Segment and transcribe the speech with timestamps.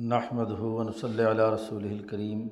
[0.00, 2.48] نحمد ہُون صلی علیہ رسول الکریم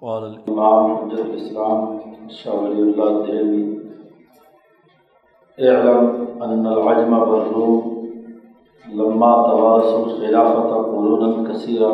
[0.00, 1.98] قال امام حجت الاسلام
[2.30, 3.78] شاہ ولی اللہ دہلوی.
[5.58, 6.08] اعلم
[6.42, 8.04] ان العجم بالروم
[8.92, 11.92] لما توارث الخلافت قرونا کثیرہ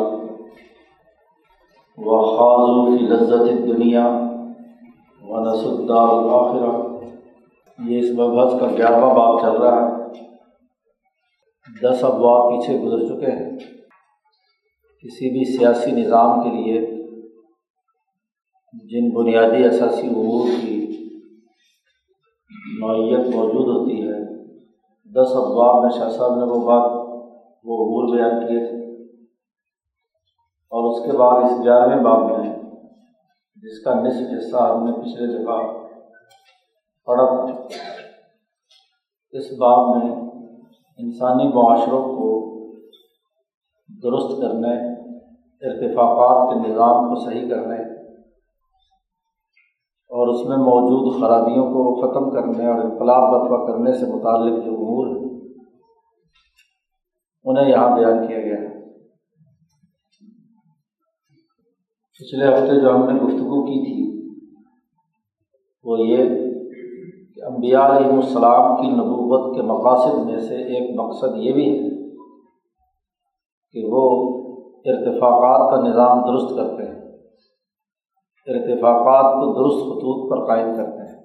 [1.97, 4.07] وخاضوا فی لذت الدنیا
[5.21, 6.87] ونسوا الدار الآخرہ
[7.89, 9.91] یہ اس مبحث کا گیارہواں باب چل رہا ہے۔
[11.83, 13.57] دس ابواب پیچھے گزر چکے ہیں۔
[15.03, 16.81] کسی بھی سیاسی نظام کے لیے
[18.73, 20.73] جن بنیادی اثاثی امور کی
[22.81, 24.43] نوعیت موجود ہوتی ہے،
[25.05, 26.91] دس ابواب میں شاہ صاحب نے وہ بات،
[27.63, 28.77] وہ امور بیان کیے تھے۔
[30.71, 32.53] اور اس کے بعد اس گیارہویں باب میں،
[33.55, 35.57] جس کا نصف حصہ ہم نے پچھلے جگہ
[37.05, 37.63] پڑھا تھا،
[39.31, 40.11] اس باب میں
[40.97, 42.36] انسانی معاشروں کو
[44.03, 44.73] درست کرنے،
[45.61, 47.77] ارتفاقات کے نظام کو صحیح کرنے
[50.11, 54.73] اور اس میں موجود خرابیوں کو ختم کرنے اور انقلاب برپا کرنے سے متعلق جو
[54.73, 55.25] امور ہیں،
[57.45, 58.75] انہیں یہاں بیان کیا گیا ہے۔
[62.19, 64.05] پچھلے ہفتے جو ہم نے گفتگو کی تھی،
[65.85, 66.29] وہ یہ
[67.35, 71.96] کہ انبیاء علیہ السلام کی نبوت کے مقاصد میں سے ایک مقصد یہ بھی ہے
[73.81, 74.37] کہ وہ
[74.85, 76.97] ارتفاقات کا نظام درست کرتے ہیں۔
[78.47, 81.17] ارتفاقات کو درست خطوط پر قائم کرتے ہیں۔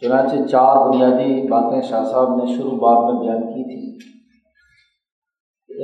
[0.00, 4.10] چنانچہ چار بنیادی باتیں شاہ صاحب نے شروع بات میں بیان کی تھی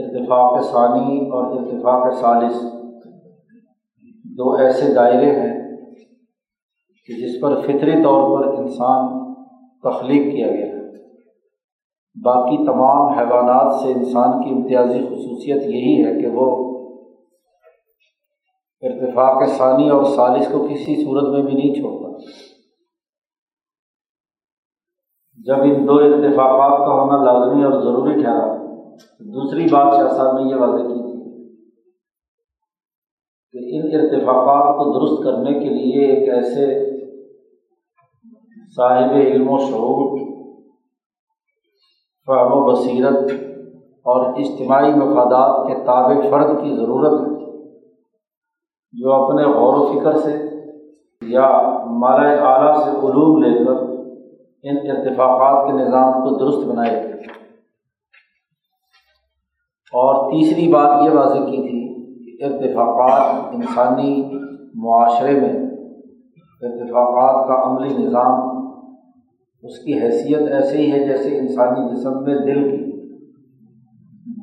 [0.05, 2.63] ارتفاق ثانی اور ارتفاق ثالث۔
[4.25, 5.77] دو ایسے دائرے ہیں
[7.07, 9.35] کہ جس پر فطری طور پر انسان
[9.83, 10.76] تخلیق کیا گیا۔ ہے
[12.25, 16.47] باقی تمام حیوانات سے انسان کی امتیازی خصوصیت یہی ہے کہ وہ
[18.83, 22.07] ارتفاق ثانی اور سالش کو کسی صورت میں بھی نہیں چھوڑتا۔
[25.47, 28.57] جب ان دو ارتفاقات کا ہونا لازمی اور ضروری ٹھہرا
[29.21, 31.17] دوسری بات شاہ صاحب نے یہ واضح کی تھی
[33.55, 36.67] کہ ان ارتفاقات کو درست کرنے کے لیے ایک ایسے
[38.77, 40.16] صاحب علم و شعور
[42.27, 43.31] فہم و بصیرت
[44.05, 47.37] اور اجتماعی مفادات کے تابع فرد کی ضرورت ہے۔
[48.93, 50.43] جو اپنے غور و فکر سے
[51.23, 53.73] یا مالا اعلیٰ سے علوم لے کر
[54.63, 57.01] ان ارتفاقات کے نظام کو درست بنائے۔
[59.93, 61.87] اور تیسری بات یہ واضح کی تھی
[62.37, 64.31] کہ ارتفاقات انسانی
[64.75, 65.53] معاشرے میں
[66.63, 68.56] ارتفاقات کا عملی نظام
[69.63, 72.87] اس کی حیثیت ایسے ہی ہے جیسے انسانی جسم میں دل کی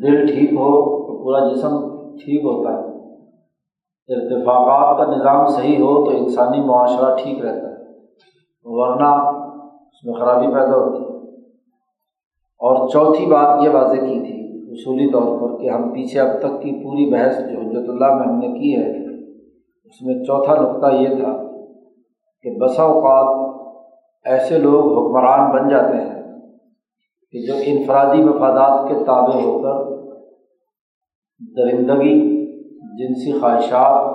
[0.03, 2.93] دل ٹھیک ہو تو پورا جسم ٹھیک ہوتا ہے۔
[4.07, 7.73] ارتفاقات کا نظام صحیح ہو تو انسانی معاشرہ ٹھیک رہتا ہے۔
[8.63, 9.07] ورنہ
[9.67, 11.13] اس میں خرابی پیدا ہوتی ہے۔
[12.59, 16.61] اور چوتھی بات یہ واضح کی تھی اصولی طور پر کہ ہم پیچھے اب تک
[16.61, 19.15] کی پوری بحث جو حجرت اللہ میں ہم نے کی ہے،
[19.83, 21.43] اس میں چوتھا نقطہ یہ تھا
[22.41, 23.53] کہ بسا اوقات
[24.25, 26.23] ایسے لوگ حکمران بن جاتے ہیں
[27.31, 29.93] کہ جو انفرادی مفادات کے تابع ہو کر
[31.57, 32.45] درندگی،
[32.97, 34.05] جنسی خواہشات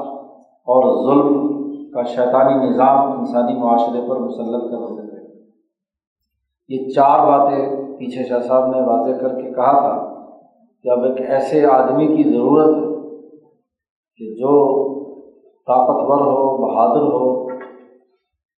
[0.67, 1.49] اور ظلم
[1.91, 5.41] کا شیطانی نظام انسانی معاشرے پر مسلط کر دیتے ہیں۔
[6.69, 10.25] یہ چار باتیں پیچھے شاہ صاحب نے واضح کر کے کہا تھا
[10.83, 12.89] کہ اب ایک ایسے آدمی کی ضرورت ہے
[14.17, 14.55] کہ جو
[15.67, 17.48] طاقتور ہو، بہادر ہو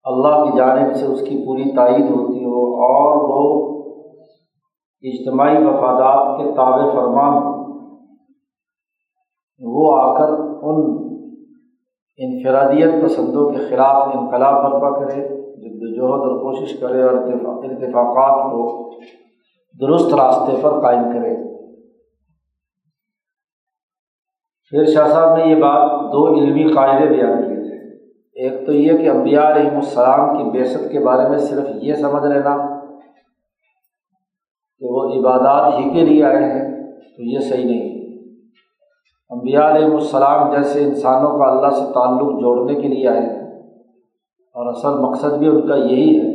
[0.09, 3.69] اللہ کی جانب سے اس کی پوری تائید ہوتی ہو اور وہ
[5.01, 7.59] اجتماعی مفادات کے تابع فرمان ہو۔
[9.61, 10.29] وہ آ کر
[10.61, 11.09] ان
[12.17, 15.21] انفرادیت پسندوں کے خلاف انقلاب برپا کرے
[15.55, 18.91] جد وجہد اور کوشش کرے اور اتفاقات کو
[19.81, 21.49] درست راستے پر قائم کرے۔
[24.69, 27.58] پھر شاہ صاحب نے یہ بات دو علمی قاعدے بیان کیے۔
[28.39, 32.25] ایک تو یہ کہ امبیا علیہم السلام کی بیست کے بارے میں صرف یہ سمجھ
[32.25, 32.55] لینا
[34.81, 36.65] کہ وہ عبادات ہی کے لیے آئے ہیں،
[37.17, 37.87] تو یہ صحیح نہیں۔
[39.29, 43.47] امبیا علیہم السلام جیسے انسانوں کا اللہ سے تعلق جوڑنے کے لیے آئے ہیں،
[44.55, 46.27] اور اصل مقصد بھی ان کا یہی ہے۔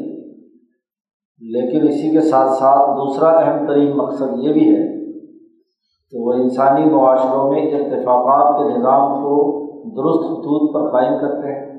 [1.43, 4.83] لیکن اسی کے ساتھ ساتھ دوسرا اہم ترین مقصد یہ بھی ہے
[6.13, 9.35] کہ وہ انسانی معاشروں میں اتفاقات کے نظام کو
[9.97, 11.74] درست خطوط پر قائم کرتے ہیں۔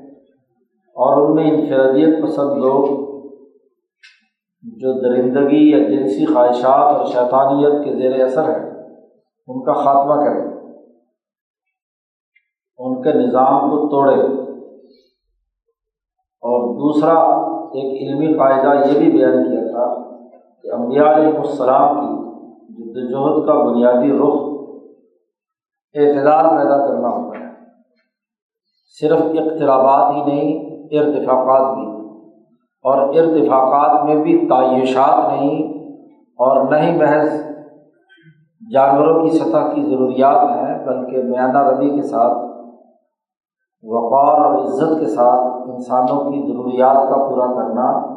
[0.96, 2.84] اور ان میں انفرادیت پسند لوگ
[4.64, 8.70] جو درندگی یا جنسی خواہشات اور شیطانیت کے زیر اثر ہیں،
[9.48, 10.44] ان کا خاتمہ کرے
[12.78, 14.14] ان کے نظام کو توڑے
[16.42, 17.14] اور دوسرا،
[17.74, 19.86] ایک علمی قاعدہ یہ بھی بیان کیا تھا
[20.62, 22.10] کہ انبیاء علیہ السلام کی
[22.76, 24.36] جدوجہد کا بنیادی رخ
[25.94, 27.44] اعتدال پیدا کرنا ہوتا ہے۔
[29.00, 31.96] صرف اختلافات ہی نہیں ارتفاقات بھی۔
[32.82, 35.84] اور ارتفاقات میں بھی تعیشات نہیں
[36.20, 37.42] اور نہ ہی محض
[38.72, 42.38] جانوروں کی سطح کی ضروریات ہیں، بلکہ میانہ ربی کے ساتھ،
[43.82, 48.14] وقار اور عزت کے ساتھ انسانوں کی ضروریات کا پورا کرنا،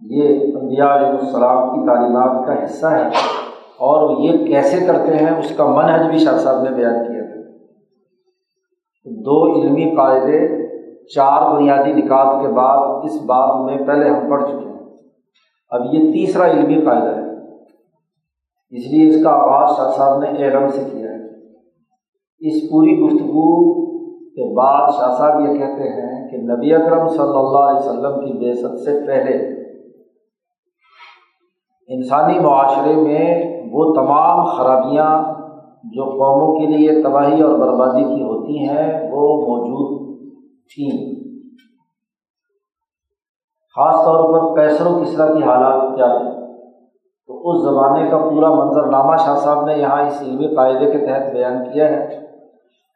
[0.00, 3.06] یہ انبیاء علیہ السلام کی تعلیمات کا حصہ ہے۔
[3.78, 7.38] اور یہ کیسے کرتے ہیں، اس کا منحج بھی شاہ صاحب نے بیان کیا تھا
[9.04, 10.67] دو علمی قاعدے
[11.14, 14.78] چار بنیادی نکات کے بعد اس بات میں پہلے ہم پڑھ چکے ہیں۔
[15.70, 17.28] اب یہ تیسرا علمی قاعدہ ہے۔
[18.70, 21.18] اس لیے اس کا آغاز شاہ صاحب نے علم سے کیا ہے۔
[22.40, 23.74] اس پوری گفتگو
[24.28, 28.32] کے بعد شاہ صاحب یہ کہتے ہیں کہ نبی اکرم صلی اللہ علیہ وسلم کی
[28.32, 29.58] بے ست سے پہلے
[31.94, 35.34] انسانی معاشرے میں وہ تمام خرابیاں
[35.84, 40.07] جو قوموں کے لیے تباہی اور بربادی کی ہوتی ہیں، وہ موجود
[40.74, 41.14] تھیں
[43.76, 46.38] خاص طور پر کیسر و کسرا کی حالات کیا تھے؟
[47.26, 50.98] تو اس زمانے کا پورا منظر نامہ شاہ صاحب نے یہاں اس علمی قاعدے کے
[50.98, 52.28] تحت بیان کیا ہے۔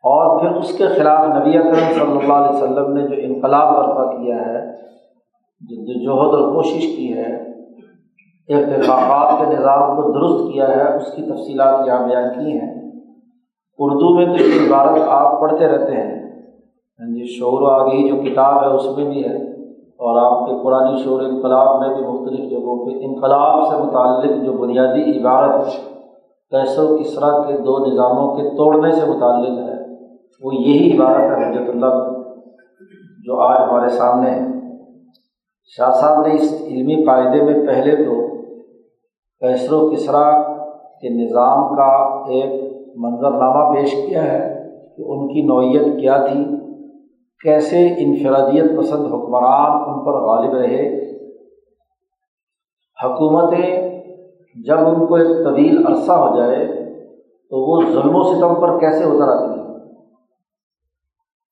[0.04, 4.12] اور پھر اس کے خلاف نبی اکرم صلی اللہ علیہ وسلم نے جو انقلاب برپا
[4.12, 4.72] کیا ہے،
[5.60, 7.52] جو جوہد اور کوشش کی ہے
[8.48, 12.90] اتفاقات کے نظام کو درست کیا ہے، اس کی تفصیلات یہاں بیان کی ہیں۔
[13.78, 16.21] اردو میں تو یہ عبارت آپ پڑھتے رہتے ہیں۔
[17.00, 19.52] ہاں جی شعر و آگی جو کتاب ہے، اس میں بھی ہے۔
[20.04, 24.52] اور آپ کے پرانی شعر انقلاب میں بھی مختلف جگہوں پہ انقلاب سے متعلق جو
[24.52, 25.66] بنیادی عبارت
[26.50, 29.74] کیسر و کسرا کے دو نظاموں کے توڑنے سے متعلق ہے،
[30.42, 32.12] وہ یہی عبارت ہے حجرت اللہ
[33.24, 34.40] جو آج ہمارے سامنے ہے۔
[35.76, 38.36] شاہ صاحب نے اس علمی قاعدے میں پہلے تو
[39.40, 40.42] کیسر و کسرا
[40.72, 46.61] کے نظام کا ایک منظرنامہ پیش کیا ہے کہ ان کی نوعیت کیا تھی۔
[47.42, 51.02] کیسے انفرادیت پسند حکمران ان پر غالب رہے۔
[53.04, 54.00] حکومتیں
[54.66, 56.66] جب ان کو ایک طویل عرصہ ہو جائے
[57.50, 59.62] تو وہ ظلم و ستم پر کیسے اتر آتی ہیں؟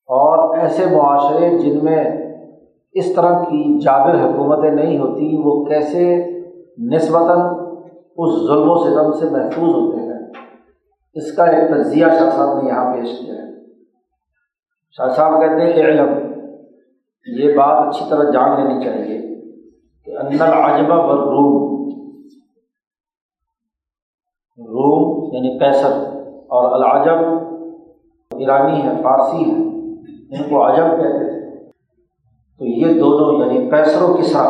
[0.08, 2.04] اور ایسے معاشرے جن میں
[2.92, 6.26] اس طرح کی جابر حکومتیں نہیں ہوتی، وہ کیسے
[6.94, 7.38] نسبتاً
[8.16, 10.28] اس ظلم و ستم سے محفوظ ہوتے ہیں؟
[11.14, 13.59] اس کا ایک تجزیہ شاہ صاحب نے یہاں پیش کیا ہے۔
[14.98, 16.08] شاہ صاحب کہتے ہیں کہ علم
[17.26, 19.18] یہ بات اچھی طرح جان لینی چاہیے
[20.06, 21.68] کہ اندر عجبہ بر روم
[24.58, 25.92] روم یعنی پیسر،
[26.48, 27.18] اور العجب
[28.30, 29.56] ایرانی ہے، فارسی ہے
[30.30, 31.38] ان کو عجب کہتے تھے
[32.60, 34.44] تو یہ دونوں یعنی پیسر و کسا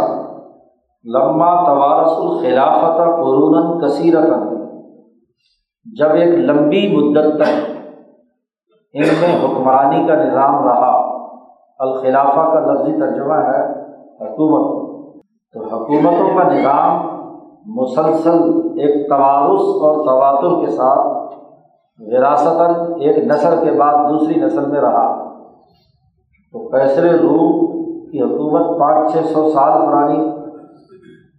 [1.04, 4.30] لمبا توارس الخلافت قرون کثیرت
[5.86, 7.79] جب ایک لمبی مدت تک
[8.94, 11.18] ان میں حکمرانی کا نظام رہا۔
[11.78, 13.72] الخلافہ کا لفظی ترجمہ ہے
[14.20, 14.80] حکومت۔
[15.52, 17.20] تو حکومتوں کا نظام
[17.66, 18.42] مسلسل
[18.80, 21.34] ایک توارس اور تواتر کے ساتھ
[21.98, 25.34] وراثتاً ایک نسل کے بعد دوسری نسل میں رہا۔
[26.52, 30.30] تو کیسر روم کی حکومت پانچ چھ سو سال پرانی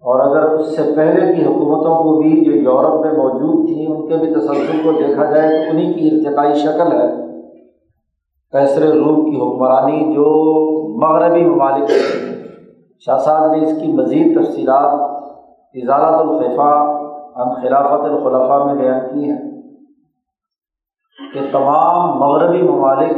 [0.02, 4.08] اور اگر اس سے پہلے کی حکومتوں کو بھی جو یورپ میں موجود تھیں، ان
[4.08, 7.31] کے بھی تسلسل کو دیکھا جائے تو انہیں کی ارتقائی شکل ہے۔
[8.52, 10.26] کیسر روم کی حکمرانی جو
[11.02, 11.90] مغربی ممالک
[13.00, 14.94] شاہ صاحب نے اس کی مزید تفصیلات
[15.74, 17.02] اضالت الخفا
[17.36, 19.52] ہم خلافت الخلفاء میں بیان کی ہیں۔
[21.34, 23.14] کہ تمام مغربی ممالک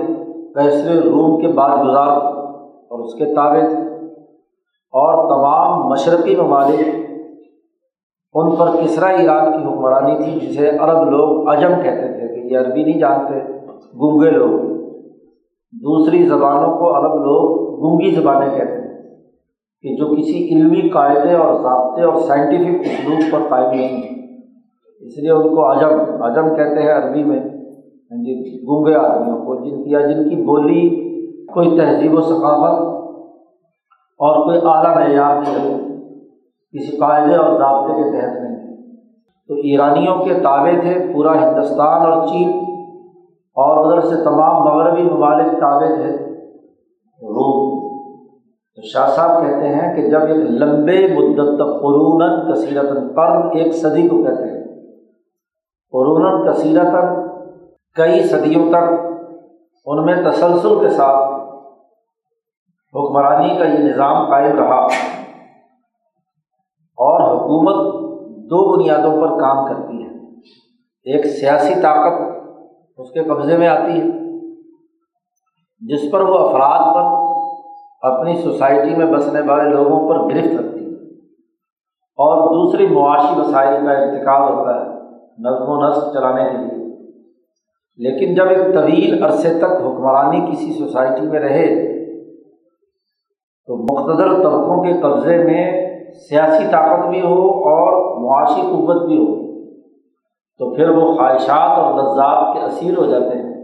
[0.56, 3.60] کیسر روم کے بعد گزار اور اس کے تابع
[4.92, 6.96] اور تمام مشرقی ممالک
[8.34, 12.60] ان پر کسرا ایران کی حکمرانی تھی، جسے عرب لوگ عجم کہتے تھے کہ یہ
[12.60, 13.40] عربی نہیں جانتے،
[13.96, 14.83] گونگے لوگ۔
[15.82, 18.98] دوسری زبانوں کو عرب لوگ گونگی زبانیں کہتے ہیں
[19.82, 24.38] کہ جو کسی علمی قاعدے اور ضابطے اور سائنٹیفک اسلوب پر قائم نہیں ہیں۔
[25.02, 29.56] اس لیے ان کو عجم عجم کہتے ہیں عربی میں۔ ہاں جی گونگے آدمیوں کو
[29.56, 30.90] جن کی یا جن کی بولی
[31.46, 32.82] کوئی تہذیب و ثقافت
[34.20, 36.00] اور کوئی اعلیٰ معیار نہیں
[36.72, 38.86] کسی قاعدے اور ضابطے کے تحت نہیں۔
[39.48, 42.73] تو ایرانیوں کے تابع تھے پورا ہندوستان اور چین۔
[43.56, 46.34] اور ادھر سے تمام مغربی ممالک تابع تھے
[47.22, 47.84] روم
[48.76, 53.76] تو شاہ صاحب کہتے ہیں کہ جب ایک لمبے مدت تک قرون کثیرت قرن ایک
[53.76, 54.64] صدی کو کہتے ہیں۔
[55.92, 56.94] قرون کثیرت
[57.96, 58.92] کئی صدیوں تک
[59.86, 61.34] ان میں تسلسل کے ساتھ
[62.94, 64.86] حکمرانی کا یہ نظام قائم رہا۔
[66.98, 67.94] اور حکومت
[68.26, 70.10] دو بنیادوں پر کام کرتی ہے۔
[71.14, 72.43] ایک سیاسی طاقت
[72.98, 74.06] اس کے قبضے میں آتی ہے
[75.80, 77.24] جس پر وہ افراد پر
[78.10, 80.96] اپنی سوسائٹی میں بسنے والے لوگوں پر گرفت رکھتی ہے
[82.18, 84.90] اور دوسری معاشی وسائل کا انتقال ہوتا ہے
[85.38, 86.74] نظم و نسق چلانے کے لیے۔
[87.98, 91.94] لیکن جب ایک طویل عرصے تک حکمرانی کسی سوسائٹی میں رہے،
[93.68, 95.90] تو مختصر طبقوں کے قبضے میں
[96.30, 99.53] سیاسی طاقت بھی ہو اور معاشی قوت بھی ہو۔
[100.64, 103.64] تو پھر وہ خواہشات اور لذات کے اسیر ہو جاتے ہیں۔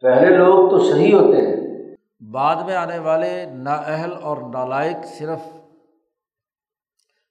[0.00, 1.56] پہلے لوگ تو صحیح ہوتے ہیں۔
[2.32, 5.38] بعد میں آنے والے نااہل اور نالائق صرف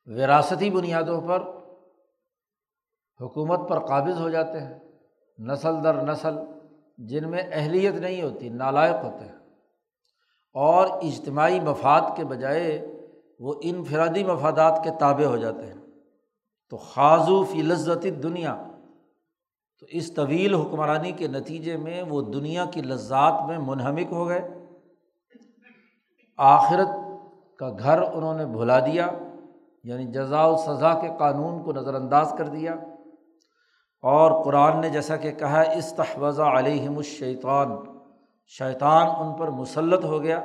[0.06, 1.44] وراثتی بنیادوں پر
[3.22, 4.80] حکومت پر قابض ہو جاتے ہیں۔
[5.40, 6.38] نسل در نسل
[6.98, 9.36] جن میں اہلیت نہیں ہوتی، نالائق ہوتے ہیں۔
[10.54, 12.88] اور اجتماعی مفاد کے بجائے
[13.40, 15.77] وہ انفرادی مفادات کے تابع ہو جاتے ہیں۔
[16.70, 18.64] تو خاضو فی لذت دنیا
[19.80, 24.50] تو اس طویل حکمرانی کے نتیجے میں وہ دنیا کی لذات میں منہمک ہو گئے۔
[26.38, 26.88] آخرت
[27.58, 29.08] کا گھر انہوں نے بھلا دیا
[29.84, 32.74] یعنی جزا و سزا کے قانون کو نظر انداز کر دیا۔
[34.02, 37.70] اور قرآن نے جیسا کہ کہا استحوذہ علیہم الشیطان۔
[38.48, 40.44] شیطان ان پر مسلط ہو گیا۔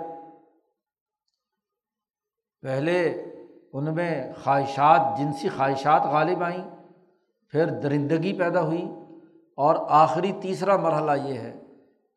[2.63, 3.25] پہلے
[3.73, 6.71] ان میں خواہشات، جنسی خواہشات غالب آئیں،
[7.51, 8.89] پھر درندگی پیدا ہوئی
[9.57, 11.61] اور آخری تیسرا مرحلہ یہ ہے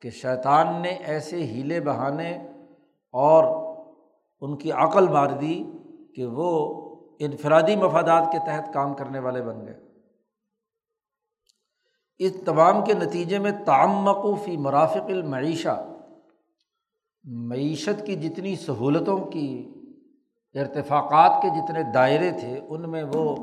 [0.01, 2.47] کہ شیطان نے ایسے ہیلے بہانے
[3.13, 3.43] اور
[4.41, 5.63] ان کی عقل مار دی
[6.15, 6.49] کہ وہ
[7.19, 9.79] انفرادی مفادات کے تحت کام کرنے والے بن گئے۔
[12.17, 15.91] اس تمام کے نتیجے میں تعمقوفی مرافق المعیشہ،
[17.23, 19.74] معیشت کی جتنی سہولتوں کی
[20.55, 23.35] ارتفاقات کے جتنے دائرے تھے، ان میں وہ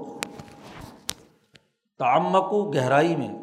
[1.98, 3.34] تعمق و گہرائی میں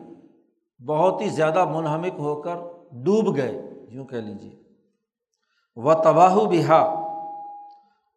[0.85, 2.55] بہت ہی زیادہ منہمک ہو کر
[2.91, 4.63] ڈوب گئے، یوں کہہ لیجیے
[5.75, 6.81] و تباہ بہا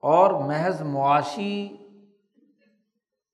[0.02, 1.76] اور محض معاشی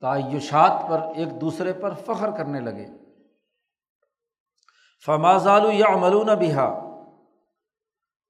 [0.01, 2.87] تعیشات پر ایک دوسرے پر فخر کرنے لگے۔
[5.07, 6.69] فمازال یا عملون بہا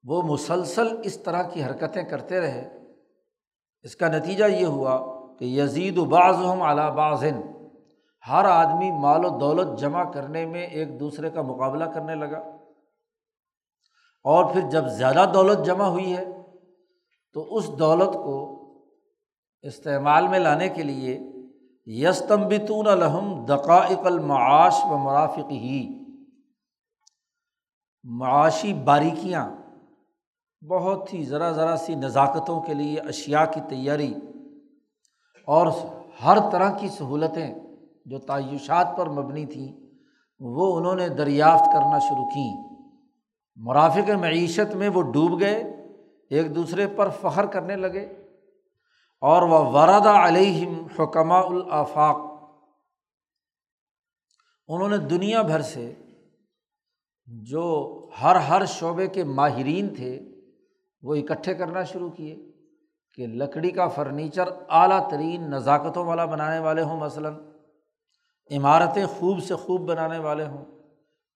[0.03, 2.78] وہ مسلسل اس طرح کی حرکتیں کرتے رہے۔
[3.83, 7.41] اس کا نتیجہ یہ ہوا کہ یزید و بعض۔ ہم اعلیٰ بعضن
[8.27, 12.39] ہر آدمی مال و دولت جمع کرنے میں ایک دوسرے کا مقابلہ کرنے لگا۔
[14.23, 16.25] اور پھر جب زیادہ دولت جمع ہوئی ہے،
[17.33, 18.59] تو اس دولت کو
[19.61, 21.19] استعمال میں لانے کے لیے
[21.85, 25.99] یستمبتون الحم دقائق المعاش و مرافق ہی
[28.03, 29.49] معاشی باریکیاں
[30.61, 34.13] بہت ہی ذرا ذرا سی نزاکتوں کے لیے اشیا کی تیاری
[35.45, 35.67] اور
[36.23, 37.53] ہر طرح کی سہولتیں
[38.05, 39.71] جو تعیشات پر مبنی تھیں،
[40.39, 42.51] وہ انہوں نے دریافت کرنا شروع کیں
[43.55, 45.55] مرافق معیشت میں وہ ڈوب گئے،
[46.29, 48.05] ایک دوسرے پر فخر کرنے لگے
[49.21, 52.17] اور وہ وردا علیہم حکمہ الافاق۔
[54.67, 55.93] انہوں نے دنیا بھر سے
[57.27, 57.63] جو
[58.21, 60.28] ہر ہر شعبے کے ماہرین تھے
[61.01, 62.51] وہ اکٹھے کرنا شروع کیے
[63.15, 67.33] کہ لکڑی کا فرنیچر اعلیٰ ترین نزاکتوں والا بنانے والے ہوں، مثلاً
[68.51, 70.65] عمارتیں خوب سے خوب بنانے والے ہوں،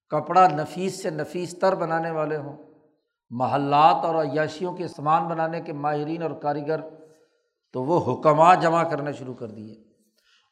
[0.10, 2.58] کپڑا نفیس سے نفیس تر بنانے والے ہوں،
[3.30, 6.80] محلات اور عیاشیوں کے سامان بنانے کے ماہرین اور کاریگر،
[7.74, 9.76] تو وہ حکمات جمع کرنے شروع کر دیے۔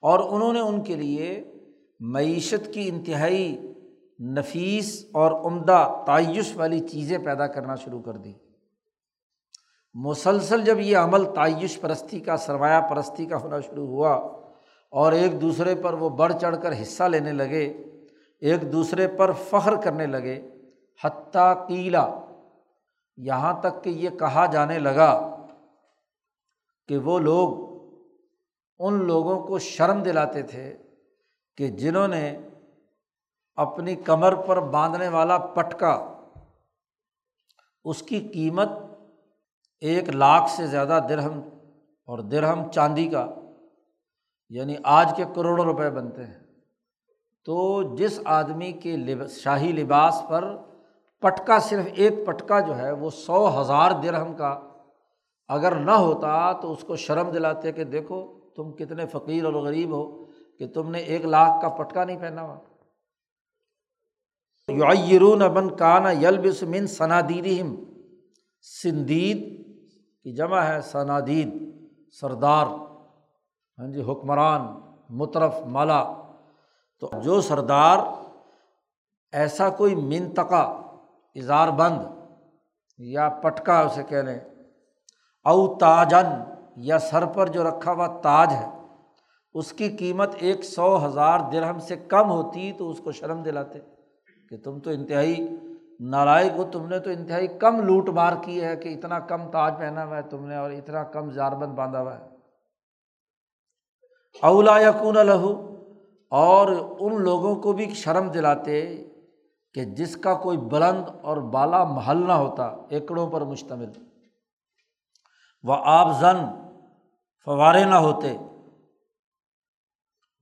[0.02, 1.54] اور انہوں نے ان کے لیے
[2.00, 3.74] معیشت کی انتہائی
[4.20, 8.34] نفیس اور عمدہ تعیش والی چیزیں پیدا کرنا شروع کر دی۔
[9.96, 14.14] مسلسل جب یہ عمل تعیش پرستی کا، سرمایہ پرستی کا ہونا شروع ہوا
[14.94, 17.66] اور ایک دوسرے پر وہ بڑھ چڑھ کر حصہ لینے لگے،
[18.42, 20.40] ایک دوسرے پر فخر کرنے لگے،
[21.02, 22.06] حتیٰ قیلا
[23.18, 25.12] یہاں تک کہ یہ کہا جانے لگا
[26.90, 27.60] کہ وہ لوگ
[28.80, 30.66] ان لوگوں کو شرم دلاتے تھے
[31.58, 32.26] کہ جنہوں نے
[33.58, 35.94] اپنی کمر پر باندھنے والا پٹکا،
[37.86, 38.70] اس کی قیمت
[39.82, 41.42] ایک لاکھ سے زیادہ درہم
[42.06, 43.28] اور درہم چاندی کا
[44.50, 46.40] یعنی آج کے کروڑوں روپے بنتے ہیں۔
[47.46, 48.98] تو جس آدمی کے
[49.30, 50.58] شاہی لباس پر
[51.20, 54.60] پٹکا صرف ایک پٹکا جو ہے وہ سو ہزار درہم کا
[55.48, 59.92] اگر نہ ہوتا تو اس کو شرم دلاتے کہ دیکھو تم کتنے فقیر اور غریب
[59.92, 60.26] ہو
[60.60, 62.60] کہ تم نے ایک لاکھ کا پٹکا نہیں پہنا ہوا۔
[64.94, 67.76] یورون ابن کانا یلبس من سنادیدہم
[68.62, 69.61] سندید
[70.24, 71.50] کی جمع ہے سنادید،
[72.12, 72.66] سردار
[73.78, 74.62] ہاں جی حکمران،
[75.10, 76.04] مترف، مالا۔
[77.00, 78.00] تو جو سردار
[79.34, 80.62] ایسا کوئی منتقا
[81.36, 82.00] اظہار بند
[82.98, 84.40] یا پٹکا اسے کہہ لیں،
[85.46, 86.28] او تاجن
[86.76, 88.70] یا سر پر جو رکھا ہوا تاج ہے،
[89.54, 93.80] اس کی قیمت ایک سو ہزار درہم سے کم ہوتی تو اس کو شرم دلاتے
[94.50, 95.36] کہ تم تو انتہائی
[96.10, 99.78] نالائق ہو تم نے تو انتہائی کم لوٹ مار کی ہے کہ اتنا کم تاج
[99.78, 102.28] پہنا ہوا ہے تم نے اور اتنا کم زاربند باندھا ہوا ہے۔
[104.42, 105.76] اولا یقون لہو،
[106.30, 106.68] اور
[107.00, 109.04] ان لوگوں کو بھی شرم دلاتے
[109.74, 113.92] کہ جس کا کوئی بلند اور بالا محل نہ ہوتا، ایکڑوں پر مشتمل۔
[115.64, 116.38] وہ آب زن،
[117.46, 118.38] فوارے نہ ہوتے۔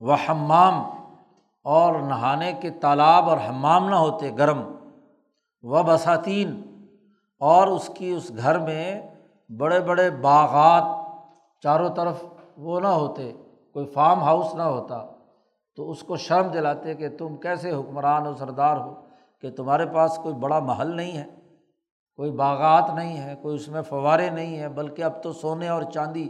[0.00, 0.74] وہ ہمام
[1.64, 4.79] اور نہانے کے تالاب اور حمام نہ ہوتے، گرم۔
[5.62, 6.62] و بساتین
[7.38, 9.02] اور اس کی اس گھر میں
[9.58, 11.00] بڑے بڑے باغات
[11.62, 12.24] چاروں طرف
[12.56, 13.32] وہ نہ ہوتے،
[13.72, 15.06] کوئی فارم ہاؤس نہ ہوتا۔
[15.76, 18.94] تو اس کو شرم دلاتے کہ تم کیسے حکمران ہو سردار ہو
[19.40, 21.24] کہ تمہارے پاس کوئی بڑا محل نہیں ہے،
[22.16, 25.82] کوئی باغات نہیں ہے، کوئی اس میں فوارے نہیں ہیں، بلکہ اب تو سونے اور
[25.82, 26.28] چاندی۔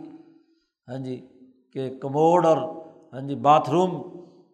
[0.89, 1.29] ہاں جی
[1.73, 2.57] کہ کموڈ اور
[3.13, 4.03] ہاں جی باتھ روم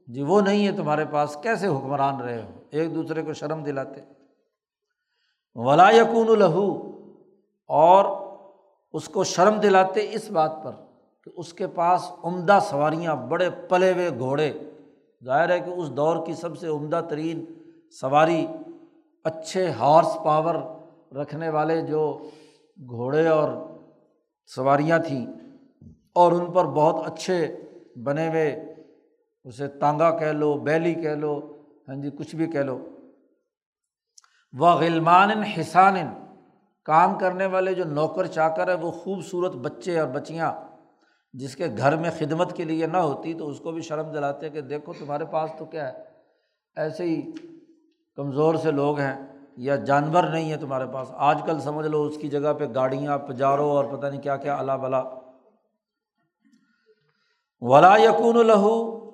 [0.09, 4.15] جی وہ نہیں ہے تمہارے پاس، کیسے حکمران رہے ہو؟ ایک دوسرے کو شرم دلاتے۔
[5.57, 6.69] ولا یقون الہو
[7.71, 8.05] اور
[8.93, 10.73] اس کو شرم دلاتے اس بات پر
[11.25, 14.53] کہ اس کے پاس عمدہ سواریاں، بڑے پلے ہوئے گھوڑے۔
[15.25, 17.45] ظاہر ہے کہ اس دور کی سب سے عمدہ ترین
[18.01, 18.47] سواری
[19.25, 20.55] اچھے ہارس پاور
[21.17, 22.03] رکھنے والے جو
[22.89, 23.49] گھوڑے اور
[24.47, 25.27] سواریاں تھیں
[26.13, 27.57] اور ان پر بہت اچھے
[28.05, 28.49] بنے ہوئے،
[29.45, 31.39] اسے تانگا کہہ لو، بیلی کہہ لو
[31.89, 32.79] ہاں جی کچھ بھی کہہ لو۔
[34.53, 35.94] وہ غلمان حسان
[36.85, 40.53] کام کرنے والے جو نوکر چاکر ہے وہ خوبصورت بچے اور بچیاں،
[41.33, 44.51] جس کے گھر میں خدمت کے لیے نہ ہوتی تو اس کو بھی شرم دلاتے
[44.51, 45.99] کہ دیکھو تمہارے پاس تو کیا ہے؟
[46.77, 47.33] ایسے ہی
[48.16, 52.18] کمزور سے لوگ ہیں یا جانور نہیں ہے تمہارے پاس۔ آج کل سمجھ لو اس
[52.18, 55.05] کی جگہ پہ گاڑیاں، پجارو اور پتہ نہیں کیا کیا اللہ بلا۔
[57.61, 59.11] ولا یقون لہو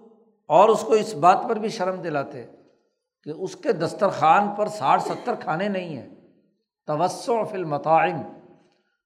[0.49, 2.47] اور اس کو اس بات پر بھی شرم دلاتے۔
[3.25, 6.09] کہ اس کے دسترخوان پر ساٹھ ستر کھانے نہیں ہیں۔
[6.87, 8.23] توسع فل متعم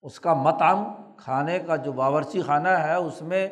[0.02, 3.48] اس کا متعم کھانے کا جو باورچی خانہ ہے، اس میں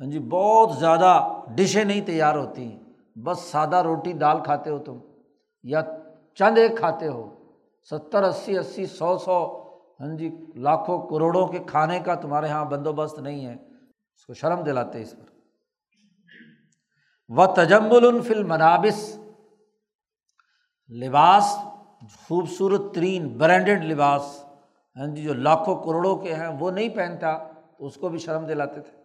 [0.00, 2.80] ہاں جی بہت زیادہ ڈشیں نہیں تیار ہوتی ہیں۔
[3.16, 4.98] بس سادہ روٹی دال کھاتے ہو تم،
[5.62, 5.80] یا
[6.34, 7.34] چند ایک کھاتے ہو۔
[7.90, 9.62] ستر، اسی اسی، سو سو
[10.00, 13.56] ہاں جی لاکھوں کروڑوں کے کھانے کا تمہارے یہاں بندوبست نہیں ہے۔
[14.16, 15.30] اس کو شرم دلاتے اس پر۔
[17.28, 19.19] و تجمل الفل منابس
[20.90, 21.56] لباس،
[22.28, 24.44] خوبصورت ترین برانڈیڈ لباس
[24.96, 27.38] ہاں جی جو لاکھوں کروڑوں کے ہیں، وہ نہیں پہنتا،
[27.78, 29.00] تو اس کو بھی شرم دلاتے تھے۔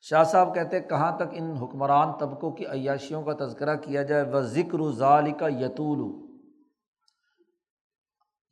[0.00, 4.40] شاہ صاحب کہتے کہاں تک ان حکمران طبقوں کی عیاشیوں کا تذکرہ کیا جائے؟ و
[4.40, 6.26] ذکر ظال کا یتول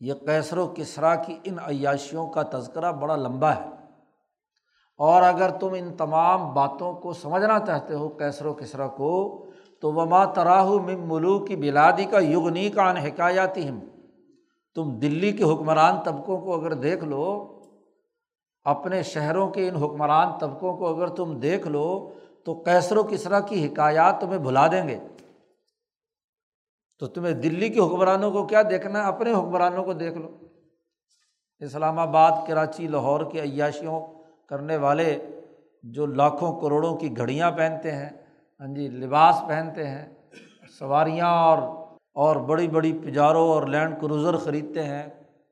[0.01, 3.69] یہ کیسر و کسرا کی ان عیاشیوں کا تذکرہ بڑا لمبا ہے۔
[4.97, 9.45] اور اگر تم ان تمام باتوں کو سمجھنا چاہتے ہو کیسر و کسرا کو
[9.81, 13.81] تو وما تراہ مم ملوک کی بلادی کا یغنی کا ان حکایاتی ہم
[14.75, 17.61] تم دلی کے حکمران طبقوں کو اگر دیکھ لو،
[18.64, 22.12] اپنے شہروں کے ان حکمران طبقوں کو اگر تم دیکھ لو،
[22.45, 24.99] تو کیسر و کسرا کی حکایات تمہیں بھلا دیں گے۔
[26.99, 30.29] تو تمہیں دلی کے حکمرانوں کو کیا دیکھنا ہے؟ اپنے حکمرانوں کو دیکھ لو۔
[31.61, 34.01] اسلام آباد، کراچی، لاہور کی عیاشیوں
[34.49, 35.19] کرنے والے
[35.83, 38.30] جو لاکھوں کروڑوں کی گھڑیاں پہنتے ہیں
[38.61, 40.05] ہاں جی لباس پہنتے ہیں،
[40.79, 41.59] سواریاں اور
[42.14, 45.03] اور بڑی بڑی پجاروں اور لینڈ کروزر خریدتے ہیں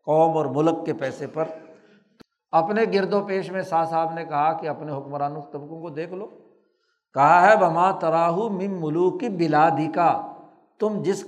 [0.04, 1.44] قوم اور ملک کے پیسے پر۔
[2.52, 6.12] اپنے گرد و پیش میں شاہ صاحب نے کہا کہ اپنے حکمران طبقوں کو دیکھ
[6.12, 6.26] لو۔
[7.14, 10.34] کہا ہے بما تراہ مم ملوک کی بلادی کا
[10.78, 11.24] تم جس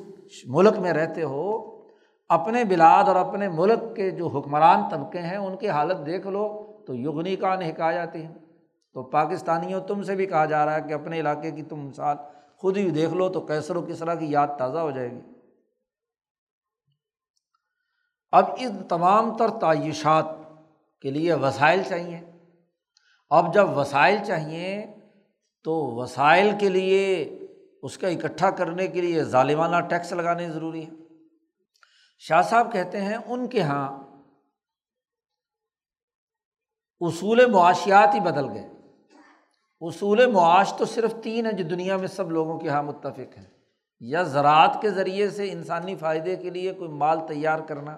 [0.47, 1.81] ملک میں رہتے ہو،
[2.29, 6.67] اپنے بلاد اور اپنے ملک کے جو حکمران طبقے ہیں، ان کی حالت دیکھ لو
[6.87, 8.35] تو یغنی کا حکایاتی ہیں
[8.93, 12.17] تو پاکستانیوں تم سے بھی کہا جا رہا ہے کہ اپنے علاقے کی تم مثال
[12.57, 15.21] خود ہی دیکھ لو تو کیسر و کسرا کی یاد تازہ ہو جائے گی۔
[18.33, 20.25] اب ان تمام تر تعیشات
[21.03, 22.21] کے لیے وسائل چاہیے۔
[23.31, 24.87] اب جب وسائل چاہیے
[25.65, 27.25] تو وسائل کے لیے
[27.83, 30.91] اس کا اکٹھا کرنے کے لیے ظالمانہ ٹیکس لگانے ضروری ہے
[32.19, 33.99] شاہ صاحب کہتے ہیں ان کے یہاں
[37.01, 38.80] اصول معاشیات ہی بدل گئے۔
[39.81, 43.45] اصول معاش تو صرف تین ہیں جو دنیا میں سب لوگوں کے یہاں متفق ہیں۔
[44.01, 47.97] یا زراعت کے ذریعے سے انسانی فائدے کے لیے کوئی مال تیار کرنا،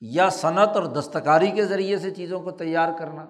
[0.00, 3.26] یا صنعت اور دستکاری کے ذریعے سے چیزوں کو تیار کرنا،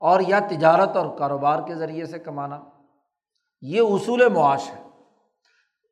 [0.00, 2.60] اور یا تجارت اور کاروبار کے ذریعے سے کمانا۔
[3.60, 4.82] یہ اصول معاش ہے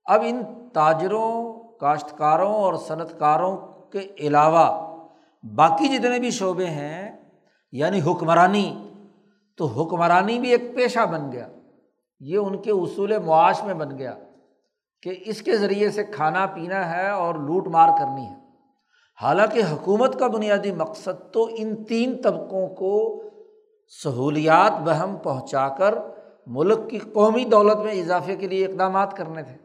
[0.04, 0.42] اب ان
[0.74, 3.56] تاجروں، کاشتکاروں اور صنعت کاروں
[3.90, 4.66] کے علاوہ
[5.42, 7.16] باقی جتنے بھی شعبے ہیں
[7.72, 8.91] یعنی حکمرانی
[9.56, 11.48] تو حکمرانی بھی ایک پیشہ بن گیا۔
[12.20, 14.14] یہ ان کے اصول معاش میں بن گیا
[15.02, 18.42] کہ اس کے ذریعے سے کھانا پینا ہے اور لوٹ مار کرنی ہے۔
[19.22, 23.22] حالانکہ حکومت کا بنیادی مقصد تو ان تین طبقوں کو
[24.02, 25.94] سہولیات بہم پہنچا کر
[26.46, 29.56] ملک کی قومی دولت میں اضافے کے لیے اقدامات کرنے تھے۔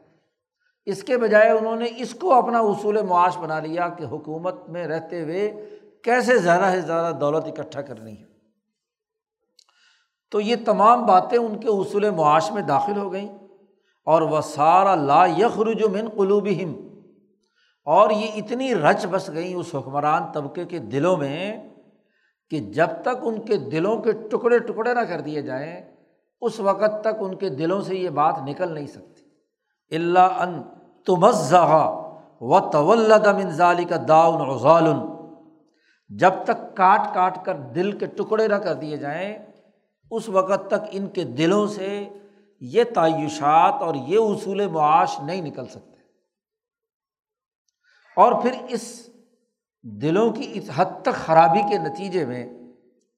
[0.86, 4.88] اس کے بجائے انہوں نے اس کو اپنا اصول معاش بنا لیا کہ حکومت میں
[4.88, 5.70] رہتے ہوئے
[6.04, 8.37] کیسے زیادہ سے زیادہ دولت اکٹھا کرنی ہے۔
[10.32, 13.38] تو یہ تمام باتیں ان کے اصول معاش میں داخل ہو گئیں۔
[14.06, 16.88] اور وہ سارا لا یخرج من قلوبہم۔
[17.86, 21.70] اور یہ اتنی رچ بس گئیں اس حکمران طبقے کے دلوں میں
[22.50, 25.94] کہ جب تک ان کے دلوں کے ٹکڑے ٹکڑے نہ کر دیے جائیں،
[26.42, 29.24] اس وقت تک ان کے دلوں سے یہ بات نکل نہیں سکتی۔
[29.96, 30.62] اللہ ان
[31.06, 32.04] تمزہ
[32.42, 34.88] و طولد منظالی کا داؤن غزال
[36.10, 39.47] جب تک کاٹ کاٹ کر دل کے ٹکڑے نہ کر دیے جائیں
[40.12, 42.10] اس وقت تک ان کے دلوں سے
[42.60, 45.98] یہ تعیشات اور یہ اصول معاش نہیں نکل سکتے۔
[48.16, 49.10] اور پھر اس
[49.82, 52.54] دلوں کی اس حد تک خرابی کے نتیجے میں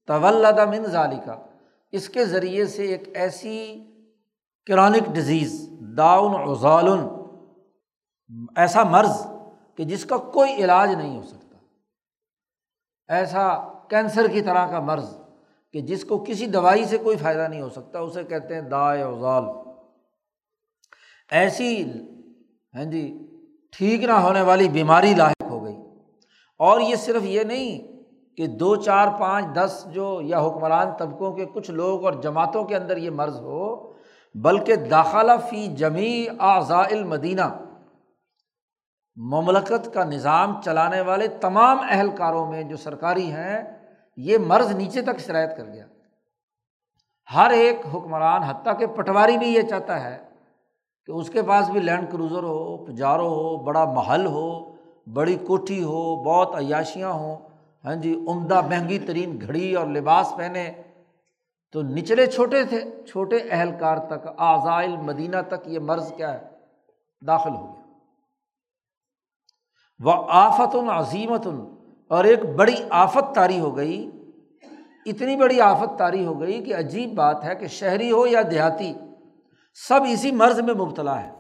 [0.08, 1.46] طولد من ظالی کا
[1.92, 3.84] اس کے ذریعے سے ایک ایسی
[4.66, 6.88] کرانک ڈزیز داؤن غزال
[8.56, 9.28] ایسا مرض
[9.76, 11.58] کہ جس کا کوئی علاج نہیں ہو سکتا۔
[13.08, 15.19] ایسا کینسر کی طرح کا مرض۔
[15.74, 19.02] کہ جس کو کسی دوائی سے کوئی فائدہ نہیں ہو سکتا، اسے کہتے ہیں دا
[19.02, 19.44] اوزال
[21.32, 21.84] ایسی
[22.76, 23.28] ہاں جی
[23.72, 25.76] ٹھیک نہ ہونے والی بیماری لاحق ہو گئی۔
[26.58, 27.88] اور یہ صرف یہ نہیں
[28.38, 32.76] کہ دو، چار، پانچ، دس جو یا حکمران طبقوں کے کچھ لوگ اور جماعتوں کے
[32.76, 33.94] اندر یہ مرض ہو،
[34.36, 37.50] بلکہ داخلہ فی جمی اعضاء المدینہ،
[39.16, 43.79] مملکت کا نظام چلانے والے تمام اہلکاروں میں جو سرکاری ہیں
[44.24, 45.86] یہ مرض نیچے تک شرائط کر گیا۔
[47.36, 50.18] ہر ایک حکمران حتیٰ کہ پٹواری بھی یہ چاہتا ہے
[51.06, 54.76] کہ اس کے پاس بھی لینڈ کروزر ہو پجارو ہو، بڑا محل ہو،
[55.14, 57.38] بڑی کوٹھی ہو، بہت عیاشیاں ہوں
[57.86, 60.72] ہاں جی عمدہ مہنگی ترین گھڑی اور لباس پہنے۔
[61.72, 66.48] تو نچلے چھوٹے تھے، چھوٹے اہلکار تک، آزائل مدینہ تک یہ مرض کیا ہے؟
[67.28, 67.84] داخل ہو گیا۔
[70.00, 71.48] وہ آفت عظیمت
[72.10, 74.12] اور ایک بڑی آفت تاری ہو گئی،
[75.06, 78.94] اتنی بڑی آفت تاری ہو گئی کہ عجیب بات ہے کہ شہری ہو یا دیہاتی،
[79.88, 81.32] سب اسی مرض میں مبتلا ہے۔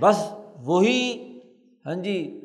[0.00, 1.28] بس وہی
[1.86, 2.40] ہاں جی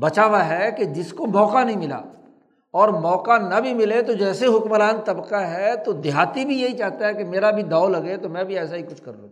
[0.00, 2.02] بچا ہوا ہے کہ جس کو موقع نہیں ملا۔
[2.72, 7.06] اور موقع نہ بھی ملے تو جیسے حکمران طبقہ ہے تو دیہاتی بھی یہی چاہتا
[7.06, 9.28] ہے کہ میرا بھی داؤ لگے تو میں بھی ایسا ہی کچھ کر لوں۔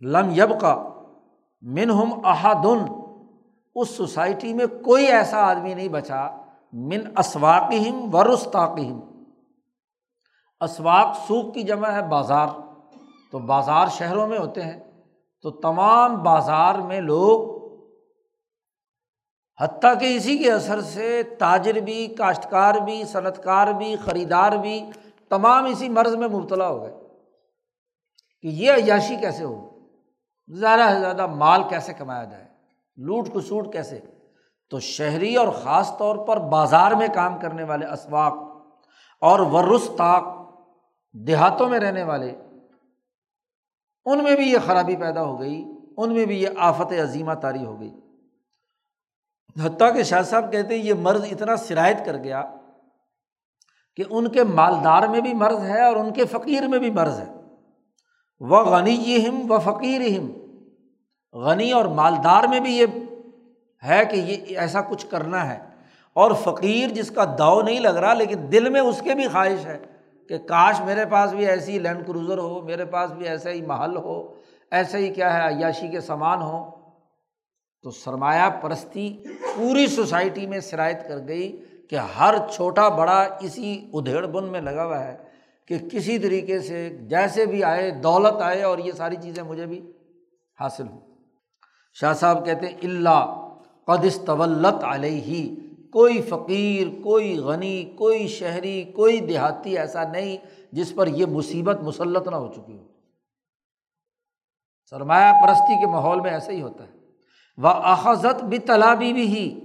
[0.00, 0.88] لم یب کا
[1.62, 2.99] من ہم احادن
[3.74, 6.30] اس سوسائٹی میں کوئی ایسا آدمی نہیں بچا،
[6.72, 9.00] من اسواقم و رستاقم
[10.60, 12.46] اسواق سوکھ کی جمع ہے بازار۔
[13.32, 15.02] تو بازار شہروں میں ہوتے ہیں۔
[15.42, 17.60] تو تمام بازار میں لوگ،
[19.60, 24.90] حتیٰ کہ اسی کے اثر سے تاجر بھی، کاشتکار بھی صنعت کار بھی، خریدار بھی،
[25.28, 26.94] تمام اسی مرض میں مبتلا ہو گئے۔
[28.42, 29.70] کہ یہ عیاشی کیسے ہو
[30.48, 32.49] زیادہ سے زیادہ مال کیسے کمایا جائے؟
[32.96, 34.00] لوٹ کسوٹ کیسے؟
[34.70, 38.32] تو شہری اور خاص طور پر بازار میں کام کرنے والے اسواق
[39.20, 40.24] اور ورس طاق
[41.12, 42.30] دیہاتوں میں رہنے والے،
[44.04, 45.64] ان میں بھی یہ خرابی پیدا ہو گئی،
[45.96, 47.92] ان میں بھی یہ آفت عظیمہ تاری ہو گئی۔
[49.62, 52.42] حتیٰ کہ شاہ صاحب کہتے ہیں یہ مرض اتنا شرائط کر گیا
[53.96, 57.20] کہ ان کے مالدار میں بھی مرض ہے اور ان کے فقیر میں بھی مرض
[57.20, 57.32] ہے۔
[58.40, 60.49] وہ غنی ہم و فقیر ہم
[61.34, 62.86] غنی اور مالدار میں بھی یہ
[63.84, 65.58] ہے کہ یہ ایسا کچھ کرنا ہے۔
[66.12, 69.66] اور فقیر جس کا داؤ نہیں لگ رہا لیکن دل میں اس کے بھی خواہش
[69.66, 69.78] ہے
[70.28, 73.96] کہ کاش میرے پاس بھی ایسی لینڈ کروزر ہو، میرے پاس بھی ایسا ہی محل
[73.96, 74.34] ہو،
[74.70, 76.70] ایسا ہی کیا ہے عیاشی کے سامان ہو
[77.82, 79.18] تو سرمایہ پرستی
[79.56, 84.84] پوری سوسائٹی میں شرائط کر گئی کہ ہر چھوٹا بڑا اسی ادھیڑ بن میں لگا
[84.84, 85.16] ہوا ہے
[85.68, 89.92] کہ کسی طریقے سے جیسے بھی آئے، دولت آئے اور یہ ساری چیزیں مجھے بھی
[90.60, 91.09] حاصل ہوں۔
[92.00, 93.48] شاہ صاحب کہتے ہیں، اللہ
[93.84, 95.56] قدس طولت علیہ۔ ہی
[95.92, 100.36] کوئی فقیر، کوئی غنی، کوئی شہری، کوئی دیہاتی ایسا نہیں
[100.72, 102.84] جس پر یہ مصیبت مسلط نہ ہو چکی ہو۔
[104.90, 106.92] سرمایہ پرستی کے ماحول میں ایسا ہی ہوتا ہے۔
[107.58, 109.60] وہ احزت بھی تلابی بھی ہی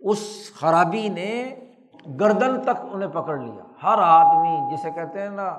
[0.00, 1.56] اس خرابی نے
[2.20, 5.56] گردن تک انہیں پکڑ لیا۔ ہر آدمی جسے کہتے ہیں نا،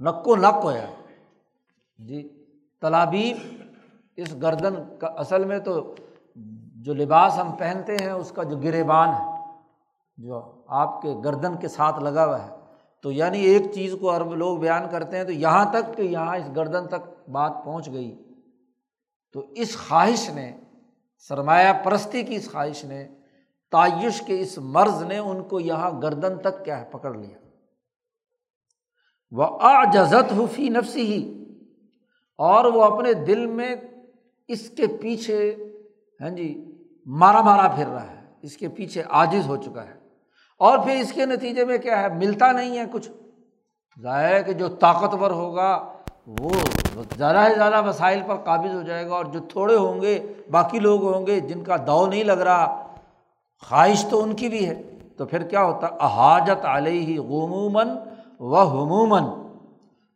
[0.00, 0.72] نکو نک ہوا
[1.98, 2.37] جی۔
[2.80, 3.36] تلابیب
[4.16, 5.94] اس گردن کا اصل میں تو
[6.76, 9.52] جو لباس ہم پہنتے ہیں، اس کا جو گریبان ہے،
[10.16, 12.50] جو آپ کے گردن کے ساتھ لگا ہوا ہے۔
[13.02, 16.36] تو یعنی ایک چیز کو عرب لوگ بیان کرتے ہیں تو یہاں تک کہ یہاں
[16.36, 18.22] اس گردن تک بات پہنچ گئی۔
[19.32, 20.56] تو اس خواہش نے،
[21.18, 23.08] سرمایہ پرستی کی اس خواہش نے،
[23.70, 27.38] تعیش کے اس مرض نے ان کو یہاں گردن تک کیا ہے، پکڑ لیا۔
[29.30, 31.37] وہ آجزت حفی نفسی ہی
[32.38, 33.76] اور وہ اپنے دل میں
[34.48, 35.54] اس کے پیچھے
[36.20, 36.72] ہاں جی
[37.06, 39.94] مارا مارا پھر رہا ہے، اس کے پیچھے عاجز ہو چکا ہے۔
[40.58, 43.10] اور پھر اس کے نتیجے میں کیا ہے؟ ملتا نہیں ہے کچھ۔
[44.02, 45.92] ظاہر ہے کہ جو طاقتور ہوگا،
[46.26, 46.50] وہ
[47.16, 50.78] زیادہ سے زیادہ وسائل پر قابض ہو جائے گا اور جو تھوڑے ہوں گے، باقی
[50.78, 52.86] لوگ ہوں گے، جن کا دو نہیں لگ رہا،
[53.68, 54.82] خواہش تو ان کی بھی ہے۔
[55.16, 57.88] تو پھر کیا ہوتا؟ احاجت علیہ غموماً
[58.40, 59.24] و حموماً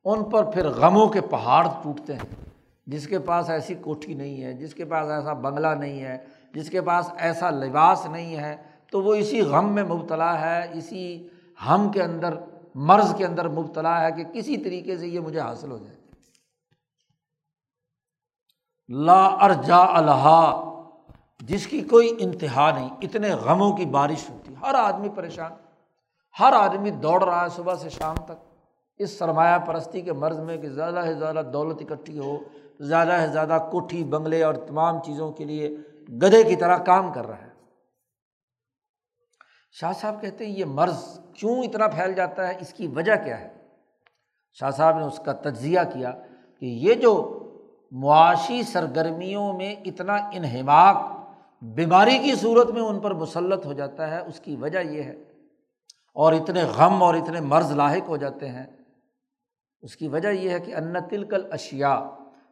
[0.05, 2.51] ان پر پھر غموں کے پہاڑ ٹوٹتے ہیں۔
[2.87, 6.71] جس کے پاس ایسی کوٹھی نہیں ہے، جس کے پاس ایسا بنگلہ نہیں ہے، جس
[6.71, 8.57] کے پاس ایسا لباس نہیں ہے،
[8.91, 11.29] تو وہ اسی غم میں مبتلا ہے، اسی
[11.69, 12.35] ہم کے اندر،
[12.75, 15.97] مرض کے اندر مبتلا ہے کہ کسی طریقے سے یہ مجھے حاصل ہو جائے۔
[18.89, 20.65] لا ارجا اللہ
[21.41, 25.53] جس کی کوئی انتہا نہیں، اتنے غموں کی بارش ہوتی، ہر آدمی پریشان،
[26.41, 28.52] ہر آدمی دوڑ رہا ہے صبح سے شام تک۔
[29.03, 32.39] اس سرمایہ پرستی کے مرض میں کہ زیادہ سے زیادہ دولت اکٹھی ہو،
[32.81, 35.77] زیادہ سے زیادہ کوٹھی، بنگلے اور تمام چیزوں کے لیے
[36.09, 37.53] گدے کی طرح کام کر رہا ہے۔
[39.73, 43.41] شاہ صاحب کہتے ہیں یہ مرض کیوں اتنا پھیل جاتا ہے؟ اس کی وجہ کیا
[43.41, 43.49] ہے؟
[44.53, 46.11] شاہ صاحب نے اس کا تجزیہ کیا
[46.61, 47.39] کہ یہ جو
[47.91, 50.97] معاشی سرگرمیوں میں اتنا انہماک،
[51.63, 55.17] بیماری کی صورت میں ان پر مسلط ہو جاتا ہے، اس کی وجہ یہ ہے۔
[56.15, 58.67] اور اتنے غم اور اتنے مرض لاحق ہو جاتے ہیں۔
[59.83, 61.99] اس کی وجہ یہ ہے کہ ان تلکل اشیا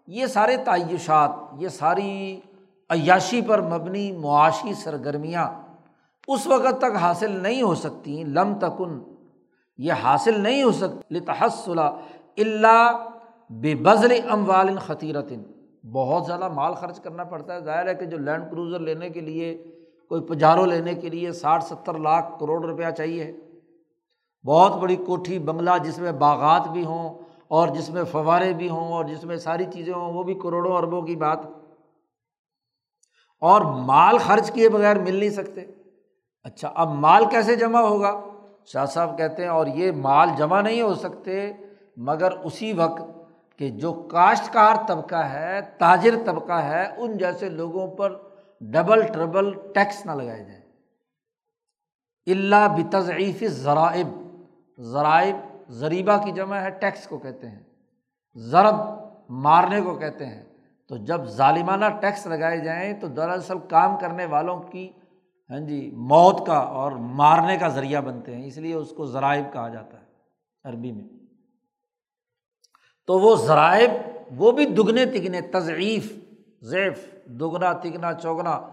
[0.08, 2.40] یہ سارے تعیشات، یہ ساری
[2.90, 5.48] عیاشی پر مبنی معاشی سرگرمیاں
[6.28, 8.98] اس وقت تک حاصل نہیں ہو سکتی، لم تکن،
[9.78, 11.88] یہ حاصل نہیں ہو سکتی لتحصلہ
[12.38, 13.06] اللہ
[13.50, 15.42] بے بزل ام والن خطیرتن
[15.92, 19.20] بہت زیادہ مال خرچ کرنا پڑتا ہے، ظاہر ہے کہ جو لینڈ کروزر لینے کے
[19.20, 19.54] لیے،
[20.10, 23.32] کوئی پجارو لینے کے لیے ساٹھ ستر لاکھ کروڑ روپیہ چاہیے۔
[24.44, 27.19] بہت بڑی کوٹھی بنگلہ جس میں باغات بھی ہوں
[27.50, 30.76] اور جس میں فوارے بھی ہوں اور جس میں ساری چیزیں ہوں، وہ بھی کروڑوں
[30.76, 31.38] اربوں کی بات۔
[33.40, 35.60] اور مال خرچ کیے بغیر مل نہیں سکتے۔
[36.42, 38.20] اچھا اب مال کیسے جمع ہوگا؟
[38.66, 41.52] شاہ صاحب کہتے ہیں، اور یہ مال جمع نہیں ہو سکتے،
[41.96, 43.02] مگر اسی وقت
[43.58, 48.18] کہ جو کاشتکار طبقہ ہے، تاجر طبقہ ہے، ان جیسے لوگوں پر
[48.60, 50.60] ڈبل، ٹربل ٹیکس نہ لگائے جائیں۔
[52.26, 54.06] اللہ بتضعیف ذرائب
[54.80, 55.36] ذرائب
[55.70, 57.62] ذریبہ کی جمع ہے، ٹیکس کو کہتے ہیں۔
[58.34, 58.74] ضرب
[59.28, 60.44] مارنے کو کہتے ہیں۔
[60.88, 64.92] تو جب ظالمانہ ٹیکس لگائے جائیں تو دراصل کام کرنے والوں کی
[65.50, 69.52] ہاں جی موت کا اور مارنے کا ذریعہ بنتے ہیں۔ اس لیے اس کو ذرائب
[69.52, 70.06] کہا جاتا ہے
[70.64, 71.04] عربی میں۔
[73.06, 73.90] تو وہ ذرائب،
[74.36, 76.12] وہ بھی دگنے تگنے، تضعیف
[76.62, 78.68] ضیف دگنا، تگنا، چوگنا،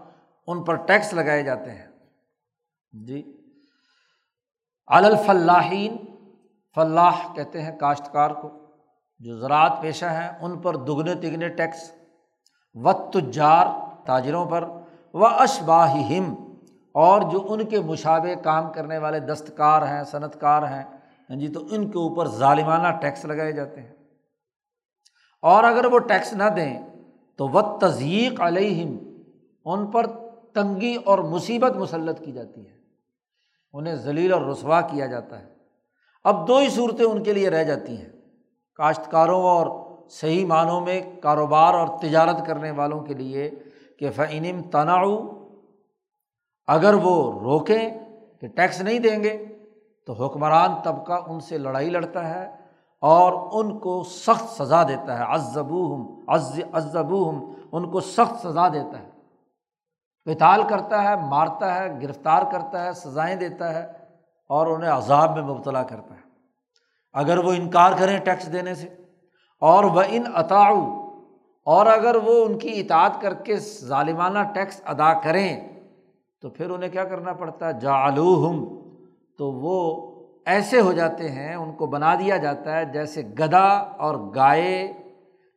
[0.46, 1.86] ان پر ٹیکس لگائے جاتے ہیں۔
[2.92, 3.36] جی۔
[4.86, 5.96] الفلاحین
[6.78, 8.50] فلاح کہتے ہیں کاشتکار کو،
[9.18, 11.92] جو زراعت پیشہ ہیں، ان پر دگنے تگنے ٹیکس
[12.74, 13.66] و تجار
[14.06, 14.64] تاجروں پر
[15.14, 16.34] و اشباہم
[16.94, 20.82] اور جو ان کے مشابے کام کرنے والے دستکار ہیں صنعت کار ہیں
[21.30, 23.94] ہاں جی تو ان کے اوپر ظالمانہ ٹیکس لگائے جاتے ہیں۔
[25.42, 26.82] اور اگر وہ ٹیکس نہ دیں،
[27.36, 28.96] تو و تضیق علیہم
[29.64, 30.06] ان پر
[30.54, 32.76] تنگی اور مصیبت مسلط کی جاتی ہے۔
[33.72, 35.57] انہیں ذلیل اور رسوا کیا جاتا ہے۔
[36.28, 38.08] اب دو ہی صورتیں ان کے لیے رہ جاتی ہیں۔
[38.74, 39.66] کاشتکاروں اور
[40.10, 43.50] صحیح معنوں میں کاروبار اور تجارت کرنے والوں کے لیے
[43.98, 45.18] کہ فعنم تناؤ
[46.66, 47.90] اگر وہ روکیں
[48.40, 49.46] کہ ٹیکس نہیں دیں گے،
[50.06, 52.56] تو حکمران طبقہ ان سے لڑائی لڑتا ہے
[53.00, 59.00] اور ان کو سخت سزا دیتا ہے۔ ازبو ہم ہم ان کو سخت سزا دیتا
[59.00, 59.10] ہے۔
[60.24, 63.92] پتال کرتا ہے، مارتا ہے، گرفتار کرتا ہے، سزائیں دیتا ہے
[64.48, 66.17] اور انہیں عذاب میں مبتلا کرتا ہے۔
[67.14, 68.88] اگر وہ انکار کریں ٹیکس دینے سے،
[69.62, 70.80] اور وہ ان عطاؤ
[71.66, 75.50] اور اگر وہ ان کی اطاعت کر کے ظالمانہ ٹیکس ادا کریں،
[76.42, 78.64] تو پھر انہیں کیا کرنا پڑتا؟ ہے جا ہم
[79.38, 79.80] تو وہ
[80.46, 83.66] ایسے ہو جاتے ہیں، ان کو بنا دیا جاتا ہے جیسے گدا
[83.98, 84.92] اور گائے،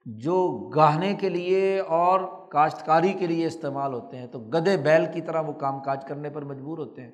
[0.06, 2.20] جو گاہنے کے لیے اور
[2.52, 6.30] کاشتکاری کے لیے استعمال ہوتے ہیں۔ تو گدے بیل کی طرح وہ کام کاج کرنے
[6.30, 7.12] پر مجبور ہوتے ہیں۔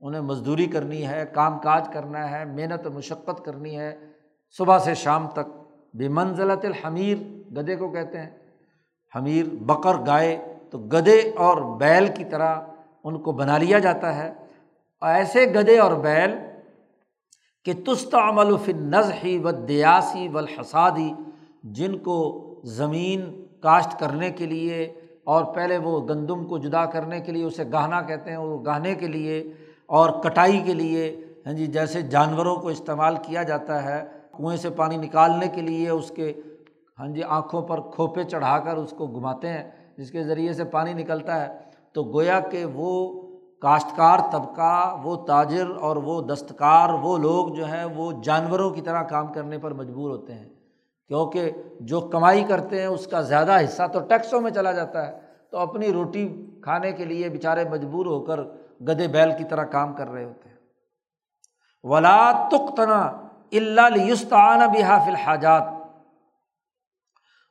[0.00, 3.96] انہیں مزدوری کرنی ہے، کام کاج کرنا ہے، محنت مشقت کرنی ہے۔
[4.50, 5.50] صبح سے شام تک
[5.94, 7.16] بے منزلت الحمیر،
[7.56, 8.30] گدے کو کہتے ہیں۔
[9.16, 12.60] حمیر بکر گائے، تو گدے اور بیل کی طرح
[13.04, 14.32] ان کو بنا لیا جاتا ہے۔
[15.02, 16.30] ایسے گدے اور بیل
[17.64, 19.10] کہ تست عمل و فنز
[19.44, 21.12] و دیاسی و الحسادی
[21.64, 27.32] جن کو زمین کاشت کرنے کے لیے اور پہلے وہ گندم کو جدا کرنے کے
[27.32, 29.52] لیے اسے گہنا کہتے ہیں، وہ گہنے کے لیے
[29.90, 34.04] اور کٹائی کے لیے ہاں جی جیسے جانوروں کو استعمال کیا جاتا ہے،
[34.38, 36.32] کنویں سے پانی نکالنے کے لیے اس کے
[36.98, 40.64] ہاں جی آنکھوں پر کھوپے چڑھا کر اس کو گھماتے ہیں، جس کے ذریعے سے
[40.64, 41.58] پانی نکلتا ہے۔
[41.92, 43.22] تو گویا کہ وہ
[43.62, 49.02] کاشتکار طبقہ، وہ تاجر اور وہ دستکار، وہ لوگ جو ہیں، وہ جانوروں کی طرح
[49.02, 50.48] کام کرنے پر مجبور ہوتے ہیں۔
[51.08, 51.50] کیونکہ
[51.80, 55.18] جو کمائی کرتے ہیں، اس کا زیادہ حصہ تو ٹیکسوں میں چلا جاتا ہے۔
[55.50, 58.40] تو اپنی روٹی کھانے کے لیے بیچارے مجبور ہو کر
[58.88, 60.56] گدے بیل کی طرح کام کر رہے ہوتے ہیں۔
[61.82, 63.00] ولا تختنا
[63.52, 65.62] اللہ یستعان بحا فی الحاجات۔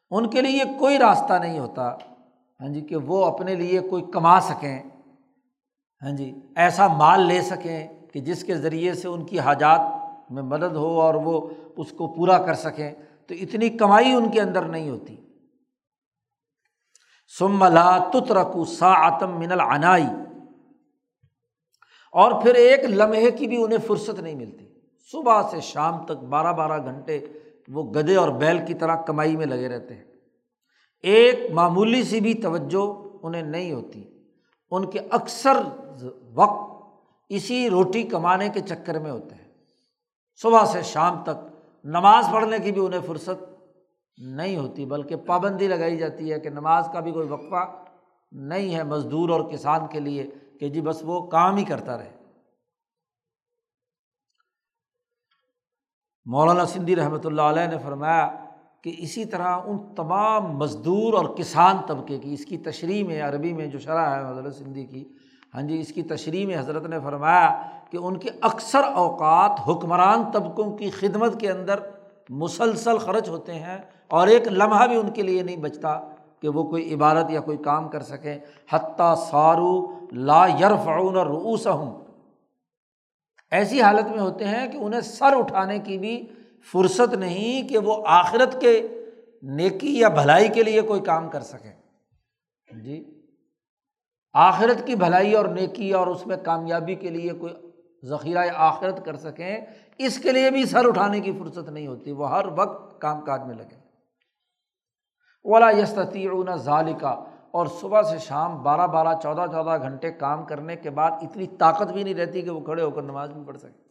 [0.10, 1.96] ان کے لیے کوئی راستہ نہیں ہوتا
[2.60, 4.84] ہاں جی کہ وہ اپنے لیے کوئی کما سکیں
[6.02, 9.80] ہاں جی ایسا مال لے سکیں کہ جس کے ذریعے سے ان کی حاجات
[10.30, 12.92] میں مدد ہو اور وہ اس کو پورا کر سکیں۔
[13.28, 15.16] تو اتنی کمائی ان کے اندر نہیں ہوتی۔
[17.40, 20.08] سم لا تت رکو سا آتم من العنائی
[22.12, 24.66] اور پھر ایک لمحے کی بھی انہیں فرصت نہیں ملتی۔
[25.12, 27.20] صبح سے شام تک بارہ بارہ گھنٹے
[27.68, 30.04] وہ گدے اور بیل کی طرح کمائی میں لگے رہتے ہیں۔
[31.04, 34.04] ایک معمولی سی بھی توجہ انہیں نہیں ہوتی۔
[34.72, 35.58] ان کے اکثر
[36.34, 36.84] وقت
[37.30, 39.52] اسی روٹی کمانے کے چکر میں ہوتے ہیں۔
[40.42, 43.44] صبح سے شام تک نماز پڑھنے کی بھی انہیں فرصت
[44.18, 47.84] نہیں ہوتی، بلکہ پابندی لگائی جاتی ہے کہ نماز کا بھی کوئی وقفہ
[48.32, 50.24] نہیں ہے مزدور اور کسان کے لیے۔
[50.60, 52.12] کہ جی بس وہ کام ہی کرتا رہے۔
[56.26, 58.46] مولانا سندھی رحمۃ اللہ علیہ نے فرمایا
[58.82, 63.54] کہ اسی طرح ان تمام مزدور اور کسان طبقے کی، اس کی تشریح میں، عربی
[63.54, 65.06] میں جو شرح ہے حضرت سندھی کی
[65.54, 70.32] ہاں جی اس کی تشریح میں حضرت نے فرمایا کہ ان کے اکثر اوقات حکمران
[70.32, 71.80] طبقوں کی خدمت کے اندر
[72.30, 76.64] مسلسل خرچ ہوتے ہیں اور ایک لمحہ بھی ان کے لیے نہیں بچتا۔ کہ وہ
[76.64, 82.04] کوئی عبادت یا کوئی کام کر سکیں۔ حتیٰ سارو لا یرفعون روس ہوں
[83.52, 86.28] ایسی حالت میں ہوتے ہیں کہ انہیں سر اٹھانے کی بھی
[86.72, 88.88] فرصت نہیں کہ وہ آخرت کے
[89.44, 91.74] نیکی یا بھلائی کے لیے کوئی کام کر سکیں۔
[92.82, 93.22] جی۔
[94.34, 97.54] آخرت کی بھلائی اور نیکی اور اس میں کامیابی کے لیے کوئی
[98.06, 99.58] ذخیرہ آخرت کر سکیں،
[99.98, 103.42] اس کے لیے بھی سر اٹھانے کی فرصت نہیں ہوتی۔ وہ ہر وقت کام کاج
[103.48, 103.79] میں لگے۔
[105.44, 110.90] اولا یستتی ظالقہ اور صبح سے شام بارہ بارہ چودہ چودہ گھنٹے کام کرنے کے
[110.90, 113.90] بعد اتنی طاقت بھی نہیں رہتی کہ وہ کھڑے ہو کر نماز بھی پڑھ سکیں۔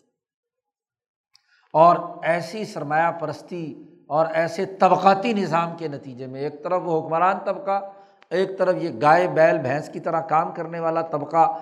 [1.72, 7.38] اور ایسی سرمایہ پرستی اور ایسے طبقاتی نظام کے نتیجے میں ایک طرف وہ حکمران
[7.44, 7.90] طبقہ،
[8.30, 11.58] ایک طرف یہ گائے، بیل، بھینس کی طرح کام کرنے والا طبقہ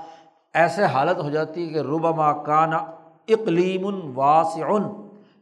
[0.55, 2.77] ایسے حالت ہو جاتی ہے کہ ربما کانا
[3.29, 4.79] اقلیم واسع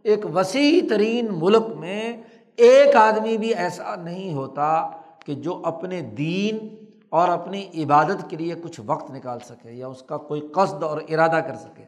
[0.02, 2.22] ایک وسیع ترین ملک میں
[2.56, 4.90] ایک آدمی بھی ایسا نہیں ہوتا
[5.26, 10.02] کہ جو اپنے دین اور اپنی عبادت کے لیے کچھ وقت نکال سکے یا اس
[10.02, 11.84] کا کوئی قصد اور ارادہ کر سکے۔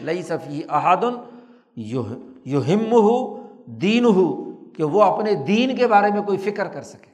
[0.00, 1.40] لئی صفی احادن
[1.76, 6.82] یو ہم ہو دین ہو کہ وہ اپنے دین کے بارے میں کوئی فکر کر
[6.82, 7.10] سکے۔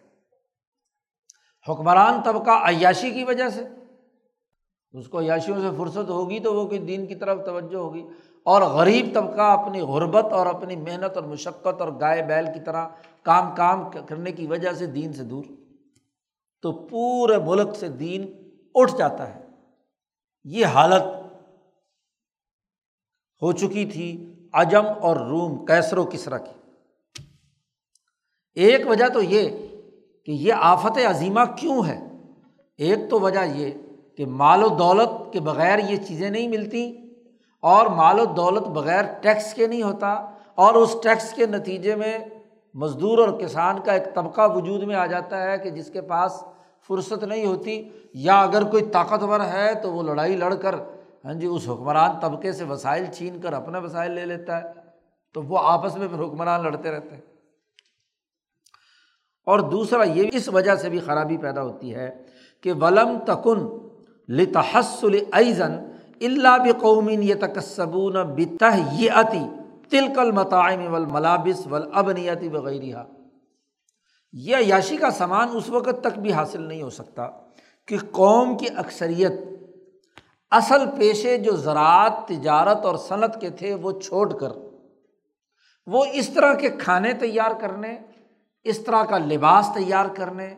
[1.69, 3.65] حکمران طبقہ عیاشی کی وجہ سے۔
[4.93, 8.07] اس کو عیاشیوں سے فرصت ہوگی تو وہ کوئی دین کی طرف توجہ ہوگی۔
[8.45, 12.89] اور غریب طبقہ اپنی غربت اور اپنی محنت اور مشقت اور گائے بیل کی طرح
[13.23, 15.45] کام کام کرنے کی وجہ سے دین سے دور۔
[16.63, 19.41] تو پورے ملک سے دین اٹھ جاتا ہے۔
[20.45, 21.03] یہ حالت
[23.43, 26.81] ہو چکی تھی عجم اور روم کیسر و کسرا کی۔
[28.55, 29.67] ایک وجہ تو یہ
[30.25, 32.01] کہ یہ آفت عظیمہ کیوں ہے؟
[32.79, 33.71] ایک تو وجہ یہ
[34.17, 37.04] کہ مال و دولت کے بغیر یہ چیزیں نہیں ملتی
[37.65, 40.13] اور مال و دولت بغیر ٹیکس کے نہیں ہوتا
[40.55, 42.19] اور اس ٹیکس کے نتیجے میں
[42.75, 46.45] مزدور اور کسان کا ایک طبقہ وجود میں آ جاتا ہے کہ جس کے پاس
[46.89, 50.75] فرصت نہیں ہوتی یا اگر کوئی طاقتور ہے تو وہ لڑائی لڑ کر
[51.25, 54.73] ہاں جی اس حکمران طبقے سے وسائل چھین کر اپنے وسائل لے لیتا ہے،
[55.33, 57.23] تو وہ آپس میں پھر حکمران لڑتے رہتے ہیں۔
[59.47, 62.11] اور دوسرا، یہ اس وجہ سے بھی خرابی پیدا ہوتی ہے
[62.63, 63.67] کہ ولم تکن
[64.29, 65.73] لتحسل ایزن
[66.21, 69.47] اللہ بقومین یہ تکسبون بتہ یہ عتی
[69.91, 73.05] تلکل متعم و ملابس و ابنیتی وغیرہ
[74.33, 77.29] یہ عیاشی کا سامان اس وقت تک بھی حاصل نہیں ہو سکتا
[77.87, 79.33] کہ قوم کی اکثریت
[80.51, 84.49] اصل پیشے جو زراعت، تجارت اور صنعت کے تھے وہ چھوڑ کر،
[85.87, 87.99] وہ اس طرح کے کھانے تیار کرنے،
[88.63, 90.55] اس طرح کا لباس تیار کرنے،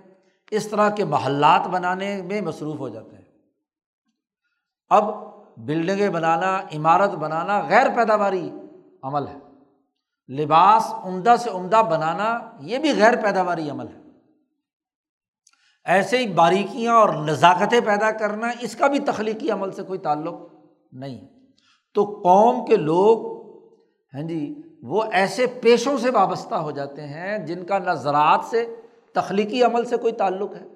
[0.51, 3.25] اس طرح کے محلات بنانے میں مصروف ہو جاتے ہیں۔
[4.89, 8.51] اب بلڈنگیں بنانا، عمارت بنانا غیر پیداواری
[9.03, 9.47] عمل ہے۔
[10.33, 14.01] لباس عمدہ سے عمدہ بنانا یہ بھی غیر پیداواری عمل ہے۔
[15.85, 20.35] ایسے ہی باریکیاں اور نزاکتیں پیدا کرنا اس کا بھی تخلیقی عمل سے کوئی تعلق
[20.93, 21.29] نہیں۔
[21.95, 23.37] تو قوم کے لوگ
[24.15, 28.75] ہیں جی وہ ایسے پیشوں سے وابستہ ہو جاتے ہیں جن کا نہ زراعت سے
[29.15, 30.67] تخلیقی عمل سے کوئی تعلق ہے،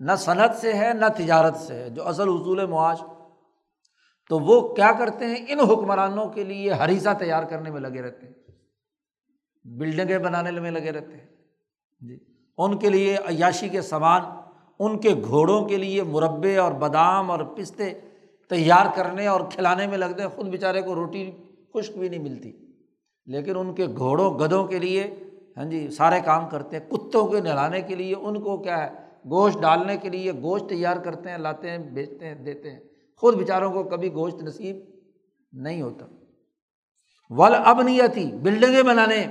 [0.00, 3.02] نہ صنعت سے ہے، نہ تجارت سے ہے، جو اصل حصول معاش
[4.30, 8.26] تو وہ کیا کرتے ہیں؟ ان حکمرانوں کے لیے ہریسہ تیار کرنے میں لگے رہتے
[8.26, 8.32] ہیں۔
[9.64, 11.26] بلڈنگیں بنانے میں لگے رہتے ہیں۔
[12.00, 12.18] جی۔
[12.58, 14.22] ان کے لیے عیاشی کے سامان،
[14.78, 17.92] ان کے گھوڑوں کے لیے مربے اور بادام اور پستے
[18.48, 21.30] تیار کرنے اور کھلانے میں لگتے ہیں۔ خود بیچارے کو روٹی،
[21.74, 22.52] خشک بھی نہیں ملتی۔
[23.26, 25.14] لیکن ان کے گھوڑوں، گدوں کے لیے
[25.56, 28.90] ہاں جی سارے کام کرتے ہیں۔ کتوں کے نہلانے کے لیے ان کو کیا ہے؟
[29.30, 32.89] گوشت ڈالنے کے لیے گوشت تیار کرتے ہیں، لاتے ہیں، بیچتے ہیں، دیتے ہیں۔
[33.20, 34.76] خود بیچاروں کو کبھی گوشت نصیب
[35.52, 36.06] نہیں ہوتا۔
[37.30, 39.26] ول اب نہیں آتی بلڈنگیں بنانے،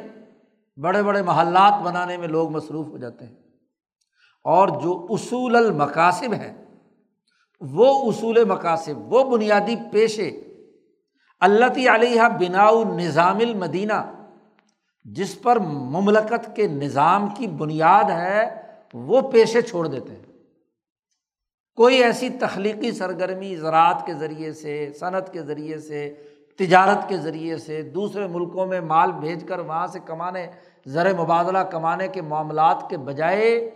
[0.77, 3.35] بڑے بڑے محلات بنانے میں لوگ مصروف ہو جاتے ہیں۔
[4.43, 6.65] اور جو اصول المقاصب ہیں،
[7.61, 10.29] وہ اصول مقاصب وہ بنیادی پیشے
[11.39, 14.27] اللہ علیہ بناؤ نظام المدینہ،
[15.03, 18.61] جس پر مملکت کے نظام کی بنیاد ہے،
[18.93, 20.28] وہ پیشے چھوڑ دیتے ہیں۔
[21.79, 26.15] کوئی ایسی تخلیقی سرگرمی زراعت کے ذریعے سے، صنعت کے ذریعے سے،
[26.57, 30.47] تجارت کے ذریعے سے، دوسرے ملکوں میں مال بھیج کر وہاں سے کمانے،
[30.85, 33.69] زر مبادلہ کمانے کے معاملات کے بجائے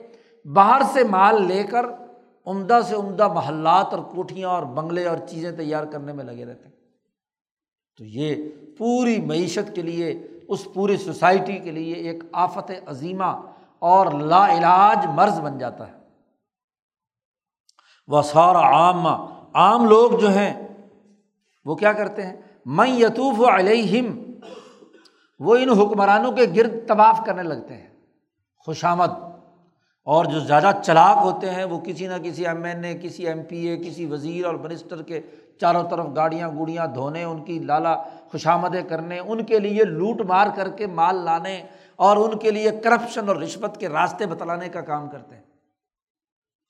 [0.45, 1.85] باہر سے مال لے کر
[2.45, 6.65] عمدہ سے عمدہ محلات اور کوٹھیاں اور بنگلے اور چیزیں تیار کرنے میں لگے رہتے
[6.65, 6.75] ہیں۔
[7.97, 8.35] تو یہ
[8.77, 13.41] پوری معیشت کے لیے، اس پوری سوسائٹی کے لیے ایک آفت عظیمہ
[13.79, 16.02] اور لا علاج مرض بن جاتا ہے۔
[18.07, 19.07] وہ سارا عام
[19.53, 20.67] عام لوگ جو ہیں،
[21.65, 22.35] وہ کیا کرتے ہیں؟
[22.65, 24.31] میں یتوف علیہم،
[25.39, 27.89] وہ ان حکمرانوں کے گرد طباف کرنے لگتے ہیں،
[28.57, 29.09] خوش آمد۔
[30.05, 33.43] اور جو زیادہ چلاک ہوتے ہیں، وہ کسی نہ کسی ایم این اے، کسی ایم
[33.43, 35.21] پی اے، کسی وزیر اور منسٹر کے
[35.61, 37.95] چاروں طرف گاڑیاں گوڑیاں دھونے، ان کی لالا
[38.31, 41.61] خوش آمدیں کرنے، ان کے لیے لوٹ مار کر کے مال لانے
[41.95, 45.43] اور ان کے لیے کرپشن اور رشوت کے راستے بتلانے کا کام کرتے ہیں۔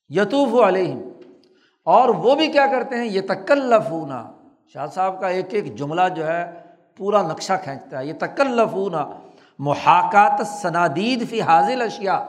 [0.09, 1.01] یتوف علیہم
[1.85, 4.31] اور وہ بھی کیا کرتے ہیں؟ یہ تکلفونا
[4.73, 6.51] شاہ صاحب کا ایک ایک جملہ جو ہے،
[6.97, 9.11] پورا نقشہ کھینچتا ہے۔ یہ تکلفونا
[9.59, 12.27] محاکات صنادید فی حاضل اشیا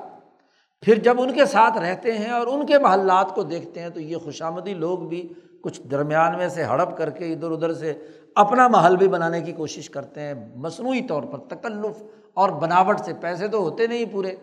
[0.83, 4.01] پھر جب ان کے ساتھ رہتے ہیں اور ان کے محلات کو دیکھتے ہیں، تو
[4.01, 7.93] یہ خوش آمدی لوگ بھی کچھ درمیان میں سے ہڑپ کر کے ادھر ادھر سے
[8.35, 12.03] اپنا محل بھی بنانے کی کوشش کرتے ہیں۔ مصنوعی طور پر تکلف
[12.35, 14.37] اور بناوٹ سے پیسے تو ہوتے نہیں پورے۔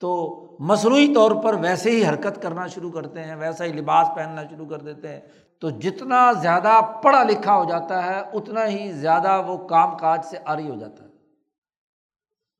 [0.00, 4.42] تو مصنوعی طور پر ویسے ہی حرکت کرنا شروع کرتے ہیں، ویسا ہی لباس پہننا
[4.44, 5.20] شروع کر دیتے ہیں۔
[5.60, 10.38] تو جتنا زیادہ پڑھا لکھا ہو جاتا ہے، اتنا ہی زیادہ وہ کام کاج سے
[10.44, 11.08] آری ہو جاتا ہے۔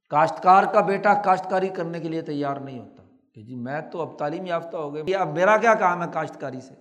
[0.08, 3.02] کاشتکار کا بیٹا کاشتکاری کرنے کے لیے تیار نہیں ہوتا۔
[3.34, 6.60] کہ جی میں تو اب تعلیم یافتہ ہو گئی۔ اب میرا کیا کام ہے کاشتکاری
[6.60, 6.74] سے؟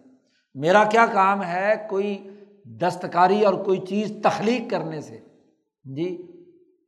[0.56, 2.30] میرا کیا کام ہے کوئی
[2.66, 5.20] دستکاری اور کوئی چیز تخلیق کرنے سے؟
[5.84, 6.32] جی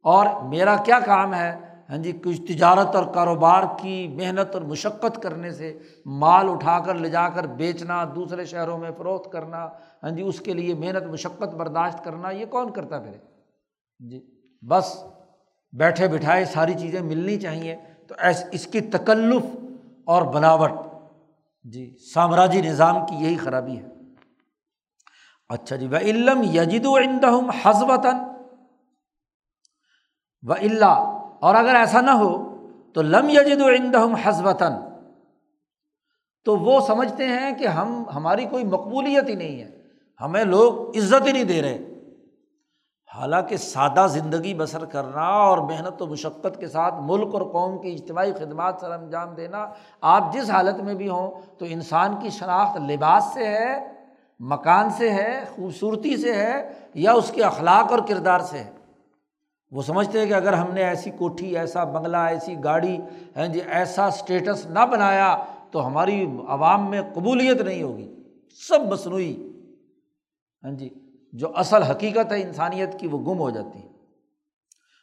[0.04, 5.22] اور میرا کیا کام ہے ہاں جی کچھ تجارت اور کاروبار کی محنت اور مشقت
[5.24, 9.66] کرنے سے مال اٹھا کر لے جا کر بیچنا، دوسرے شہروں میں فروخت کرنا
[10.04, 13.18] ہاں جی اس کے لیے محنت، مشقت برداشت کرنا، یہ کون کرتا پھر؟
[14.00, 14.20] جی
[14.62, 15.04] بس
[15.74, 17.76] بیٹھے بٹھائے ساری چیزیں ملنی چاہیے،
[18.08, 19.44] تو ایس، اس کی تکلف
[20.06, 20.72] اور بناوٹ
[21.64, 23.88] جی سامراجی نظام کی یہی خرابی ہے۔
[25.50, 28.16] اچھا جی و علم یجد و اندہم حضبتاً
[30.44, 32.32] و اللہ اور اگر ایسا نہ ہو
[32.94, 34.74] تو لم یجد و اندہم حضبتاً
[36.46, 39.72] تو وہ سمجھتے ہیں کہ ہم، ہماری کوئی مقبولیت ہی نہیں ہے،
[40.22, 41.78] ہمیں لوگ عزت ہی نہیں دے رہے۔
[43.16, 47.92] حالانکہ سادہ زندگی بسر کرنا اور محنت و مشقت کے ساتھ ملک اور قوم کی
[47.92, 49.66] اجتماعی خدمات سر انجام دینا
[50.02, 53.94] آپ جس حالت میں بھی ہوں تو انسان کی شناخت لباس سے ہے،
[54.40, 58.72] مکان سے ہے، خوبصورتی سے ہے یا اس کے اخلاق اور کردار سے ہے۔
[59.72, 62.98] وہ سمجھتے ہیں کہ اگر ہم نے ایسی کوٹھی، ایسا بنگلہ، ایسی گاڑی
[63.38, 65.38] ہے جی ایسا اسٹیٹس نہ بنایا
[65.72, 68.16] تو ہماری عوام میں قبولیت نہیں ہوگی۔
[68.68, 69.36] سب مصنوعی۔
[70.64, 70.90] ہاں جی
[71.34, 73.88] جو اصل حقیقت ہے انسانیت کی وہ گم ہو جاتی ہے۔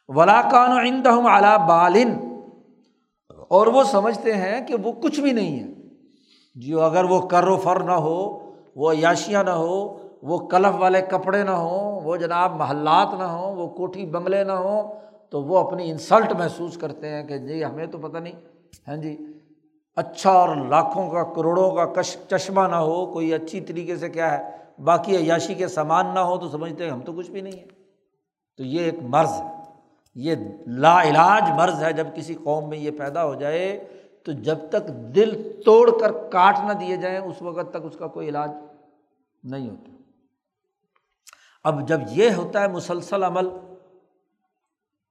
[0.07, 2.39] ولاقان و اندہم اعلیٰ بالن
[3.49, 5.67] اور وہ سمجھتے ہیں کہ وہ کچھ بھی نہیں ہے۔
[6.55, 11.01] جو اگر وہ کر و فر نہ ہو، وہ عیاشیاں نہ ہو وہ کلف والے
[11.01, 14.93] کپڑے نہ ہوں، وہ جناب محلات نہ ہوں، وہ کوٹھی بنگلے نہ ہوں،
[15.29, 18.33] تو وہ اپنی انسلٹ محسوس کرتے ہیں کہ جی ہمیں تو پتہ نہیں
[18.87, 19.17] ہاں جی
[19.95, 24.37] اچھا اور لاکھوں کا، کروڑوں کا کش، چشمہ نہ ہو، کوئی اچھی طریقے سے کیا
[24.37, 24.51] ہے،
[24.83, 27.67] باقی عیاشی کے سامان نہ ہو، تو سمجھتے ہیں ہم تو کچھ بھی نہیں ہیں۔
[28.57, 29.47] تو یہ ایک مرض ہے،
[30.15, 30.35] یہ
[30.67, 33.85] لا علاج مرض ہے۔ جب کسی قوم میں یہ پیدا ہو جائے،
[34.23, 38.07] تو جب تک دل توڑ کر کاٹ نہ دیے جائیں، اس وقت تک اس کا
[38.07, 38.51] کوئی علاج
[39.43, 39.96] نہیں ہوتا۔
[41.67, 43.49] اب جب یہ ہوتا ہے مسلسل عمل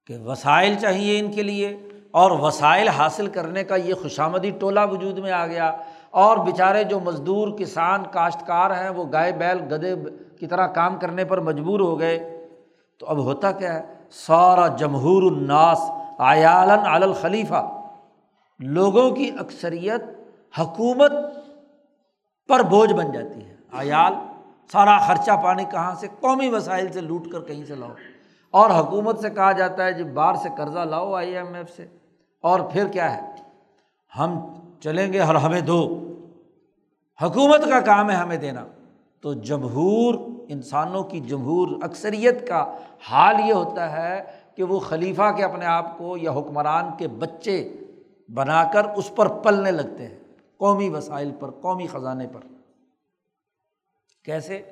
[0.06, 5.18] کہ وسائل چاہیے ان کے لیے اور وسائل حاصل کرنے کا یہ خوشامدی ٹولہ وجود
[5.18, 5.76] میں آ گیا
[6.10, 9.94] اور بیچارے جو مزدور کسان کاشتکار ہیں وہ گائے بیل گدے
[10.40, 12.48] کی طرح کام کرنے پر مجبور ہو گئے
[12.98, 15.80] تو اب ہوتا کیا ہے؟ سارا جمہور الناس
[16.18, 17.80] آیالن الخلیفہ۔
[18.58, 20.02] لوگوں کی اکثریت
[20.58, 21.12] حکومت
[22.48, 24.12] پر بوجھ بن جاتی ہے۔ آیال
[24.72, 27.90] سارا خرچہ پانی کہاں سے قومی وسائل سے لوٹ کر کہیں سے لاؤ؟
[28.50, 31.86] اور حکومت سے کہا جاتا ہے جب باہر سے قرضہ لاؤ آئی ایم ایف سے۔
[32.42, 33.20] اور پھر کیا ہے؟
[34.18, 36.02] ہم چلیں گے اور ہمیں دو۔
[37.22, 38.66] حکومت کا کام ہے ہمیں دینا۔
[39.20, 40.14] تو جمہور
[40.48, 42.76] انسانوں کی جمہور اکثریت کا
[43.10, 44.22] حال یہ ہوتا ہے
[44.56, 47.72] کہ وہ خلیفہ کے اپنے آپ کو یا حکمران کے بچے
[48.34, 50.18] بنا کر اس پر پلنے لگتے ہیں۔
[50.56, 52.55] قومی وسائل پر، قومی خزانے پر۔
[54.26, 54.62] کیسے؟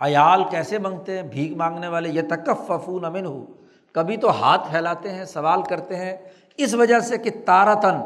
[0.00, 3.44] عیال کیسے منگتے ہیں؟ بھیک مانگنے والے یہ تکف ففون امن ہو
[3.92, 6.16] کبھی تو ہاتھ پھیلاتے ہیں، سوال کرتے ہیں۔
[6.56, 7.96] اس وجہ سے کہ تارتن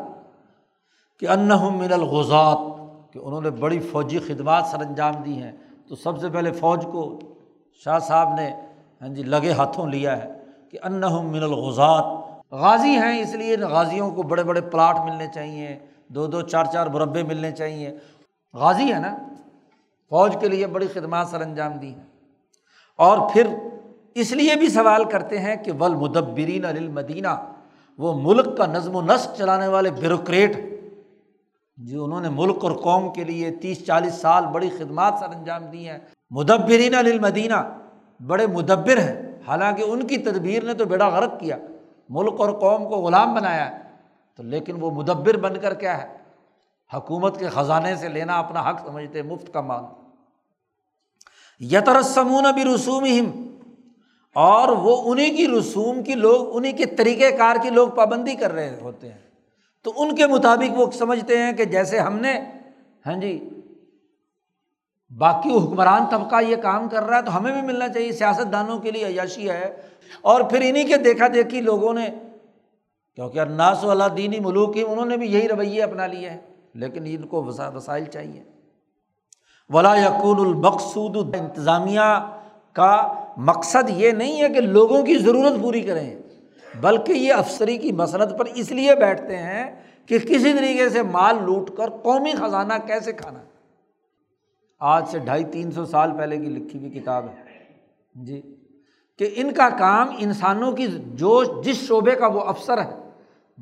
[1.18, 2.58] کہ ان من الغزات،
[3.12, 5.52] کہ انہوں نے بڑی فوجی خدمات سر انجام دی ہیں۔
[5.88, 7.18] تو سب سے پہلے فوج کو
[7.84, 8.50] شاہ صاحب نے
[9.00, 10.32] ہاں جی لگے ہاتھوں لیا ہے
[10.70, 11.00] کہ ان
[11.32, 12.04] من الغزات۔
[12.52, 15.78] غازی ہیں اس لیے غازیوں کو بڑے بڑے پلاٹ ملنے چاہیے،
[16.08, 17.98] دو دو چار چار مربے ملنے چاہیے۔
[18.54, 19.16] غازی ہے نا؟
[20.10, 22.04] فوج کے لیے بڑی خدمات سر انجام دی ہیں۔
[22.96, 23.46] اور پھر
[24.14, 27.28] اس لیے بھی سوال کرتے ہیں کہ ول مدبرین المدینہ
[27.98, 30.56] وہ ملک کا نظم و نسق چلانے والے بیوروکریٹ
[31.76, 35.64] جو انہوں نے ملک اور قوم کے لیے تیس چالیس سال بڑی خدمات سر انجام
[35.64, 35.98] دی ہیں۔
[36.30, 37.78] مدبرین المدینہ
[38.26, 41.56] بڑے مدبر ہیں۔ حالانکہ ان کی تدبیر نے تو بیڑا غرق کیا۔
[42.08, 43.82] ملک اور قوم کو غلام بنایا ہے۔
[44.36, 46.19] تو لیکن وہ مدبر بن کر کیا ہے؟
[46.94, 49.84] حکومت کے خزانے سے لینا اپنا حق سمجھتے مفت کا مال۔
[51.60, 53.06] یترسمون بھی رسوم
[54.34, 58.52] اور وہ انہیں کی رسوم کی لوگ انہیں کے طریقۂ کار کی لوگ پابندی کر
[58.52, 59.18] رہے ہوتے ہیں۔
[59.82, 62.40] تو ان کے مطابق وہ سمجھتے ہیں کہ جیسے ہم نے
[63.06, 63.48] ہاں جی
[65.18, 68.78] باقی حکمران طبقہ یہ کام کر رہا ہے، تو ہمیں بھی ملنا چاہیے سیاست دانوں
[68.78, 69.76] کے لیے عیاشی ہے۔
[70.20, 72.08] اور پھر انہیں کے دیکھا دیکھی لوگوں نے،
[73.14, 76.38] کیونکہ ناس و اللہ دینی ملوک ہی انہوں نے بھی یہی رویے اپنا لیے ہیں۔
[76.74, 78.42] لیکن ان کو وسائل چاہیے۔
[79.70, 82.36] ولا یقون المقصود انتظامیہ
[82.72, 86.18] کا مقصد یہ نہیں ہے کہ لوگوں کی ضرورت پوری کریں،
[86.80, 91.36] بلکہ یہ افسری کی مسرت پر اس لیے بیٹھتے ہیں کہ کسی طریقے سے مال
[91.42, 93.38] لوٹ کر قومی خزانہ کیسے کھانا۔
[94.80, 97.50] آج سے ڈھائی تین سو سال پہلے کی لکھی ہوئی کتاب ہے۔
[98.14, 98.56] جی۔
[99.18, 102.99] کہ ان کا کام انسانوں کی جو جس شعبے کا وہ افسر ہے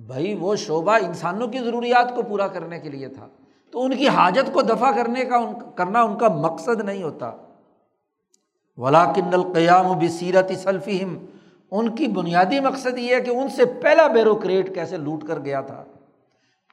[0.07, 3.29] بھائی وہ شعبہ انسانوں کی ضروریات کو پورا کرنے کے لیے تھا۔
[3.71, 7.33] تو ان کی حاجت کو دفاع کرنے کا ان کرنا ان کا مقصد نہیں ہوتا۔
[8.77, 11.27] ولاکن القیام و بصیرت سلفیم
[11.71, 15.61] ان کی بنیادی مقصد یہ ہے کہ ان سے پہلا بیروکریٹ کیسے لوٹ کر گیا
[15.61, 15.85] تھا۔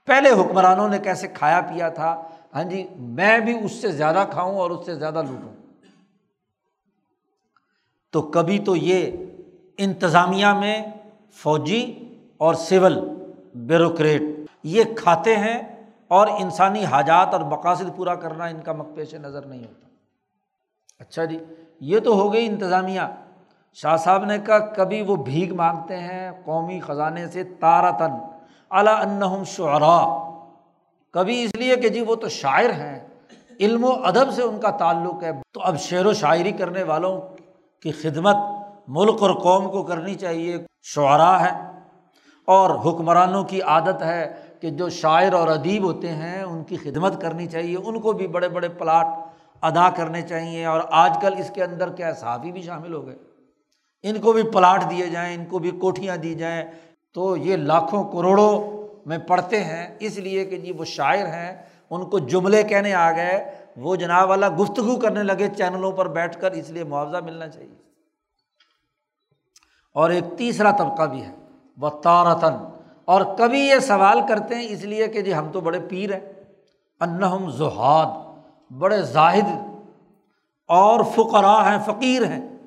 [0.06, 2.24] پہلے حکمرانوں نے کیسے کھایا پیا تھا۔
[2.56, 5.56] ہاں جی میں بھی اس سے زیادہ کھاؤں اور اس سے زیادہ لوٹوں۔
[8.12, 9.12] تو کبھی تو یہ
[9.78, 10.82] انتظامیہ میں
[11.34, 13.15] فوجی اور سول
[13.56, 14.22] بیوروکریٹ۔
[14.64, 19.60] یہ کھاتے ہیں اور انسانی حاجات اور مقاصد پورا کرنا ان کا مقپیش نظر نہیں
[19.60, 19.88] ہوتا۔
[21.00, 21.40] اچھا جی
[21.80, 23.02] یہ تو ہو گئی انتظامیہ۔
[23.74, 28.12] شاہ صاحب نے کہا، کبھی وہ بھیگ مانگتے ہیں قومی خزانے سے تارا تن
[28.72, 30.30] اعلیٰ انہم شعرا
[31.12, 33.08] کبھی اس لیے کہ جی وہ تو شاعر ہیں۔
[33.60, 37.22] علم و ادب سے ان کا تعلق ہے۔ تو اب شعر و شاعری کرنے والوں
[37.82, 38.36] کی خدمت
[38.88, 41.75] ملک اور قوم کو کرنی چاہیے۔ شعراء ہے
[42.46, 47.22] اور حکمرانوں کی عادت ہے کہ جو شاعر اور ادیب ہوتے ہیں، ان کی خدمت
[47.22, 49.06] کرنی چاہیے، ان کو بھی بڑے بڑے پلاٹ
[49.62, 53.16] ادا کرنے چاہیے، اور آج کل اس کے اندر کیا صحافی بھی شامل ہو گئے۔
[54.04, 56.66] ان کو بھی پلاٹ دیے جائیں، ان کو بھی کوٹھیاں دی جائیں۔
[57.14, 62.06] تو یہ لاکھوں کروڑوں میں پڑھتے ہیں، اس لیے کہ جی وہ شاعر ہیں، ان
[62.06, 66.52] کو جملے کہنے آ گئے، وہ جناب والا گفتگو کرنے لگے چینلوں پر بیٹھ کر،
[66.52, 67.76] اس لیے معاوضہ ملنا چاہیے۔
[69.94, 71.45] اور ایک تیسرا طبقہ بھی ہے۔
[71.78, 72.54] وہ تارتن
[73.06, 76.34] اور کبھی یہ سوال کرتے ہیں اس لیے کہ جی ہم تو بڑے پیر ہیں۔
[77.02, 78.40] انہم زہاد،
[78.74, 79.76] بڑے زاہد
[80.68, 82.58] اور فقراء ہیں، فقیر ہیں،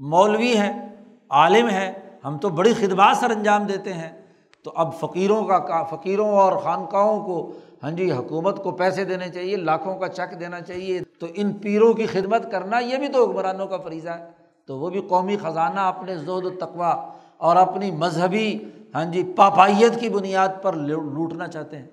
[0.00, 0.88] مولوی ہیں،
[1.30, 1.92] عالم ہیں۔
[2.24, 4.22] ہم تو بڑی خدمات سر انجام دیتے ہیں۔
[4.64, 9.56] تو اب فقیروں کا فقیروں اور خانقاہوں کو ہاں جی حکومت کو پیسے دینے چاہیے،
[9.56, 13.66] لاکھوں کا چیک دینا چاہیے۔ تو ان پیروں کی خدمت کرنا یہ بھی تو حکمرانوں
[13.66, 14.24] کا فریضہ ہے۔
[14.66, 18.64] تو وہ بھی قومی خزانہ اپنے زود و تقوا اور اپنی مذہبی
[18.94, 21.86] ہاں جی پاپائیت کی بنیاد پر لوٹنا چاہتے ہیں۔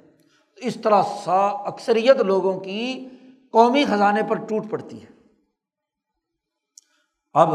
[0.55, 3.07] اس طرح سا اکثریت لوگوں کی
[3.51, 5.07] قومی خزانے پر ٹوٹ پڑتی ہے۔
[7.33, 7.49] اب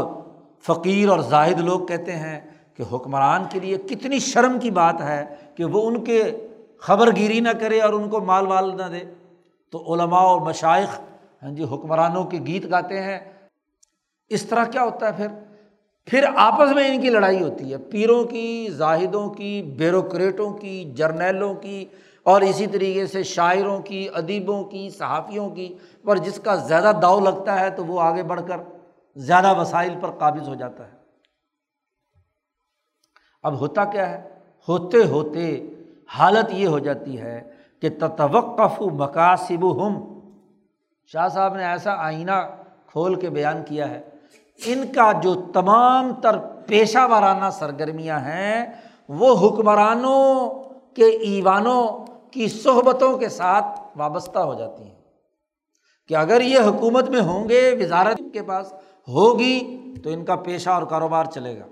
[0.61, 2.39] فقیر اور زاہد لوگ کہتے ہیں
[2.73, 6.47] کہ حکمران کے لیے کتنی شرم کی بات ہے کہ وہ ان کے
[6.79, 9.13] خبر گیری نہ کرے اور ان کو مال وال نہ دے۔
[9.71, 10.99] تو علماء اور مشائق
[11.43, 13.19] ہاں جی حکمرانوں کے گیت گاتے ہیں۔
[14.29, 15.54] اس طرح کیا ہوتا ہے پھر؟
[16.05, 21.53] پھر آپس میں ان کی لڑائی ہوتی ہے، پیروں کی، زاہدوں کی، بیوروکریٹوں کی، جرنیلوں
[21.53, 21.85] کی،
[22.23, 27.19] اور اسی طریقے سے شاعروں کی، ادیبوں کی، صحافیوں کی، پر جس کا زیادہ داؤ
[27.19, 28.57] لگتا ہے تو وہ آگے بڑھ کر
[29.15, 30.97] زیادہ وسائل پر قابض ہو جاتا ہے۔
[33.43, 34.29] اب ہوتا کیا ہے؟
[34.67, 35.67] ہوتے ہوتے
[36.13, 37.51] حالت یہ ہو جاتی ہے
[37.81, 40.21] کہ تتوقف مقاصب ہم
[41.05, 42.55] شاہ صاحب نے ایسا آئینہ
[42.87, 44.01] کھول کے بیان کیا ہے۔
[44.65, 46.37] ان کا جو تمام تر
[46.67, 48.65] پیشہ وارانہ سرگرمیاں ہیں،
[49.09, 50.49] وہ حکمرانوں
[50.95, 54.95] کے ایوانوں کی صحبتوں کے ساتھ وابستہ ہو جاتی ہیں۔
[56.07, 58.73] کہ اگر یہ حکومت میں ہوں گے، وزارت کے پاس
[59.07, 61.65] ہوگی، تو ان کا پیشہ اور کاروبار چلے گا۔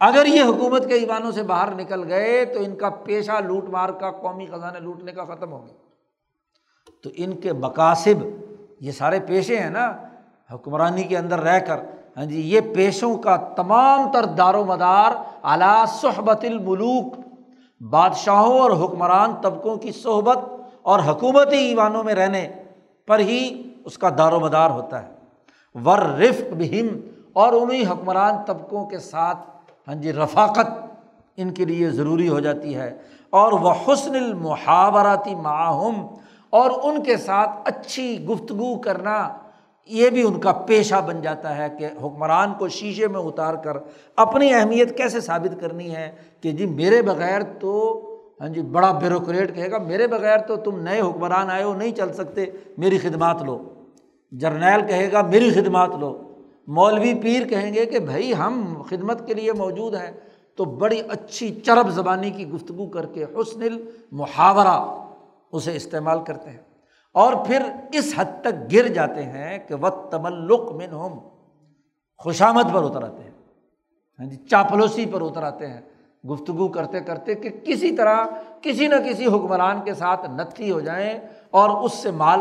[0.00, 3.88] اگر یہ حکومت کے ایوانوں سے باہر نکل گئے، تو ان کا پیشہ لوٹ مار
[3.88, 5.76] کا، قومی خزانہ لوٹنے کا ختم ہو گیا۔
[7.02, 8.42] تو ان کے مقاصد،
[8.80, 9.96] یہ سارے پیشے ہیں نا
[10.52, 11.78] حکمرانی کے اندر رہ کر۔
[12.16, 15.10] ہاں جی یہ پیشوں کا تمام تر دار و مدار
[15.42, 17.14] اعلیٰ صحبت الملوک،
[17.80, 20.38] بادشاہوں اور حکمران طبقوں کی صحبت
[20.82, 22.48] اور حکومتی ایوانوں میں رہنے
[23.06, 25.08] پر ہی اس کا دار و مدار ہوتا ہے۔
[25.84, 26.86] ور رفق بہم،
[27.32, 29.38] اور انہیں حکمران طبقوں کے ساتھ
[29.88, 30.70] ہاں جی رفاقت
[31.36, 32.98] ان کے لیے ضروری ہو جاتی ہے۔
[33.30, 36.06] اور وہ حسن المحاوراتی معاہم
[36.50, 39.28] اور ان کے ساتھ اچھی گفتگو کرنا
[39.90, 43.76] یہ بھی ان کا پیشہ بن جاتا ہے کہ حکمران کو شیشے میں اتار کر
[44.16, 46.10] اپنی اہمیت کیسے ثابت کرنی ہے
[46.40, 48.06] کہ جی میرے بغیر تو
[48.40, 51.92] ہاں جی بڑا بیوروکریٹ کہے گا، میرے بغیر تو تم نئے حکمران آئے ہو، نہیں
[51.92, 52.46] چل سکتے،
[52.78, 53.64] میری خدمات لو۔
[54.32, 56.22] جرنیل کہے گا، میری خدمات لو۔
[56.66, 60.10] مولوی پیر کہیں گے کہ بھائی، ہم خدمت کے لیے موجود ہیں۔
[60.56, 65.06] تو بڑی اچھی چرب زبانی کی گفتگو کر کے حسن المحاورہ
[65.52, 66.69] اسے استعمال کرتے ہیں۔
[67.12, 71.18] اور پھر اس حد تک گر جاتے ہیں کہ وہ تملق من ہم
[72.18, 73.30] خوشامد پر اتر آتے ہیں۔
[74.18, 75.80] ہاں جی چاپلوسی پر اتر آتے ہیں۔
[76.30, 78.24] گفتگو کرتے کرتے کہ کسی طرح
[78.62, 82.40] کسی نہ کسی حکمران کے ساتھ نتھی ہو جائیں اور اس سے مال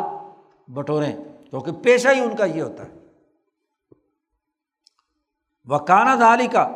[0.67, 1.13] بٹوریں،
[1.49, 2.99] کیونکہ پیشہ ہی ان کا یہ ہوتا ہے۔
[5.65, 6.69] وکانہ دالی کا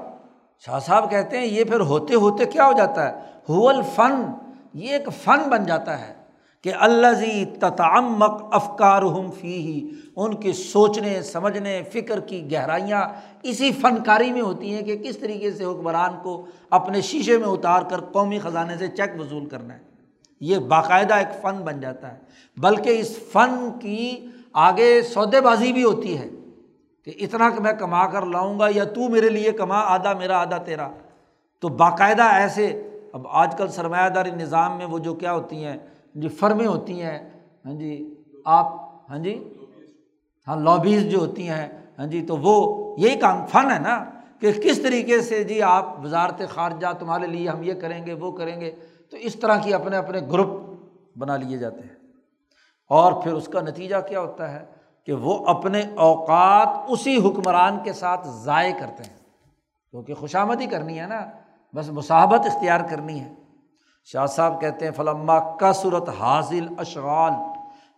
[0.59, 4.25] شاہ صاحب کہتے ہیں یہ پھر ہوتے ہوتے کیا ہو جاتا ہے؟ ہول فن
[4.73, 6.22] یہ ایک فن بن جاتا ہے۔
[6.63, 13.07] کہ اللہ تتعمق افکار ہم فی ہی ان کی سوچنے، سمجھنے، فکر کی گہرائیاں
[13.43, 17.81] اسی فنکاری میں ہوتی ہیں کہ کس طریقے سے حکمران کو اپنے شیشے میں اتار
[17.81, 19.79] کر قومی خزانے سے چیک وصول کرنا ہے۔
[20.39, 22.17] یہ باقاعدہ ایک فن بن جاتا ہے۔
[22.57, 26.29] بلکہ اس فن کی آگے سودے بازی بھی ہوتی ہے
[27.05, 30.41] کہ اتنا کہ میں کما کر لاؤں گا یا تو میرے لیے کما، آدھا میرا،
[30.41, 30.89] آدھا تیرا۔
[31.59, 35.77] تو باقاعدہ ایسے، اب آج کل سرمایہ داری نظام میں وہ جو کیا ہوتی ہیں
[36.15, 37.29] جی فرمیں ہوتی ہیں
[37.65, 38.67] ہاں جی آپ
[39.09, 39.53] ہاں جی
[40.47, 41.67] ہاں لابیز جو ہوتی ہیں
[41.99, 44.03] ہاں جی تو وہ یہی کام فن ہے نا
[44.39, 48.31] کہ کس طریقے سے جی آپ وزارت خارجہ تمہارے لیے ہم یہ کریں گے، وہ
[48.31, 48.71] کریں گے،
[49.09, 50.47] تو اس طرح کی اپنے اپنے گروپ
[51.17, 51.95] بنا لیے جاتے ہیں۔
[52.89, 54.65] اور پھر اس کا نتیجہ کیا ہوتا ہے
[55.05, 59.17] کہ وہ اپنے اوقات اسی حکمران کے ساتھ ضائع کرتے ہیں۔
[59.91, 61.25] کیونکہ خوشامدی کرنی ہے نا،
[61.73, 63.33] بس مصحبت اختیار کرنی ہے۔
[64.03, 67.33] شاہ صاحب کہتے ہیں، فلما کا صورت حاصل اشغال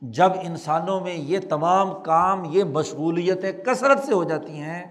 [0.02, 4.84] جب انسانوں میں یہ تمام کام، یہ مشغولیتیں کثرت سے ہو جاتی ہیں،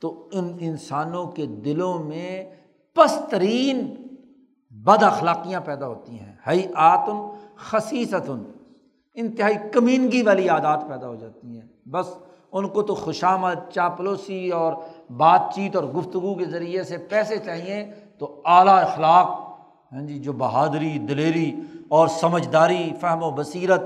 [0.00, 2.50] تو ان انسانوں کے دلوں میں
[2.94, 3.94] پسترین
[4.70, 8.42] بد اخلاقیاں پیدا ہوتی ہیں۔ ہئی آتن خصیصتن،
[9.14, 12.06] انتہائی کمینگی والی عادات پیدا ہو جاتی ہیں۔ بس
[12.52, 14.72] ان کو تو خوشامد، چاپلوسی اور
[15.10, 19.43] بات چیت اور گفتگو کے ذریعے سے پیسے چاہیے، تو اعلیٰ اخلاق
[19.94, 21.54] ہاں جی جو بہادری، دلیری
[21.88, 23.82] اور سمجھداری، فہم و بصیرت،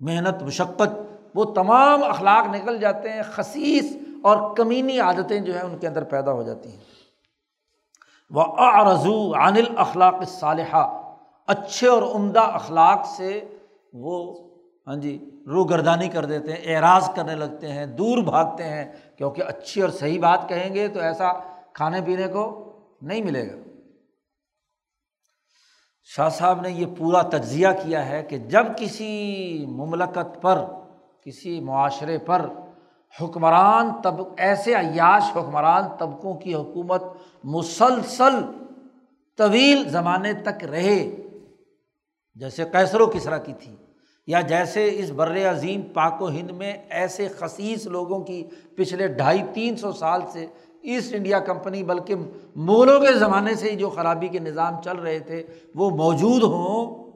[0.00, 0.90] محنت، مشقت،
[1.34, 6.04] وہ تمام اخلاق نکل جاتے ہیں، خصیص اور کمینی عادتیں جو ہیں ان کے اندر
[6.04, 6.78] پیدا ہو جاتی ہیں۔
[8.30, 8.44] وہ
[8.92, 11.12] رضو عن الاخلاق صالحہ
[11.46, 13.44] اچھے اور عمدہ اخلاق سے
[13.92, 14.34] وہ
[14.86, 18.84] ہاں جی روگردانی کر دیتے ہیں، اعراض کرنے لگتے ہیں، دور بھاگتے ہیں۔
[19.16, 21.32] کیونکہ اچھی اور صحیح بات کہیں گے تو ایسا
[21.72, 23.69] کھانے پینے کو نہیں ملے گا۔
[26.08, 30.64] شاہ صاحب نے یہ پورا تجزیہ کیا ہے کہ جب کسی مملکت پر،
[31.22, 32.46] کسی معاشرے پر
[33.14, 37.02] حکمران طب ایسے عیاش حکمران طبقوں کی حکومت
[37.44, 38.40] مسلسل
[39.38, 40.98] طویل زمانے تک رہے،
[42.36, 43.74] جیسے کیسر و کسرا کی تھی،
[44.28, 48.42] یا جیسے اس بر عظیم پاک و ہند میں ایسے خصیص لوگوں کی
[48.76, 50.46] پچھلے ڈھائی تین سو سال سے
[50.82, 52.14] ایسٹ انڈیا کمپنی، بلکہ
[52.56, 55.42] مغلوں کے زمانے سے ہی جو خرابی کے نظام چل رہے تھے،
[55.74, 57.10] وہ موجود ہوں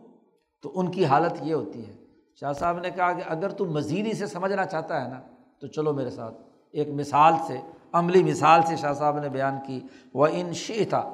[0.63, 1.93] تو ان کی حالت یہ ہوتی ہے۔
[2.41, 5.21] شاہ صاحب نے کہا کہ اگر تو مزید اسے سمجھنا چاہتا ہے نا،
[5.61, 6.35] تو چلو میرے ساتھ،
[6.71, 7.59] ایک مثال سے،
[7.93, 9.81] عملی مثال سے شاہ صاحب نے بیان کی۔
[10.15, 10.53] وہ ان
[10.91, 11.11] تھا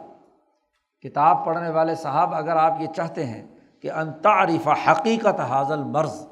[1.01, 3.47] کتاب پڑھنے والے صاحب، اگر آپ یہ چاہتے ہیں
[3.81, 6.27] کہ انتعارف حقیقت حاضل مرض،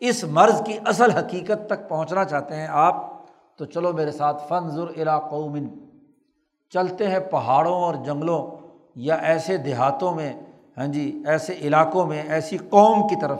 [0.00, 3.11] اس مرض کی اصل حقیقت تک پہنچنا چاہتے ہیں آپ
[3.62, 5.66] تو چلو میرے ساتھ فنظر علاقومن
[6.72, 8.50] چلتے ہیں پہاڑوں اور جنگلوں
[8.96, 10.32] یا ایسے دیہاتوں میں
[10.78, 13.38] ہاں جی ایسے علاقوں میں، ایسی قوم کی طرف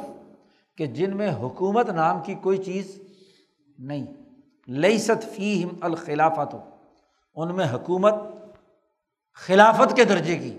[0.76, 3.02] کہ جن میں حکومت نام کی کوئی چیز
[3.78, 4.06] نہیں۔
[4.68, 6.60] لئی ست فی الخلافت ہو
[7.36, 8.14] ان میں حکومت
[9.34, 10.58] خلافت کے درجے کی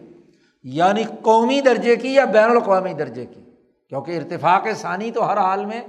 [0.64, 3.42] یعنی قومی درجے کی یا بین الاقوامی درجے کی،
[3.90, 5.82] کیونکہ ارتفاق ثانی تو ہر حال میں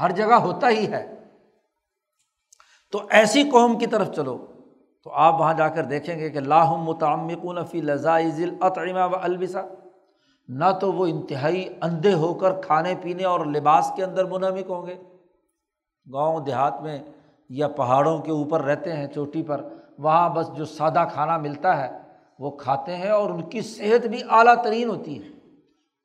[0.00, 1.15] ہر جگہ ہوتا ہی ہے۔
[2.90, 4.38] تو ایسی قوم کی طرف چلو۔
[5.04, 9.60] تو آپ وہاں جا کر دیکھیں گے کہ لاہم متعمقون فی لذائز الاطعمہ و البسا
[10.48, 14.86] نہ تو وہ انتہائی اندھے ہو کر کھانے پینے اور لباس کے اندر منہمک ہوں
[14.86, 14.94] گے۔
[16.12, 16.98] گاؤں دیہات میں
[17.48, 19.64] یا پہاڑوں کے اوپر رہتے ہیں چوٹی پر،
[19.98, 21.98] وہاں بس جو سادہ کھانا ملتا ہے
[22.38, 25.28] وہ کھاتے ہیں اور ان کی صحت بھی اعلیٰ ترین ہوتی ہے۔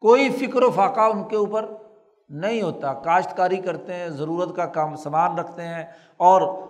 [0.02, 1.66] کوئی فکر و فاقہ ان کے اوپر
[2.30, 5.86] نہیں ہوتا۔ کاشتکاری کرتے ہیں، ضرورت کا کام سامان رکھتے ہیں
[6.18, 6.62] اور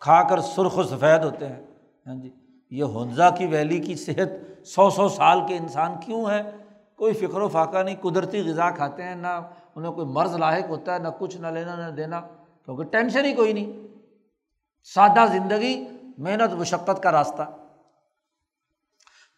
[0.00, 1.62] کھا کر سرخ و سفید ہوتے ہیں۔
[2.06, 2.30] ہاں جی
[2.70, 6.42] یہ ہنزا کی ویلی کی صحت سو سو سال کے انسان کیوں ہے؟
[6.96, 9.40] کوئی فکر و فاقہ نہیں، قدرتی غذا کھاتے ہیں، نہ
[9.74, 12.20] انہیں کوئی مرض لاحق ہوتا ہے، نہ کچھ، نہ لینا، نہ دینا،
[12.64, 13.72] کیونکہ ٹینشن ہی کوئی نہیں۔
[14.94, 15.84] سادہ زندگی،
[16.18, 17.42] محنت، مشقت کا راستہ۔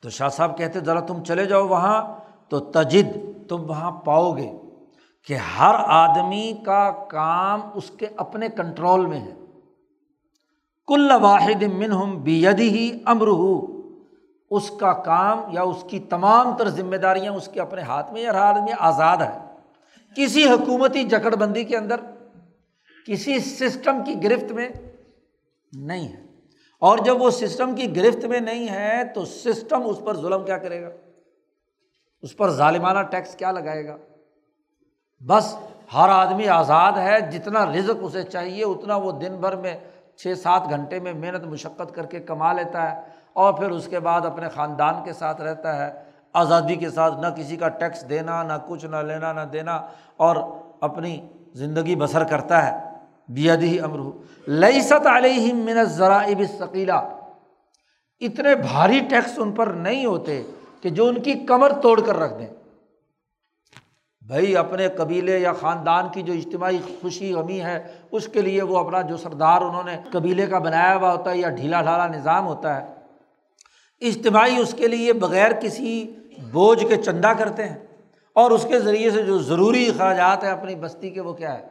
[0.03, 2.15] تو شاہ صاحب کہتے ذرا تم چلے جاؤ وہاں،
[2.49, 3.19] تو تجد،
[3.49, 4.53] تم وہاں پاؤ گے
[5.27, 9.33] کہ ہر آدمی کا کام اس کے اپنے کنٹرول میں ہے۔
[10.87, 13.67] کل واحد منہم بیدی ہی امر ہو
[14.51, 18.23] اس کا کام یا اس کی تمام تر ذمہ داریاں اس کے اپنے ہاتھ میں
[18.23, 19.39] یا ہر آدمی آزاد ہے۔
[20.17, 22.01] کسی حکومتی جکڑ بندی کے اندر،
[23.07, 24.69] کسی سسٹم کی گرفت میں
[25.73, 26.27] نہیں ہے۔
[26.81, 30.59] اور جب وہ سسٹم کی گرفت میں نہیں ہے، تو سسٹم اس پر ظلم کیا
[30.59, 30.89] کرے گا؟
[32.23, 33.97] اس پر ظالمانہ ٹیکس کیا لگائے گا؟
[35.27, 35.57] بس
[35.95, 39.79] ہر آدمی آزاد ہے، جتنا رزق اسے چاہیے، اتنا وہ دن بھر میں
[40.17, 43.01] چھ سات گھنٹے میں محنت مشقت کر کے کما لیتا ہے
[43.33, 45.93] اور پھر اس کے بعد اپنے خاندان کے ساتھ رہتا ہے۔
[46.33, 49.83] آزادی کے ساتھ نہ کسی کا ٹیکس دینا، نہ کچھ، نہ لینا، نہ دینا
[50.17, 50.37] اور
[50.81, 51.21] اپنی
[51.55, 52.79] زندگی بسر کرتا ہے۔
[53.29, 54.01] بیدی امر
[54.49, 56.97] لئی ست علیہ من ذرائب ثقیلا
[58.21, 60.43] اتنے بھاری ٹیکس ان پر نہیں ہوتے
[60.83, 62.47] کہ جو ان کی کمر توڑ کر رکھ دیں۔
[64.27, 68.79] بھائی اپنے قبیلے یا خاندان کی جو اجتماعی خوشی غمی ہے، اس کے لیے وہ
[68.79, 72.47] اپنا جو سردار انہوں نے قبیلے کا بنایا ہوا ہوتا ہے یا ڈھیلا ڈھالا نظام
[72.47, 72.95] ہوتا ہے،
[74.01, 76.13] اجتماعی اس کے لیے بغیر کسی
[76.53, 77.77] بوجھ کے چندہ کرتے ہیں۔
[78.33, 81.67] اور اس کے ذریعے سے جو ضروری اخراجات ہیں اپنی بستی کے، وہ کیا ہے؟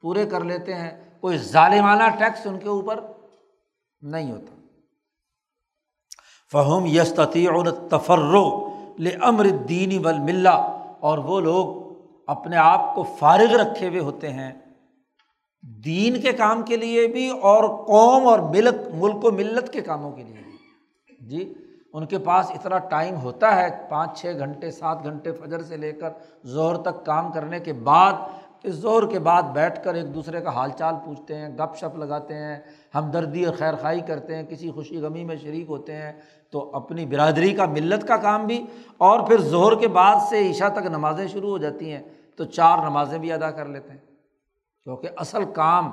[0.00, 3.00] پورے کر لیتے ہیں۔ کوئی ظالمانہ ٹیکس ان کے اوپر
[4.02, 4.60] نہیں ہوتا۔
[6.52, 8.68] فہم یستتی اور تفرو
[8.98, 11.79] لمر دینی بل ملا اور وہ لوگ
[12.30, 14.52] اپنے آپ کو فارغ رکھے ہوئے ہوتے ہیں۔
[15.84, 20.12] دین کے کام کے لیے بھی اور قوم اور ملک ملک و ملت کے کاموں
[20.12, 21.52] کے لیے بھی۔ جی
[21.92, 25.92] ان کے پاس اتنا ٹائم ہوتا ہے، پانچ چھ گھنٹے، سات گھنٹے فجر سے لے
[25.92, 26.10] کر
[26.44, 28.12] زہر تک کام کرنے کے بعد،
[28.62, 31.96] کہ زہر کے بعد بیٹھ کر ایک دوسرے کا حال چال پوچھتے ہیں، گپ شپ
[31.98, 32.58] لگاتے ہیں،
[32.94, 36.12] ہمدردی اور خیر خائی کرتے ہیں، کسی خوشی غمی میں شریک ہوتے ہیں۔
[36.50, 38.64] تو اپنی برادری کا، ملت کا کام بھی،
[38.98, 42.02] اور پھر زہر کے بعد سے عشاء تک نمازیں شروع ہو جاتی ہیں۔
[42.36, 43.98] تو چار نمازیں بھی ادا کر لیتے ہیں۔
[44.84, 45.90] کیونکہ اصل کام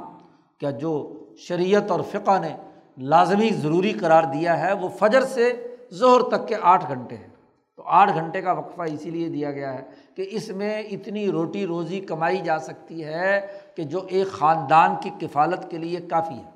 [0.59, 2.57] کیا جو شریعت اور فقہ نے
[2.97, 7.27] لازمی ضروری قرار دیا ہے وہ فجر سے زہر تک کے آٹھ گھنٹے ہیں۔
[7.75, 9.83] تو آٹھ گھنٹے کا وقفہ اسی لیے دیا گیا ہے
[10.15, 15.27] کہ اس میں اتنی روٹی روزی کمائی جا سکتی ہے کہ جو ایک خاندان کی
[15.27, 16.49] کفالت کے لیے کافی ہے۔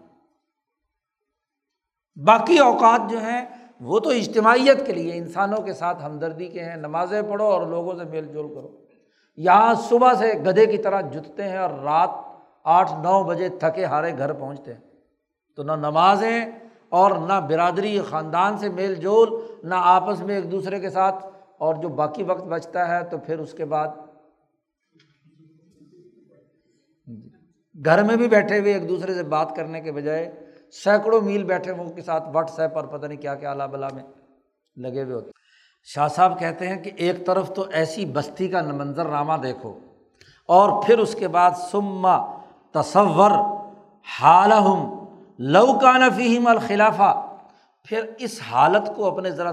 [2.24, 3.46] باقی اوقات جو ہیں
[3.82, 7.96] وہ تو اجتماعیت کے لیے انسانوں کے ساتھ ہمدردی کے ہیں، نمازیں پڑھو اور لوگوں
[7.98, 8.81] سے میل جول کرو۔
[9.44, 12.10] یہاں صبح سے گدھے کی طرح جتتے ہیں اور رات
[12.64, 14.82] آٹھ نو بجے تھکے ہارے گھر پہنچتے ہیں۔
[15.56, 16.46] تو نہ نمازیں
[16.90, 19.30] اور نہ برادری خاندان سے میل جول،
[19.64, 21.26] نہ آپس میں ایک دوسرے کے ساتھ۔
[21.58, 23.88] اور جو باقی وقت بچتا ہے تو پھر اس کے بعد
[27.86, 30.32] گھر میں بھی بیٹھے ہوئے ایک دوسرے سے بات کرنے کے بجائے
[30.72, 33.88] سینکڑوں میل بیٹھے ہوئے کے ساتھ واٹس ایپ اور پتہ نہیں کیا کیا اعلیٰ بلا
[33.94, 34.04] میں
[34.76, 35.32] لگے ہوئے ہوتے
[35.88, 39.74] شاہ صاحب کہتے ہیں کہ ایک طرف تو ایسی بستی کا منظر نامہ دیکھو،
[40.50, 42.18] اور پھر اس کے بعد سما
[42.76, 43.32] تصور
[44.08, 44.90] حالہم
[45.40, 47.12] لوکانہ فیم الخلافہ،
[47.88, 49.52] پھر اس حالت کو اپنے ذرا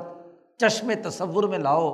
[0.60, 1.88] چشم تصور میں لاؤ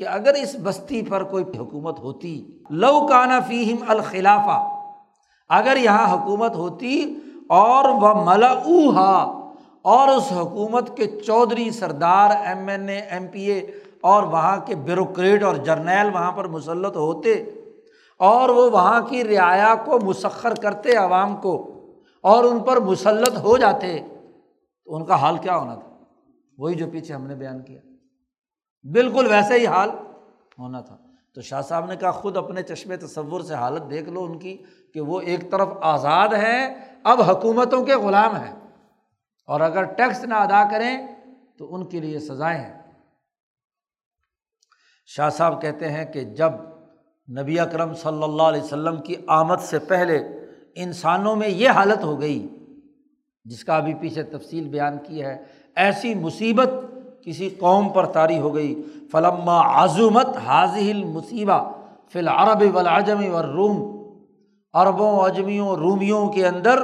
[0.00, 2.34] کہ اگر اس بستی پر کوئی حکومت ہوتی،
[2.70, 4.58] لو لوکانہ فیم الخلافہ،
[5.50, 7.02] اگر یہاں حکومت ہوتی
[7.50, 8.52] اور وہ ملا
[9.86, 13.58] اور اس حکومت کے چودھری سردار M N A, M P A
[14.00, 17.44] اور وہاں کے بیوروکریٹ اور جرنیل وہاں پر مسلط ہوتے
[18.18, 21.82] اور وہ وہاں کی رعایا کو مسخر کرتے، عوام کو
[22.22, 24.00] اور ان پر مسلط ہو جاتے،
[24.84, 25.90] تو ان کا حال کیا ہونا تھا؟
[26.58, 27.80] وہی جو پیچھے ہم نے بیان کیا۔
[28.92, 29.90] بالکل ویسے ہی حال
[30.58, 30.96] ہونا تھا۔
[31.34, 34.56] تو شاہ صاحب نے کہا، خود اپنے چشمے تصور سے حالت دیکھ لو ان کی
[34.94, 36.74] کہ وہ ایک طرف آزاد ہیں،
[37.04, 38.65] اب حکومتوں کے غلام ہیں۔
[39.46, 41.06] اور اگر ٹیکس نہ ادا کریں
[41.58, 42.74] تو ان کے لیے سزائیں ہیں۔
[45.06, 46.52] شاہ صاحب کہتے ہیں کہ جب
[47.40, 50.28] نبی اکرم صلی اللہ علیہ وسلم کی آمد سے پہلے
[50.74, 52.48] انسانوں میں یہ حالت ہو گئی،
[53.44, 55.42] جس کا ابھی پیچھے تفصیل بیان کی ہے،
[55.76, 56.68] ایسی مصیبت
[57.24, 58.82] کسی قوم پر طاری ہو گئی۔
[59.12, 61.72] فلما عظمت حاضل مصیبہ
[62.08, 63.76] فی العرب ولاجمی و روم
[64.74, 66.82] عربوں اجمیوں رومیوں کے اندر۔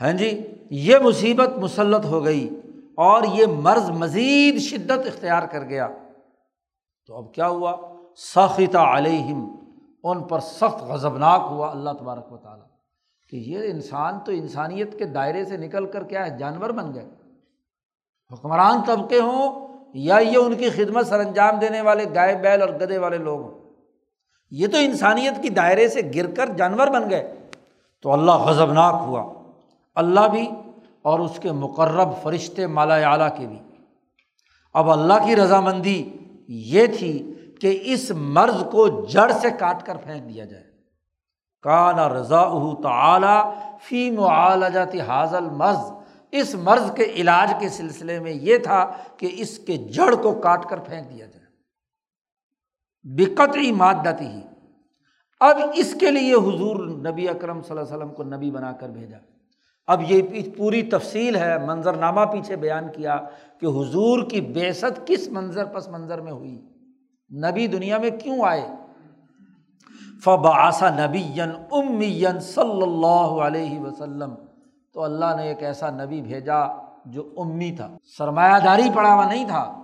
[0.00, 0.30] ہاں جی
[0.74, 2.60] یہ مصیبت مسلط ہو گئی
[2.94, 5.88] اور یہ مرض مزید شدت اختیار کر گیا۔
[7.06, 7.76] تو اب کیا ہوا؟
[8.16, 9.56] سخت علیہم،
[10.04, 12.66] ان پر سخت غضبناک ہوا اللہ تبارک و تعالیٰ۔
[13.30, 17.08] کہ یہ انسان تو انسانیت کے دائرے سے نکل کر کیا ہے؟ جانور بن گئے۔
[18.32, 22.68] حکمران طبقے ہوں یا یہ ان کی خدمت سر انجام دینے والے گائے، بیل اور
[22.68, 23.58] گدے والے لوگ ہوں۔
[24.50, 27.34] یہ تو انسانیت کی دائرے سے گر کر جانور بن گئے۔
[28.02, 29.41] تو اللہ غضبناک ہوا۔
[29.94, 30.50] اللہ بھی
[31.02, 33.58] اور اس کے مقرب فرشتے مالا اعلیٰ کے بھی۔
[34.74, 36.12] اب اللہ کی رضامندی
[36.48, 40.64] یہ تھی کہ اس مرض کو جڑ سے کاٹ کر پھینک دیا جائے۔
[41.62, 42.44] کانا رضا
[42.82, 45.92] تعلیٰ فی معالجاتی حاضل مرض
[46.30, 50.66] اس مرض کے علاج کے سلسلے میں یہ تھا کہ اس کے جڑ کو کاٹ
[50.66, 51.42] کر پھینک دیا جائے۔
[53.02, 54.40] بکت مادتی ہی۔
[55.40, 58.88] اب اس کے لیے حضور نبی اکرم صلی اللہ علیہ وسلم کو نبی بنا کر
[58.88, 59.16] بھیجا۔
[59.92, 60.22] اب یہ
[60.56, 63.20] پوری تفصیل ہے منظر نامہ پیچھے بیان کیا
[63.60, 66.62] کہ حضور کی بےست کس منظر پس منظر میں ہوئی؟
[67.30, 68.68] نبی دنیا میں کیوں آئے؟
[70.24, 71.40] فباسا نبی
[71.70, 74.34] امین صلی اللہ علیہ وسلم۔
[74.94, 76.66] تو اللہ نے ایک ایسا نبی بھیجا
[77.06, 79.82] جو امی تھا۔ سرمایہ داری پڑا ہوا نہیں تھا۔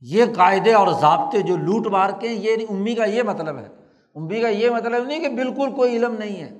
[0.00, 3.68] یہ قاعدے اور ضابطے جو لوٹ مار کے، یہ امی کا یہ مطلب ہے۔
[4.14, 6.58] امی کا یہ مطلب نہیں کہ بالکل کوئی علم نہیں ہے۔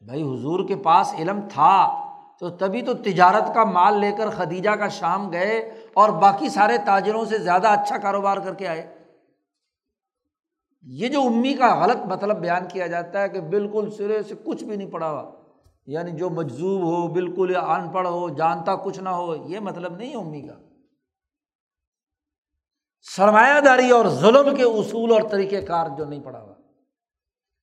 [0.00, 2.04] بھائی حضور کے پاس علم تھا
[2.40, 6.78] تو تبھی تو تجارت کا مال لے کر خدیجہ کا شام گئے اور باقی سارے
[6.78, 8.98] تاجروں سے زیادہ اچھا کاروبار کر کے آئے۔
[10.82, 14.64] یہ جو امی کا غلط مطلب بیان کیا جاتا ہے کہ بالکل سرے سے کچھ
[14.64, 15.30] بھی نہیں پڑا ہوا
[15.86, 19.96] یعنی جو مجزوب ہو، بالکل یا ان پڑھ ہو، جانتا کچھ نہ ہو، یہ مطلب
[19.96, 20.54] نہیں ہے امی کا۔
[23.02, 26.54] سرمایہ داری اور ظلم کے اصول اور طریقۂ کار جو نہیں پڑا ہوا۔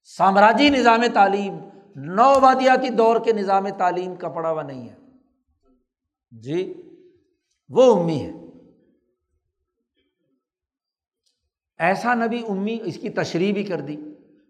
[0.04, 1.60] سامراجی نظام تعلیم
[1.96, 4.96] نووادیاتی دور کے نظام تعلیم کا پڑا ہوا نہیں ہے۔
[6.32, 6.74] جی
[7.70, 8.32] وہ امی ہے
[11.80, 13.96] ایسا نبی امی اس کی تشریح بھی کر دی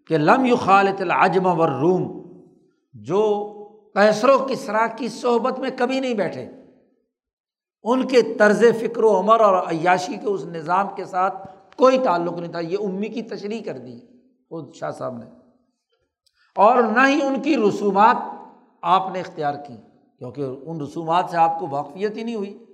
[0.08, 2.22] کہ لم یو خالت العجم ور روم
[2.94, 3.52] جو
[3.94, 6.50] کیسر و کسرا کی صحبت میں کبھی نہیں بیٹھے۔
[7.84, 12.40] ان کے طرز فکر و عمر اور عیاشی کے اس نظام کے ساتھ کوئی تعلق
[12.40, 14.00] نہیں تھا۔ یہ امی کی تشریح کر دی
[14.50, 15.45] خود شاہ صاحب نے۔
[16.56, 18.16] اور نہ ہی ان کی رسومات
[18.82, 19.78] آپ نے اختیار کی،
[20.20, 22.66] کیونکہ ان رسومات سے آپ کو واقفیت ہی نہیں ہوئی۔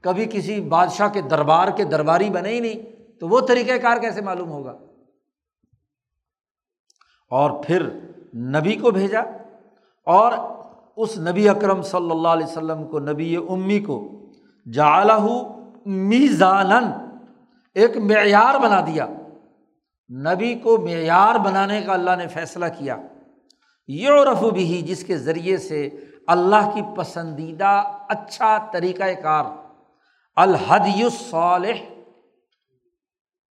[0.00, 2.82] کبھی کسی بادشاہ کے دربار کے درباری بنے ہی نہیں،
[3.20, 4.74] تو وہ طریقۂ کار کیسے معلوم ہوگا؟
[7.30, 7.88] اور پھر
[8.34, 9.20] نبی کو بھیجا،
[10.06, 10.32] اور
[10.96, 14.20] اس نبی اکرم صلی اللہ علیہ وسلم کو، نبی امی کو
[14.72, 15.26] جالہ
[15.86, 16.72] میزان
[17.74, 19.06] ایک معیار بنا دیا۔
[20.10, 22.96] نبی کو معیار بنانے کا اللہ نے فیصلہ کیا۔
[23.88, 25.88] یورف بھی جس کے ذریعے سے
[26.26, 29.44] اللہ کی پسندیدہ اچھا طریقۂ کار
[30.36, 30.86] الحد
[31.30, 31.82] صالح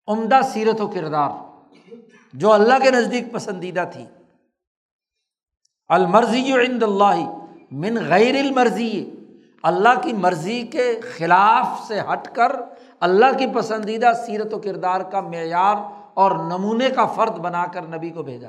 [0.09, 1.31] عمدہ سیرت و کردار،
[2.35, 4.05] جو اللہ کے نزدیک پسندیدہ تھی۔
[5.89, 7.15] المرضی عند اللہ،
[7.71, 9.11] من غیر المرضی،
[9.63, 12.53] اللہ کی مرضی کے خلاف سے ہٹ کر
[13.01, 15.77] اللہ کی پسندیدہ سیرت و کردار کا معیار
[16.15, 18.49] اور نمونے کا فرد بنا کر نبی کو بھیجا۔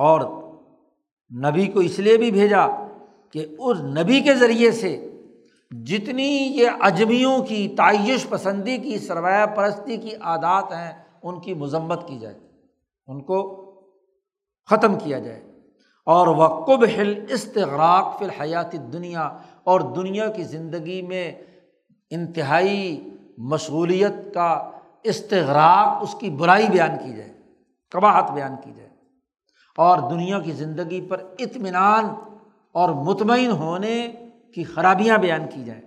[0.00, 0.20] اور
[1.30, 2.66] نبی کو اس لیے بھی بھیجا
[3.34, 4.96] کہ اس نبی کے ذریعے سے
[5.72, 10.92] جتنی یہ اجمیوں کی، تعیش پسندی کی، سرمایہ پرستی کی عادات ہیں،
[11.22, 12.38] ان کی مذمت کی جائے
[13.08, 13.38] ان کو
[14.68, 15.40] ختم کیا جائے
[16.06, 19.28] اور وقب ہل استغراق فی الحیات دنیا
[19.64, 21.30] اور دنیا کی زندگی میں
[22.12, 23.00] انتہائی
[23.50, 24.50] مشغولیت کا
[25.04, 27.32] استغراق، اس کی برائی بیان کی جائے
[27.92, 28.89] قباحت بیان کی جائے
[29.80, 32.04] اور دنیا کی زندگی پر اطمینان
[32.72, 33.96] اور مطمئن ہونے
[34.54, 35.82] کی خرابیاں بیان کی جائیں۔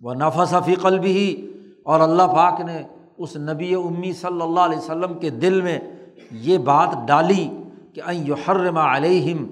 [0.00, 1.52] وہ نفس فی قلب ہی
[1.84, 2.82] اور اللہ پاک نے
[3.18, 5.78] اس نبی امی صلی اللہ علیہ وسلم کے دل میں
[6.30, 7.48] یہ بات ڈالی
[7.92, 9.44] کہ این یحرم علیہم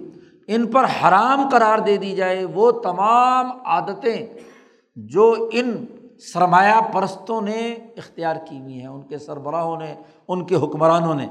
[0.47, 4.27] ان پر حرام قرار دے دی جائے وہ تمام عادتیں
[4.97, 5.87] جو ان
[6.33, 7.61] سرمایہ پرستوں نے
[7.97, 9.95] اختیار کی ہوئی ہیں، ان کے سربراہوں نے،
[10.29, 11.27] ان کے حکمرانوں نے۔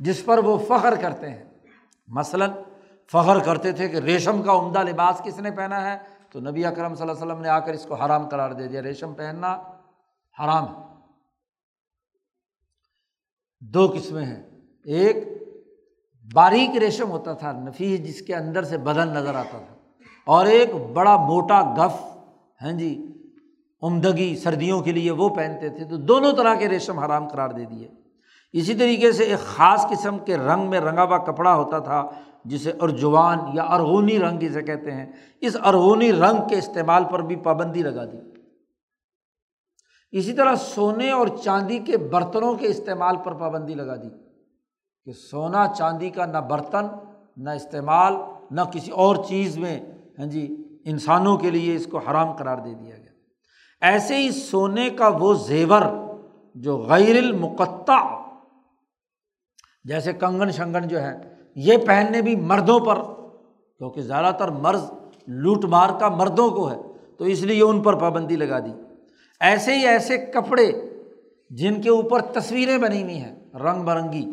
[0.00, 1.44] جس پر وہ فخر کرتے ہیں۔
[2.06, 2.50] مثلاً
[3.12, 5.98] فخر کرتے تھے کہ ریشم کا عمدہ لباس کس نے پہنا ہے؟
[6.30, 8.68] تو نبی اکرم صلی اللہ علیہ وسلم نے آ کر اس کو حرام قرار دے
[8.68, 9.52] دیا۔ ریشم پہننا
[10.44, 10.82] حرام ہے۔
[13.60, 14.42] دو قسمیں ہیں۔
[14.84, 15.16] ایک
[16.32, 19.74] باریک ریشم ہوتا تھا، نفیس، جس کے اندر سے بدن نظر آتا تھا۔
[20.26, 22.16] اور ایک بڑا موٹا گف
[22.62, 23.12] ہیں جی
[23.82, 27.64] عمدگی، سردیوں کے لیے وہ پہنتے تھے۔ تو دونوں طرح کے ریشم حرام قرار دے
[27.64, 27.88] دیے۔
[28.52, 32.08] اسی طریقے سے ایک خاص قسم کے رنگ میں رنگا ہوا کپڑا ہوتا تھا،
[32.44, 35.06] جسے ارجوان یا ارغونی رنگ جسے کہتے ہیں۔
[35.40, 38.16] اس ارغونی رنگ کے استعمال پر بھی پابندی لگا دی۔
[40.10, 44.08] اسی طرح سونے اور چاندی کے برتنوں کے استعمال پر پابندی لگا دی
[45.04, 46.86] کہ سونا چاندی کا نہ برتن،
[47.36, 48.14] نہ استعمال،
[48.50, 49.80] نہ کسی اور چیز میں
[50.18, 53.12] ہاں جی انسانوں کے لیے اس کو حرام قرار دے دیا گیا۔
[53.80, 55.82] ایسے ہی سونے کا وہ زیور
[56.54, 58.19] جو غیر المقطع
[59.84, 61.12] جیسے کنگن شنگن جو ہے
[61.54, 62.98] یہ پہننے بھی مردوں پر،
[63.80, 64.90] کیونکہ زیادہ تر مرض
[65.26, 66.76] لوٹ مار کا مردوں کو ہے،
[67.18, 68.72] تو اس لیے ان پر پابندی لگا دی۔
[69.40, 70.72] ایسے ہی ایسے کپڑے
[71.50, 74.24] جن کے اوپر تصویریں بنی ہوئی ہیں، رنگ برنگی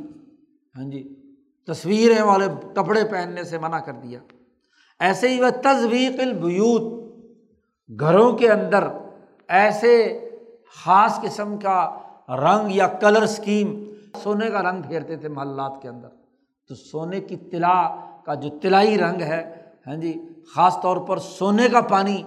[0.75, 1.03] ہاں جی
[1.67, 2.45] تصویریں والے
[2.75, 4.19] کپڑے پہننے سے منع کر دیا۔
[4.99, 6.83] ایسے ہی وہ تصویر البیوت،
[7.99, 8.87] گھروں کے اندر
[9.47, 9.95] ایسے
[10.83, 11.79] خاص قسم کا
[12.29, 13.83] رنگ یا کلر اسکیم
[14.23, 16.07] سونے کا رنگ پھیرتے تھے محلات کے اندر۔
[16.67, 17.95] تو سونے کی تلا
[18.25, 22.23] کا جو تلائی رنگ ہے ہاں جی خاص طور پر سونے کا پانی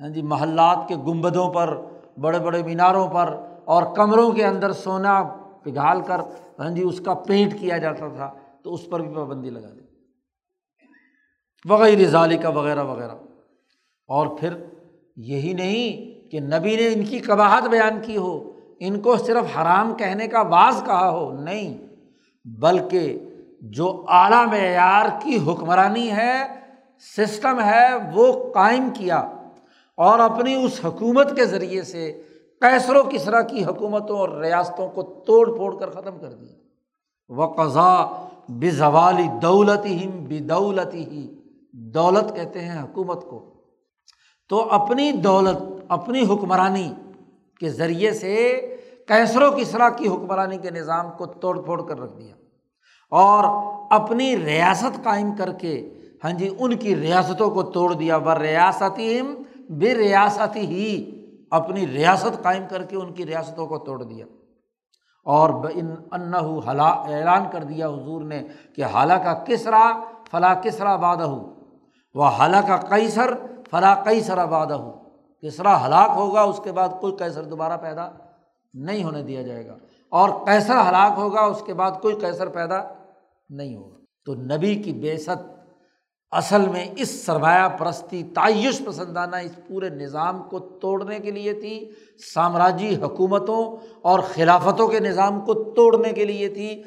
[0.00, 1.80] ہاں جی محلات کے گنبدوں پر،
[2.18, 5.22] بڑے بڑے میناروں پر اور کمروں کے اندر سونا
[5.62, 6.20] پگھال کر
[6.58, 9.80] ہاں جی اس کا پینٹ کیا جاتا تھا، تو اس پر بھی پابندی لگا دی۔
[11.68, 13.12] وغیرہ ظالی کا وغیرہ وغیرہ۔
[14.06, 14.54] اور پھر
[15.16, 18.49] یہی نہیں کہ نبی نے ان کی قباہت بیان کی ہو
[18.80, 21.78] ان کو صرف حرام کہنے کا بعض کہا ہو، نہیں،
[22.44, 23.18] بلکہ
[23.60, 26.42] جو اعلیٰ معیار کی حکمرانی ہے،
[27.16, 29.18] سسٹم ہے، وہ قائم کیا
[29.96, 32.22] اور اپنی اس حکومت کے ذریعے سے
[32.60, 36.58] کیسر و کسرا کی حکومتوں اور ریاستوں کو توڑ پھوڑ کر ختم کر دیا
[37.28, 38.06] وہ قضا
[38.48, 41.28] بے زوالی دولت ہی بدولت ہی
[41.72, 43.38] دولت کہتے ہیں حکومت کو۔
[44.48, 46.92] تو اپنی دولت، اپنی حکمرانی
[47.60, 48.66] کے ذریعے سے
[49.08, 52.34] کیسر و کسرا کی حکمرانی کے نظام کو توڑ پھوڑ کر رکھ دیا۔
[53.10, 53.44] اور
[53.90, 59.20] اپنی ریاست قائم کر کے ہاں جی ان کی ریاستوں کو توڑ دیا۔ وہ ریاستی
[59.70, 61.10] بے ریاستی ہی
[61.50, 64.26] اپنی ریاست قائم کر کے ان کی ریاستوں کو توڑ دیا۔
[65.24, 68.42] اور ان انّا اعلان کر دیا حضور نے
[68.76, 69.92] کہ حالہ کا کسرا
[70.30, 71.34] فلاں کسرا بادہ
[72.14, 73.34] وہ حالہ کا کیسر
[73.70, 74.78] فلاں کئی سرا بادہ
[75.42, 78.10] کسرا ہلاک ہوگا، اس کے بعد کوئی کیسر دوبارہ پیدا
[78.74, 79.76] نہیں ہونے دیا جائے گا۔
[80.08, 82.82] اور کیسر ہلاک ہوگا، اس کے بعد کوئی کیسر پیدا
[83.50, 85.60] نہیں ہوگا۔ تو نبی کی بے ست
[86.30, 91.90] اصل میں اس سرمایہ پرستی، تعیش پسندانہ اس پورے نظام کو توڑنے کے لیے تھی۔
[92.34, 96.82] سامراجی حکومتوں اور خلافتوں کے نظام کو توڑنے کے لیے تھی۔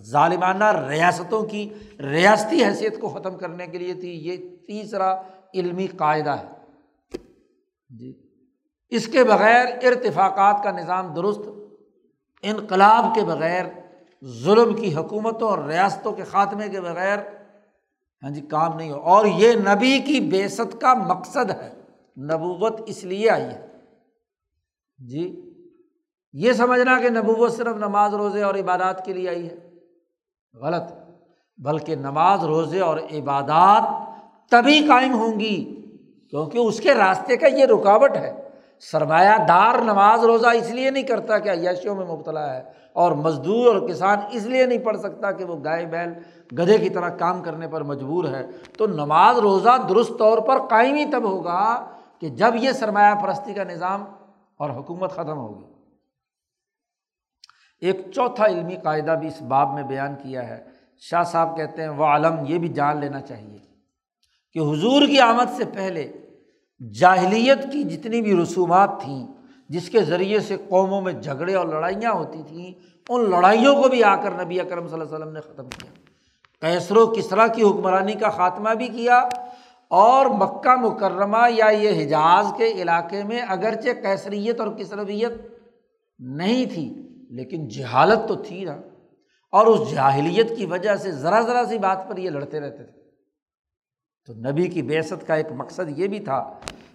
[0.00, 5.22] ظالمانہ ریاستوں کی ریاستی حیثیت کو ختم کرنے کے لیے تھی۔ یہ تیسرا
[5.54, 6.53] علمی قاعدہ ہے۔
[7.98, 8.22] جی۔
[8.88, 11.40] اس کے بغیر ارتفاقات کا نظام درست،
[12.42, 13.64] انقلاب کے بغیر،
[14.24, 17.18] ظلم کی حکومتوں اور ریاستوں کے خاتمے کے بغیر
[18.22, 21.72] ہاں جی کام نہیں ہو۔ اور یہ نبی کی بیست کا مقصد ہے،
[22.16, 23.66] نبوت اس لیے آئی ہے۔
[24.98, 25.50] جی
[26.32, 29.70] یہ سمجھنا کہ نبوت صرف نماز، روزے اور عبادات کے لیے آئی ہے۔
[30.54, 30.92] غلط،
[31.58, 33.82] بلکہ نماز، روزے اور عبادات
[34.50, 35.80] تبھی قائم ہوں گی
[36.34, 38.48] کیونکہ اس کے راستے کا یہ رکاوٹ ہے۔
[38.80, 42.62] سرمایہ دار نماز روزہ اس لیے نہیں کرتا کہ عیاشیوں میں مبتلا ہے
[42.92, 46.12] اور مزدور اور کسان اس لیے نہیں پڑھ سکتا کہ وہ گائے بیل
[46.52, 48.46] گدھے کی طرح کام کرنے پر مجبور ہے۔
[48.78, 53.54] تو نماز روزہ درست طور پر قائم ہی تب ہوگا کہ جب یہ سرمایہ پرستی
[53.54, 54.04] کا نظام
[54.56, 55.64] اور حکومت ختم ہوگی۔
[57.80, 60.64] ایک چوتھا علمی قاعدہ بھی اس باب میں بیان کیا ہے۔
[60.98, 63.58] شاہ صاحب کہتے ہیں، وہ عالم یہ بھی جان لینا چاہیے
[64.52, 66.12] کہ حضور کی آمد سے پہلے
[67.00, 69.26] جاہلیت کی جتنی بھی رسومات تھیں،
[69.68, 72.72] جس کے ذریعے سے قوموں میں جھگڑے اور لڑائیاں ہوتی تھیں،
[73.08, 75.92] ان لڑائیوں کو بھی آ کر نبی اکرم صلی اللہ علیہ وسلم نے ختم کیا۔
[76.60, 79.28] کیسر و کسرا کی حکمرانی کا خاتمہ بھی کیا
[79.88, 85.32] اور مکہ مکرمہ یا یہ حجاز کے علاقے میں اگرچہ کیسریت اور کسرویت
[86.18, 88.76] نہیں تھی، لیکن جہالت تو تھی نا۔
[89.52, 93.03] اور اس جاہلیت کی وجہ سے ذرا ذرا سی بات پر یہ لڑتے رہتے تھے۔
[94.26, 96.50] تو نبی کی بیست کا ایک مقصد یہ بھی تھا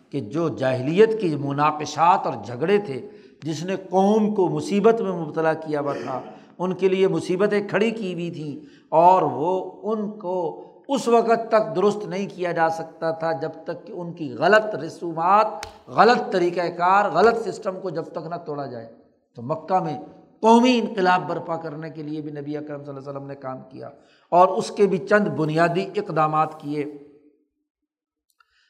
[0.09, 3.07] کہ جو جاہلیت کی مناقشات اور جھگڑے تھے،
[3.43, 6.21] جس نے قوم کو مصیبت میں مبتلا کیا ہوا تھا،
[6.59, 11.75] ان کے لیے مصیبتیں کھڑی کی ہوئی تھیں اور وہ ان کو اس وقت تک
[11.75, 15.47] درست نہیں کیا جا سکتا تھا جب تک کہ ان کی غلط رسومات،
[15.87, 18.87] غلط طریقۂ کار، غلط سسٹم کو جب تک نہ توڑا جائے۔
[19.35, 19.97] تو مکہ میں
[20.39, 23.57] قومی انقلاب برپا کرنے کے لیے بھی نبی اکرم صلی اللہ علیہ وسلم نے کام
[23.69, 23.89] کیا
[24.29, 26.85] اور اس کے بھی چند بنیادی اقدامات کیے۔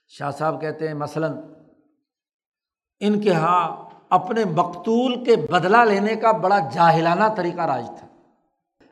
[0.10, 1.32] شاہ صاحب کہتے ہیں، مثلاً،
[3.00, 3.78] ان کے یہاں
[4.10, 8.08] اپنے مقتول کے بدلہ لینے کا بڑا جاہلانہ طریقہ راج تھا۔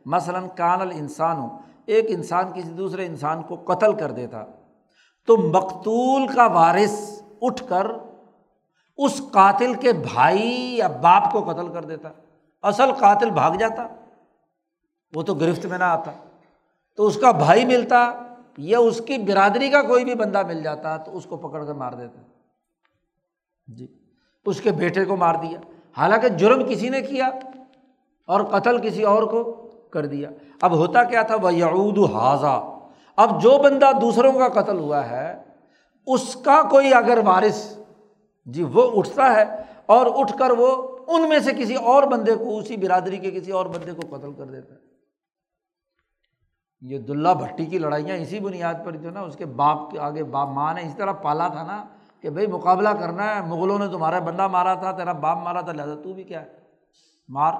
[0.06, 4.46] مثلاً، کان ال انسان ہو ایک انسان کسی دوسرے انسان کو قتل کر دیتا۔
[5.28, 7.88] تو مقتول کا وارث اٹھ کر
[8.98, 12.10] اس قاتل کے بھائی یا باپ کو قتل کر دیتا۔
[12.62, 13.88] اصل قاتل بھاگ جاتا،
[15.16, 16.12] وہ تو گرفت میں نہ آتا۔
[16.96, 18.14] تو اس کا بھائی ملتا
[18.58, 21.74] یا اس کی برادری کا کوئی بھی بندہ مل جاتا تو اس کو پکڑ کر
[21.74, 22.22] مار دیتا
[23.68, 23.88] جی
[24.46, 25.60] اس کے بیٹے کو مار دیا
[25.98, 27.30] حالانکہ جرم کسی نے کیا
[28.30, 29.44] اور قتل کسی اور کو
[29.90, 30.30] کر دیا
[30.62, 32.56] اب ہوتا کیا تھا وہ یعود حاضہ
[33.18, 35.34] اب جو بندہ دوسروں کا قتل ہوا ہے
[36.08, 37.62] اس کا کوئی اگر وارث
[38.46, 39.44] جی وہ اٹھتا ہے
[39.86, 40.68] اور اٹھ کر وہ
[41.08, 44.34] ان میں سے کسی اور بندے کو اسی برادری کے کسی اور بندے کو قتل
[44.34, 44.87] کر دیتا ہے
[46.82, 50.24] یہ دلہ بھٹی کی لڑائیاں اسی بنیاد پر جو نا، اس کے باپ کے آگے
[50.24, 51.84] باپ ماں نے اسی طرح پالا تھا نا
[52.22, 55.72] کہ بھائی مقابلہ کرنا ہے، مغلوں نے تمہارا بندہ مارا تھا، تیرا باپ مارا تھا،
[55.72, 56.46] لہٰذا تو بھی کیا ہے؟
[57.30, 57.54] مار۔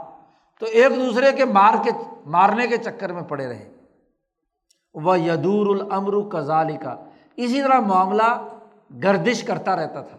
[0.60, 1.92] تو ایک دوسرے کے مار کے،
[2.26, 3.70] مارنے کے چکر میں پڑے رہے۔
[4.94, 6.96] وہ یدور العمر کزالی کا
[7.36, 8.48] اسی طرح معاملہ
[9.04, 10.18] گردش کرتا رہتا تھا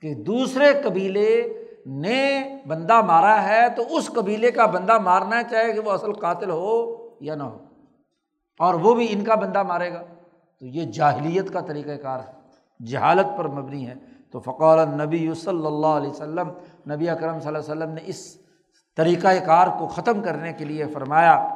[0.00, 1.52] کہ دوسرے قبیلے
[1.86, 6.50] نے بندہ مارا ہے تو اس قبیلے کا بندہ مارنا چاہے کہ وہ اصل قاتل
[6.50, 7.58] ہو یا نہ ہو۔
[8.58, 10.02] اور وہ بھی ان کا بندہ مارے گا۔
[10.60, 12.32] تو یہ جاہلیت کا طریقۂ کار ہے۔
[12.86, 13.94] جہالت پر مبنی ہے۔
[14.30, 16.48] تو فقول نبی صلی اللہ علیہ وسلم،
[16.90, 18.36] نبی اکرم صلی اللہ علیہ وسلم نے اس
[18.96, 21.48] طریقۂ کار کو ختم کرنے کے لیے فرمایا،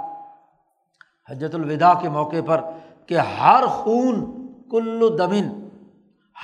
[1.30, 2.60] حجت الوداع کے موقع پر
[3.06, 5.68] کہ ہر خون کل دمن،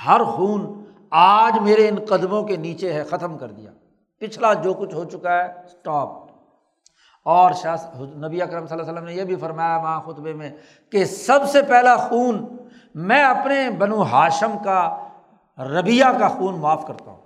[0.05, 3.71] ہر خون آج میرے ان قدموں کے نیچے ہے، ختم کر دیا۔
[4.19, 6.24] پچھلا جو کچھ ہو چکا ہے اسٹاپ
[7.25, 10.49] اور شاہ نبی اکرم صلی اللہ علیہ وسلم نے یہ بھی فرمایا ماں خطبے میں
[10.91, 12.45] کہ سب سے پہلا خون
[12.95, 15.07] میں اپنے بنو ہاشم کا
[15.57, 17.21] ربیہ کا خون معاف کرتا ہوں۔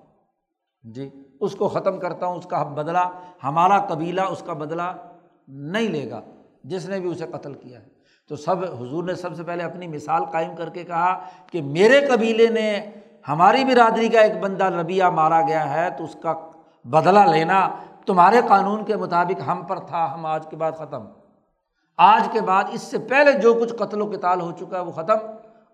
[0.83, 1.09] جی
[1.41, 3.09] اس کو ختم کرتا ہوں، اس کا بدلہ،
[3.43, 4.91] ہمارا قبیلہ اس کا بدلہ
[5.47, 6.21] نہیں لے گا۔
[6.63, 7.87] جس نے بھی اسے قتل کیا ہے۔
[8.29, 11.19] تو سب، حضور نے سب سے پہلے اپنی مثال قائم کر کے کہا
[11.51, 12.85] کہ میرے قبیلے نے
[13.27, 16.33] ہماری برادری کا ایک بندہ ربیہ مارا گیا ہے تو اس کا
[16.83, 17.69] بدلہ لینا
[18.05, 21.05] تمہارے قانون کے مطابق ہم پر تھا، ہم آج کے بعد ختم۔
[21.97, 24.91] آج کے بعد، اس سے پہلے جو کچھ قتل و کتال ہو چکا ہے، وہ
[24.91, 25.17] ختم۔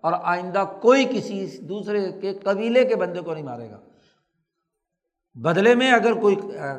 [0.00, 3.76] اور آئندہ کوئی کسی دوسرے کے قبیلے کے بندے کو نہیں مارے گا۔
[5.34, 6.36] بدلے میں اگر کوئی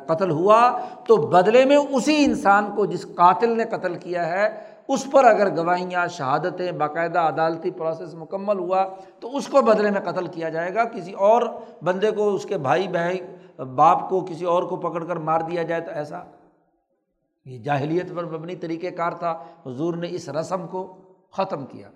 [0.07, 5.11] قتل ہوا، تو بدلے میں اسی انسان کو جس قاتل نے قتل کیا ہے، اس
[5.11, 8.86] پر اگر گواہیاں، شہادتیں، باقاعدہ عدالتی پروسیس مکمل ہوا،
[9.19, 11.41] تو اس کو بدلے میں قتل کیا جائے گا۔ کسی اور
[11.84, 15.64] بندے کو، اس کے بھائی بہن باپ کو کسی اور کو پکڑ کر مار دیا
[15.64, 16.24] جائے تو ایسا؟
[17.46, 20.98] یہ جاہلیت پر مبنی طریقۂ کار تھا۔ حضور نے اس رسم کو
[21.32, 21.90] ختم کیا۔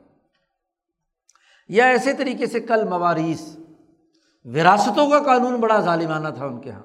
[1.70, 3.58] یا ایسے طریقے سے کل مواریث،
[4.46, 6.84] وراثتوں کا قانون بڑا ظالمانہ تھا ان کے یہاں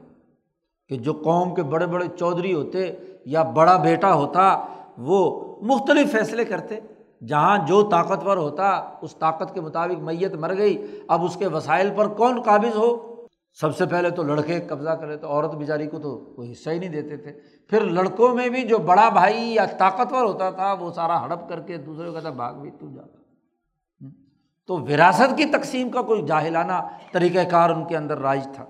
[0.88, 2.92] کہ جو قوم کے بڑے بڑے چودھری ہوتے
[3.24, 4.66] یا بڑا بیٹا ہوتا،
[4.98, 6.80] وہ مختلف فیصلے کرتے۔
[7.26, 8.70] جہاں جو طاقتور ہوتا،
[9.02, 13.15] اس طاقت کے مطابق میت مر گئی، اب اس کے وسائل پر کون قابض ہو؟
[13.60, 16.78] سب سے پہلے تو لڑکے قبضہ کرے تو عورت بیچاری کو تو کوئی حصہ ہی
[16.78, 17.32] نہیں دیتے تھے۔
[17.70, 21.60] پھر لڑکوں میں بھی جو بڑا بھائی یا طاقتور ہوتا تھا، وہ سارا ہڑپ کر
[21.60, 23.18] کے دوسرے کو کہتا، بھاگ بھی تو جاتا
[24.66, 26.72] تو وراثت کی تقسیم کا کوئی جاہلانہ
[27.12, 28.64] طریقۂ کار ان کے اندر رائج تھا۔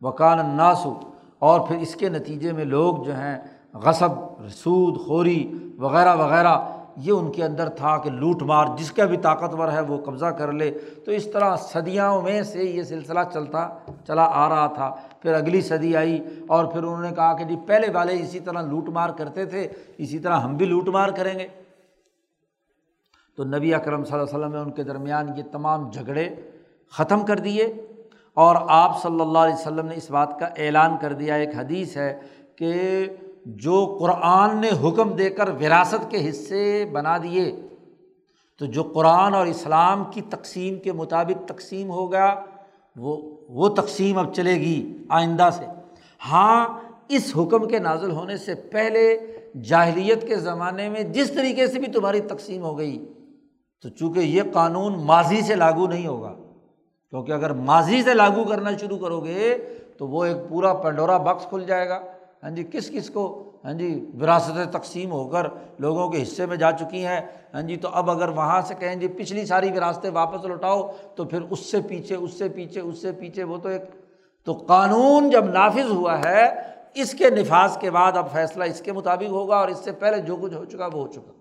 [0.00, 1.00] وکان الناسو
[1.38, 3.38] اور پھر اس کے نتیجے میں لوگ جو ہیں،
[3.74, 6.58] غصب، رسود، خوری وغیرہ وغیرہ
[7.00, 10.26] یہ ان کے اندر تھا کہ لوٹ مار، جس کا بھی طاقتور ہے وہ قبضہ
[10.26, 10.70] کر لے۔
[11.04, 13.68] تو اس طرح صدیوں میں سے یہ سلسلہ چلتا،
[14.06, 17.56] چلا آ رہا تھا۔ پھر اگلی صدی آئی اور پھر انہوں نے کہا کہ جی
[17.66, 19.68] پہلے والے اسی طرح لوٹ مار کرتے تھے،
[19.98, 21.46] اسی طرح ہم بھی لوٹ مار کریں گے۔
[23.36, 26.28] تو نبی اکرم صلی اللہ علیہ وسلم نے ان کے درمیان یہ تمام جھگڑے
[26.92, 27.74] ختم کر دیے۔
[28.34, 31.96] اور آپ صلی اللہ علیہ وسلم نے اس بات کا اعلان کر دیا۔ ایک حدیث
[31.96, 32.20] ہے
[32.56, 33.06] کہ
[33.44, 37.50] جو قرآن نے حکم دے کر وراثت کے حصے بنا دیے،
[38.60, 42.34] تو جو قرآن اور اسلام کی تقسیم کے مطابق تقسیم ہو گیا،
[42.96, 43.16] وہ
[43.48, 45.64] وہ تقسیم اب چلے گی آئندہ سے۔
[46.30, 46.66] ہاں
[47.08, 49.16] اس حکم کے نازل ہونے سے پہلے
[49.62, 53.12] جاہلیت کے زمانے میں جس طریقے سے بھی تمہاری تقسیم ہو گئی،
[53.80, 56.34] تو چونکہ یہ قانون ماضی سے لاگو نہیں ہوگا،
[57.10, 59.56] کیونکہ اگر ماضی سے لاگو کرنا شروع کرو گے،
[59.98, 62.00] تو وہ ایک پورا پنڈورا بکس کھل جائے گا۔
[62.42, 65.46] ہاں جی کس کس کو ہاں جی وراثتیں تقسیم ہو کر
[65.78, 67.20] لوگوں کے حصے میں جا چکی ہیں۔
[67.54, 71.24] ہاں جی تو اب اگر وہاں سے کہیں جی پچھلی ساری وراثتیں واپس لوٹاؤ، تو
[71.24, 73.82] پھر اس سے پیچھے، اس سے پیچھے، اس سے پیچھے، وہ تو ایک۔
[74.44, 76.62] تو قانون جب نافذ ہوا ہے،
[76.94, 80.20] اس کے نفاذ کے بعد اب فیصلہ اس کے مطابق ہوگا اور اس سے پہلے
[80.20, 81.32] جو کچھ ہو چکا، وہ ہو چکا۔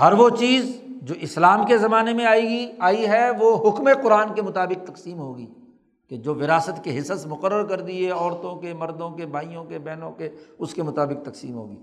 [0.00, 4.34] ہر وہ چیز جو اسلام کے زمانے میں آئے گی، آئی ہے، وہ حکم قرآن
[4.34, 5.46] کے مطابق تقسیم ہوگی۔
[6.10, 10.12] کہ جو وراثت کے حصص مقرر کر دیے، عورتوں کے، مردوں کے، بھائیوں کے، بہنوں
[10.12, 10.28] کے،
[10.58, 11.76] اس کے مطابق تقسیم ہوگی۔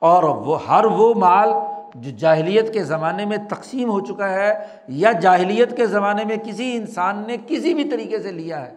[0.00, 1.48] اور وہ، ہر وہ مال
[1.94, 6.76] جو جاہلیت کے زمانے میں تقسیم ہو چکا ہے یا جاہلیت کے زمانے میں کسی
[6.76, 8.74] انسان نے کسی بھی طریقے سے لیا ہے،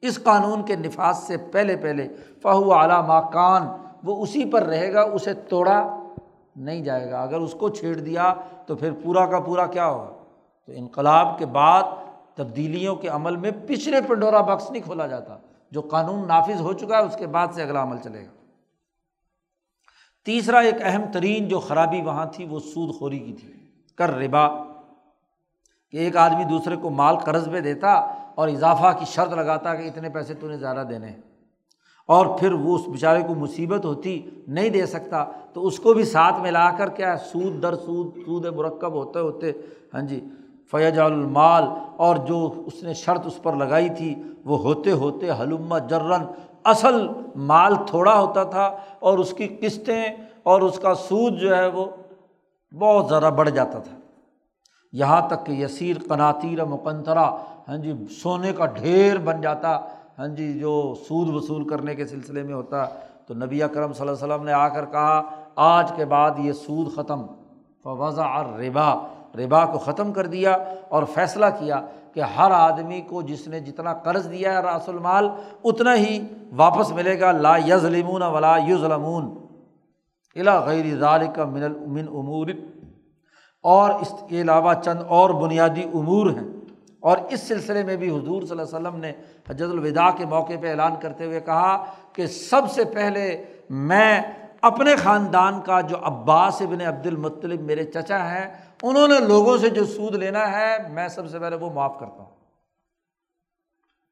[0.00, 2.08] اس قانون کے نفاذ سے پہلے پہلے،
[2.42, 3.62] فہو اعلیٰ ماکان
[4.04, 5.98] وہ اسی پر رہے گا، اسے توڑا
[6.56, 8.34] نہیں جائے گا۔ اگر اس کو چھیڑ دیا
[8.66, 10.10] تو پھر پورا کا پورا کیا ہوگا؟
[10.66, 11.82] تو انقلاب کے بعد
[12.34, 15.36] تبدیلیوں کے عمل میں پچھلے پنڈورا بکس نہیں کھولا جاتا،
[15.70, 18.30] جو قانون نافذ ہو چکا ہے، اس کے بعد سے اگلا عمل چلے گا۔
[20.24, 23.52] تیسرا ایک اہم ترین جو خرابی وہاں تھی، وہ سود خوری کی تھی۔
[23.96, 24.48] کر ربا،
[25.90, 27.92] کہ ایک آدمی دوسرے کو مال قرض پہ دیتا
[28.34, 31.20] اور اضافہ کی شرط لگاتا کہ اتنے پیسے تو نے زیادہ دینے ہیں۔
[32.06, 36.04] اور پھر وہ اس بیچارے کو مصیبت ہوتی، نہیں دے سکتا، تو اس کو بھی
[36.04, 39.52] ساتھ ملا کر کیا سود، در سود سود مرکب ہوتے ہوتے
[39.94, 40.28] ہاں جی
[40.72, 41.64] فیض المال
[41.96, 46.22] اور جو اس نے شرط اس پر لگائی تھی، وہ ہوتے ہوتے حلومہ جرن
[46.64, 50.04] اصل مال تھوڑا ہوتا تھا اور اس کی قسطیں
[50.42, 51.84] اور اس کا سود جو ہے وہ
[52.80, 53.96] بہت زیادہ بڑھ جاتا تھا۔
[54.92, 57.30] یہاں تک کہ یسیر قناطیر مقنطرہ
[57.68, 57.92] ہاں جی
[58.22, 59.80] سونے کا ڈھیر بن جاتا
[60.18, 62.86] ہاں جی جو سود وصول کرنے کے سلسلے میں ہوتا۔
[63.26, 65.22] تو نبی کرم صلی اللہ علیہ وسلم نے آ کر کہا،
[65.56, 67.22] آج کے بعد یہ سود ختم۔
[67.82, 68.44] فضا اور
[69.34, 70.56] ربا کو ختم کر دیا
[70.88, 75.28] اور فیصلہ کیا کہ ہر آدمی کو جس نے جتنا قرض دیا ہے راس المال،
[75.64, 76.26] اتنا ہی
[76.56, 79.46] واپس ملے گا، لا یظلمون ولا یظلمون۔
[80.34, 82.46] الا غیر ذالک من المن امور۔
[83.62, 86.48] اور اس کے علاوہ چند اور بنیادی امور ہیں۔
[87.00, 89.12] اور اس سلسلے میں بھی حضور صلی اللہ علیہ وسلم نے
[89.48, 94.20] حجت الوداع کے موقع پہ اعلان کرتے ہوئے کہا کہ سب سے پہلے میں
[94.62, 99.68] اپنے خاندان کا جو عباس ابن عبد المطلب میرے چچا ہیں انہوں نے لوگوں سے
[99.68, 102.30] جو سود لینا ہے، میں سب سے پہلے وہ معاف کرتا ہوں۔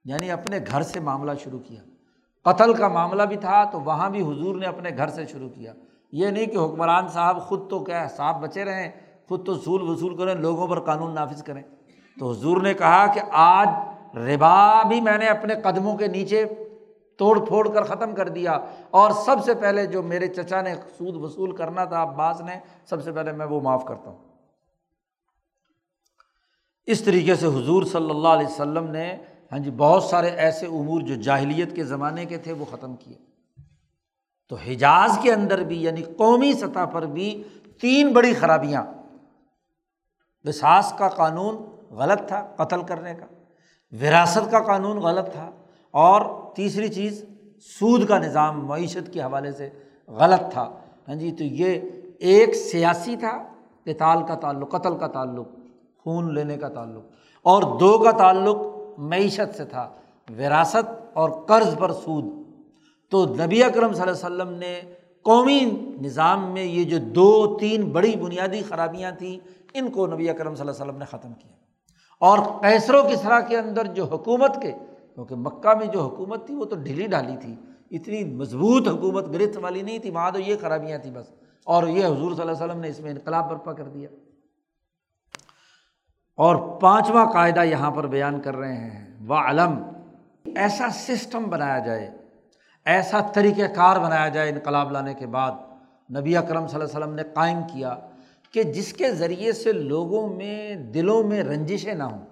[0.05, 1.81] یعنی اپنے گھر سے معاملہ شروع کیا۔
[2.43, 5.73] قتل کا معاملہ بھی تھا تو وہاں بھی حضور نے اپنے گھر سے شروع کیا۔
[6.13, 8.91] یہ نہیں کہ حکمران صاحب خود تو کیا صاحب بچے رہیں،
[9.29, 11.63] خود تو سول وصول کریں، لوگوں پر قانون نافذ کریں۔
[12.21, 13.69] تو حضور نے کہا کہ آج
[14.17, 16.45] ربا بھی میں نے اپنے قدموں کے نیچے
[17.17, 18.59] توڑ پھوڑ کر ختم کر دیا۔
[18.91, 22.53] اور سب سے پہلے جو میرے چچا نے سود وصول کرنا تھا، عباس نے،
[22.85, 24.30] سب سے پہلے میں وہ معاف کرتا ہوں۔
[26.86, 29.16] اس طریقے سے حضور صلی اللہ علیہ وسلم نے
[29.52, 33.16] ہاں جی بہت سارے ایسے امور جو جاہلیت کے زمانے کے تھے، وہ ختم کیے۔
[34.48, 37.43] تو حجاز کے اندر بھی یعنی قومی سطح پر بھی
[37.81, 38.85] تین بڑی خرابیاں۔
[40.44, 41.57] وساس کا قانون
[41.94, 43.27] غلط تھا قتل کرنے کا،
[44.01, 45.51] وراثت کا قانون غلط تھا،
[45.90, 47.24] اور تیسری چیز،
[47.61, 49.70] سود کا نظام معیشت کے حوالے سے
[50.09, 50.73] غلط تھا۔
[51.09, 51.81] ہاں جی تو یہ
[52.19, 53.52] ایک سیاسی تھا
[53.85, 55.48] کتال کا تعلق، قتل کا تعلق۔
[56.05, 57.03] خون لینے کا تعلق۔
[57.43, 58.57] اور دو کا تعلق
[58.99, 59.91] معیشت سے تھا،
[60.39, 62.25] وراثت اور قرض پر سود۔
[63.11, 64.81] تو نبی اکرم صلی اللہ علیہ وسلم نے
[65.23, 65.61] قومی
[66.03, 70.61] نظام میں یہ جو دو، تین بڑی بنیادی خرابیاں تھیں، ان کو نبی اکرم صلی
[70.61, 71.53] اللہ علیہ وسلم نے ختم کیا۔
[72.21, 74.73] اور کیسر و کسرا کے اندر جو حکومت کے،
[75.15, 77.55] کیونکہ مکہ میں جو حکومت تھی، وہ تو ڈھیلی ڈھالی تھی۔
[77.91, 81.31] اتنی مضبوط حکومت، گرفت والی نہیں تھی وہاں تو یہ خرابیاں تھیں بس۔
[81.65, 84.09] اور یہ حضور صلی اللہ علیہ وسلم نے اس میں انقلاب برپا کر دیا۔
[86.41, 89.83] اور پانچواں قاعدہ یہاں پر بیان کر رہے ہیں۔ وہ علم
[90.57, 92.11] ایسا سسٹم بنایا جائے،
[92.85, 95.53] ایسا طریقۂ کار بنایا جائے انقلاب لانے کے بعد۔
[96.17, 97.95] نبی اکرم صلی اللہ علیہ وسلم نے قائم کیا
[98.55, 102.25] کہ جس کے ذریعے سے لوگوں میں دلوں میں رنجشیں نہ ہوں،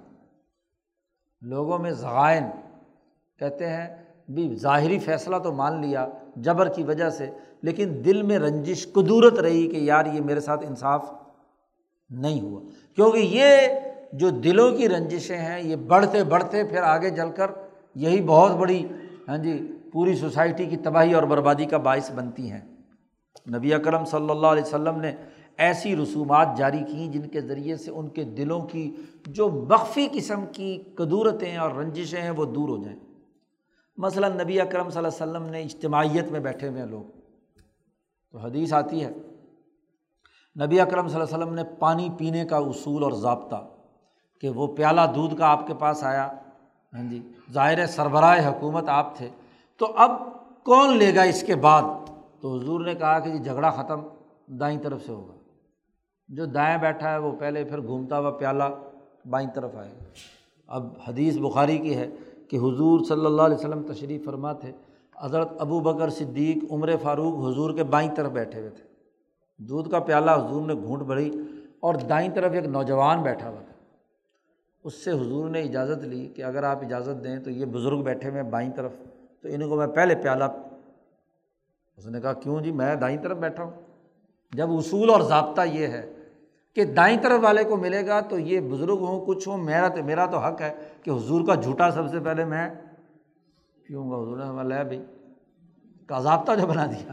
[1.43, 2.45] لوگوں میں ذغائن
[3.39, 3.87] کہتے ہیں،
[4.29, 6.07] بھی ظاہری فیصلہ تو مان لیا
[6.37, 7.31] جبر کی وجہ سے،
[7.63, 11.11] لیکن دل میں رنجش، قدورت رہی کہ یار یہ میرے ساتھ انصاف
[12.11, 12.61] نہیں ہوا۔
[12.97, 13.69] کیونکہ یہ
[14.13, 17.51] جو دلوں کی رنجشیں ہیں، یہ بڑھتے بڑھتے پھر آگے جل کر
[17.95, 18.87] یہی بہت بڑی
[19.29, 22.61] ہاں جی پوری سوسائٹی کی تباہی اور بربادی کا باعث بنتی ہیں۔
[23.57, 25.13] نبی اکرم صلی اللہ علیہ وسلم نے
[25.57, 30.45] ایسی رسومات جاری کیں جن کے ذریعے سے ان کے دلوں کی جو مخفی قسم
[30.53, 32.99] کی قدورتیں اور رنجشیں ہیں، وہ دور ہو جائیں۔
[33.97, 37.19] مثلاً نبی اکرم صلی اللہ علیہ وسلم نے اجتماعیت میں بیٹھے ہوئے ہیں لوگ۔
[38.33, 39.11] تو حدیث آتی ہے،
[40.65, 43.69] نبی اکرم صلی اللہ علیہ وسلم نے پانی پینے کا اصول اور ضابطہ
[44.41, 46.29] کہ وہ پیالہ دودھ کا آپ کے پاس آیا۔
[46.95, 49.29] ہاں جی ظاہر سربراہ حکومت آپ تھے۔
[49.79, 50.11] تو اب
[50.65, 51.83] کون لے گا اس کے بعد؟
[52.41, 54.01] تو حضور نے کہا کہ جی جھگڑا ختم
[54.47, 55.33] دائیں طرف سے ہوگا۔
[56.29, 58.65] جو دائیں بیٹھا ہے، وہ پہلے پھر گھومتا ہوا پیالہ
[59.31, 60.05] بائیں طرف آئے۔ گا
[60.67, 62.07] اب حدیث بخاری کی ہے
[62.51, 64.73] کہ حضور صلی اللہ علیہ وسلم تشریف فرما تھے
[65.21, 68.85] حضرت ابو بکر صدیق، عمر فاروق حضور کے بائیں طرف بیٹھے ہوئے تھے۔
[69.57, 71.31] دودھ کا پیالہ حضور نے گھونٹ بڑھی
[71.81, 73.78] اور دائیں طرف ایک نوجوان بیٹھا ہوا تھا۔
[74.85, 78.31] اس سے حضور نے اجازت لی کہ اگر آپ اجازت دیں تو یہ بزرگ بیٹھے
[78.31, 78.93] ہوئے بائیں طرف،
[79.41, 80.45] تو ان کو میں پہلے پیالہ
[81.97, 83.71] اس نے کہا، کیوں جی؟ میں دائیں طرف بیٹھا ہوں۔
[84.53, 86.13] جب اصول اور ضابطہ یہ ہے
[86.75, 90.05] کہ دائیں طرف والے کو ملے گا تو یہ بزرگ ہوں، کچھ ہوں، میرا تو
[90.05, 92.71] میرا تو حق ہے کہ حضور کا جھوٹا سب سے پہلے میں
[93.87, 95.05] پیوں گا۔ حضور نے لے بھائی،
[96.07, 97.13] کا ضابطہ جو بنا دیا۔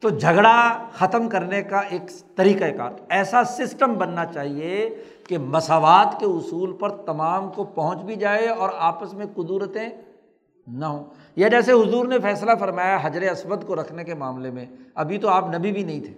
[0.00, 6.26] تو جھگڑا ختم کرنے کا ایک طریقۂ کار۔ ایسا سسٹم بننا چاہیے کہ مساوات کے
[6.26, 9.88] اصول پر تمام کو پہنچ بھی جائے اور آپس میں قدورتیں
[10.66, 11.04] نہ ہوں۔
[11.36, 15.28] یا جیسے حضور نے فیصلہ فرمایا حجر اسود کو رکھنے کے معاملے میں، ابھی تو
[15.28, 16.14] آپ نبی بھی نہیں تھے۔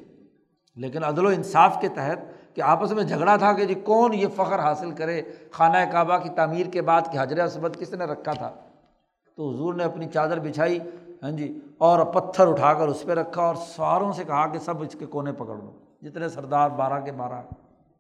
[0.77, 2.19] لیکن عدل و انصاف کے تحت
[2.55, 6.29] کہ آپس میں جھگڑا تھا کہ جی کون یہ فخر حاصل کرے خانہ کعبہ کی
[6.29, 8.51] تعمیر کے بعد کہ حجر اسود کس نے رکھا تھا۔
[9.37, 10.79] تو حضور نے اپنی چادر بچھائی
[11.23, 14.83] ہاں جی اور پتھر اٹھا کر اس پہ رکھا اور سواروں سے کہا کہ سب
[14.83, 15.73] اس کے کونے پکڑ لو۔
[16.03, 17.43] جتنے سردار بارہ کے بارہ،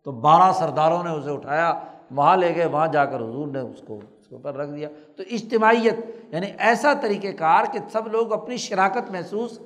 [0.03, 1.81] تو بارہ سرداروں نے اسے اٹھایا،
[2.11, 4.89] وہاں لے گئے، وہاں جا کر حضور نے اس کو، اس کے اوپر رکھ دیا۔
[5.17, 5.95] تو اجتماعیت
[6.35, 9.59] یعنی ایسا طریقۂ کار کہ سب لوگ اپنی شراکت محسوس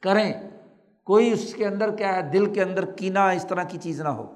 [0.00, 0.32] کریں۔
[1.04, 4.08] کوئی اس کے اندر کیا ہے، دل کے اندر کینا اس طرح کی چیز نہ
[4.08, 4.26] ہو۔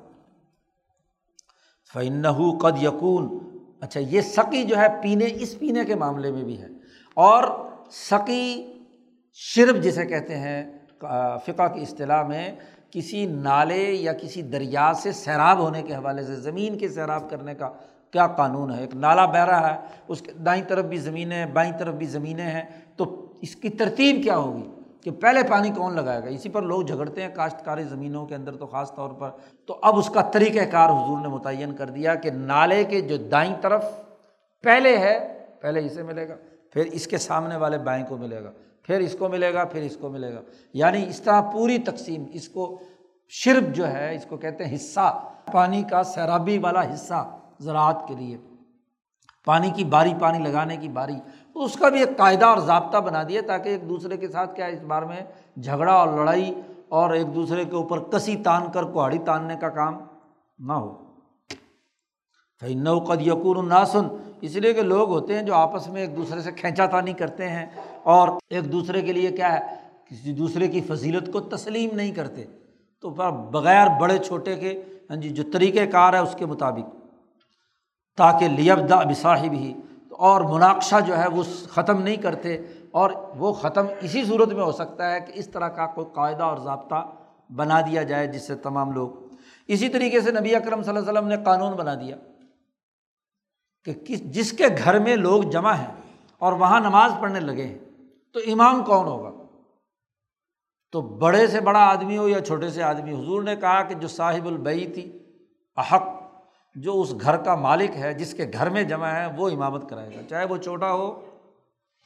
[1.95, 2.23] فن
[2.61, 3.39] قد یقون
[3.81, 6.69] اچھا یہ سقی جو ہے، پینے، اس پینے کے معاملے میں بھی ہے۔
[7.15, 7.45] اور
[7.95, 8.73] سقی
[9.33, 10.79] شرب جسے کہتے ہیں
[11.47, 12.57] فقہ کی اصطلاح میں
[12.91, 17.55] کسی نالے یا کسی دریا سے سیراب ہونے کے حوالے سے، زمین کے سیراب کرنے
[17.55, 17.71] کا
[18.11, 21.47] کیا قانون ہے؟ ایک نالا بہ رہا ہے، اس کے دائیں طرف بھی زمینیں ہیں،
[21.47, 22.63] بائیں طرف بھی زمینیں ہیں،
[22.97, 26.83] تو اس کی ترتیب کیا ہوگی؟ کہ پہلے پانی کون لگائے گا؟ اسی پر لوگ
[26.83, 29.31] جھگڑتے ہیں کاشتکاری زمینوں کے اندر تو خاص طور پر۔
[29.67, 33.17] تو اب اس کا طریقۂ کار حضور نے متعین کر دیا کہ نالے کے جو
[33.17, 33.85] دائیں طرف
[34.63, 36.35] پہلے ہے، پہلے اسے ملے گا۔
[36.75, 38.53] پھر اس کے سامنے والے بائیں کو ملے گا،
[38.83, 40.41] پھر اس کو ملے گا، پھر اس کو ملے گا۔
[40.73, 42.81] یعنی اس طرح پوری تقسیم، اس کو
[43.29, 48.15] شرب جو ہے، اس کو کہتے ہیں حصہ، پانی کا سیرابی والا حصہ زراعت کے
[48.15, 48.39] لیے۔
[49.45, 51.15] پانی کی باری، پانی لگانے کی باری۔
[51.55, 54.67] اس کا بھی ایک قاعدہ اور ضابطہ بنا دیا تاکہ ایک دوسرے کے ساتھ کیا
[54.67, 55.21] اس بار میں
[55.61, 59.99] جھگڑا اور لڑائی اور ایک دوسرے کے اوپر کسی تان کر کوہاڑی تاننے کا کام
[60.59, 61.05] نہ ہو۔
[62.75, 66.41] نو قد یقور ناسن اس لیے کہ لوگ ہوتے ہیں جو آپس میں ایک دوسرے
[66.41, 67.67] سے کھینچا تانی کرتے ہیں
[68.03, 69.75] اور ایک دوسرے کے لیے کیا ہے،
[70.11, 72.45] کسی دوسرے کی فضیلت کو تسلیم نہیں کرتے۔
[73.01, 73.11] تو
[73.51, 76.95] بغیر بڑے چھوٹے کے ہاں جی جو طریقۂ کار ہے اس کے مطابق،
[78.17, 79.75] تاکہ لیبدا بصاحب ہی
[80.11, 82.59] اور مناقشہ جو ہے وہ ختم نہیں کرتے۔
[82.91, 86.43] اور وہ ختم اسی صورت میں ہو سکتا ہے کہ اس طرح کا کوئی قاعدہ
[86.43, 87.11] اور ضابطہ
[87.57, 89.09] بنا دیا جائے جس سے تمام لوگ۔
[89.69, 92.17] اسی طریقے سے نبی اکرم صلی اللہ علیہ وسلم نے قانون بنا دیا۔
[93.85, 95.93] کہ کس جس کے گھر میں لوگ جمع ہیں
[96.39, 97.79] اور وہاں نماز پڑھنے لگے ہیں،
[98.33, 99.31] تو امام کون ہوگا؟
[100.93, 104.09] تو بڑے سے بڑا آدمی ہو یا چھوٹے سے آدمی، حضور نے کہا کہ جو
[104.09, 105.19] صاحب البئی تھی
[105.77, 106.03] احق،
[106.75, 110.11] جو اس گھر کا مالک ہے، جس کے گھر میں جمع ہے، وہ امامت کرائے
[110.17, 111.25] گا، چاہے وہ چھوٹا ہو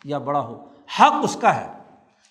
[0.04, 0.64] یا بڑا ہو۔
[1.00, 1.66] حق اس کا ہے۔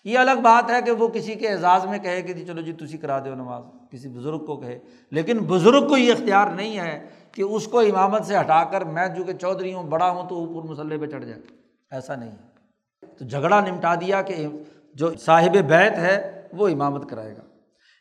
[0.04, 2.74] یہ الگ بات ہے کہ وہ کسی کے اعزاز میں کہے کہ جی چلو جی
[2.74, 4.80] تسی کرا دو نماز، کسی بزرگ کو کہے۔
[5.12, 9.08] لیکن بزرگ کو یہ اختیار نہیں ہے کہ اس کو امامت سے ہٹا کر میں
[9.08, 11.42] جو کہ چودھری ہوں، بڑا ہوں تو اوپر مسلح پہ چڑھ جائے۔
[11.92, 12.48] ایسا نہیں ہے۔
[13.20, 14.48] تو جھگڑا نمٹا دیا کہ
[14.94, 17.42] جو صاحب بیت ہے، وہ امامت کرائے گا۔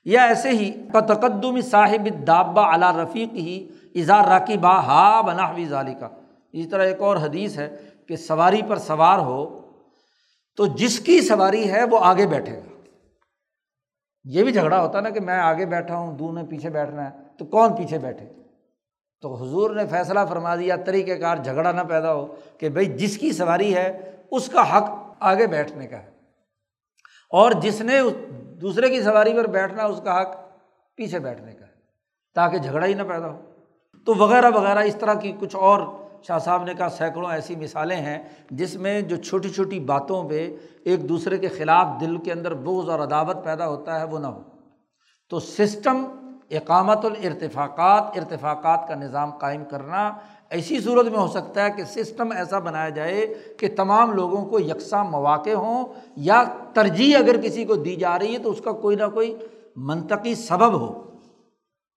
[0.04, 0.72] یا ایسے ہی
[1.08, 6.06] تقدم صاحب دابا علا رفیق ہی اظہار راکی با ہا بنا ہوئی ظالی کا
[6.52, 7.76] اسی طرح ایک اور حدیث ہے
[8.08, 9.60] کہ سواری پر سوار ہو
[10.56, 12.82] تو جس کی سواری ہے، وہ آگے بیٹھے گا۔
[14.24, 17.16] یہ بھی جھگڑا ہوتا نا کہ میں آگے بیٹھا ہوں، دو نے پیچھے بیٹھنا ہے،
[17.38, 18.45] تو کون پیچھے بیٹھے؟
[19.20, 23.18] تو حضور نے فیصلہ فرما دیا طریقۂ کار جھگڑا نہ پیدا ہو کہ بھائی جس
[23.18, 24.90] کی سواری ہے، اس کا حق
[25.20, 26.10] آگے بیٹھنے کا ہے۔
[27.30, 28.00] اور جس نے
[28.60, 30.28] دوسرے کی سواری پر بیٹھنا، اس کا حق
[30.94, 31.70] پیچھے بیٹھنے کا ہے،
[32.34, 33.40] تاکہ جھگڑا ہی نہ پیدا ہو۔
[34.06, 35.80] تو وغیرہ وغیرہ اس طرح کی کچھ اور
[36.22, 40.56] شاہ صاحب نے کہا، سینکڑوں ایسی مثالیں ہیں جس میں جو چھوٹی چھوٹی باتوں پہ
[40.84, 44.26] ایک دوسرے کے خلاف دل کے اندر بغض اور عداوت پیدا ہوتا ہے، وہ نہ
[44.26, 44.42] ہو۔
[45.30, 46.06] تو سسٹم
[46.50, 50.12] اقامت الرتفاقات ارتفاقات کا نظام قائم کرنا
[50.50, 54.58] ایسی صورت میں ہو سکتا ہے کہ سسٹم ایسا بنایا جائے کہ تمام لوگوں کو
[54.58, 55.84] یکساں مواقع ہوں
[56.16, 59.36] یا ترجیح اگر کسی کو دی جا رہی ہے تو اس کا کوئی نہ کوئی
[59.76, 61.10] منطقی سبب ہو۔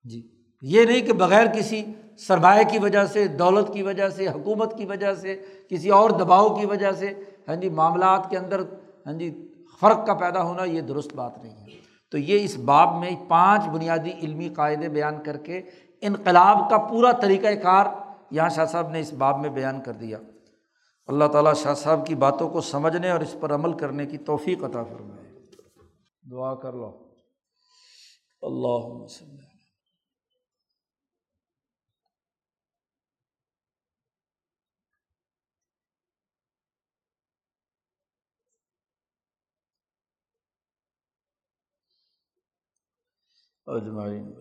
[0.04, 0.22] جی
[0.62, 1.84] یہ نہیں کہ بغیر کسی
[2.20, 6.50] سرمایہ کی وجہ سے، دولت کی وجہ سے، حکومت کی وجہ سے، کسی اور دباؤ
[6.50, 7.14] کی وجہ سے
[7.48, 8.60] ہاں جی معاملات کے اندر
[9.06, 13.00] ہاں جی فرق کا پیدا ہونا یہ درست بات نہیں ہے۔ تو یہ اس باب
[13.00, 15.62] میں پانچ بنیادی علمی قاعدے بیان کر کے
[16.02, 17.86] انقلاب کا پورا طریقۂ کار
[18.32, 20.18] یہاں شاہ صاحب نے اس باب میں بیان کر دیا۔
[21.08, 24.64] اللہ تعالیٰ شاہ صاحب کی باتوں کو سمجھنے اور اس پر عمل کرنے کی توفیق
[24.64, 25.32] عطا فرمائے۔
[26.32, 27.04] دعا کر لو۔
[28.42, 29.06] اللہ
[43.70, 44.36] اجمعین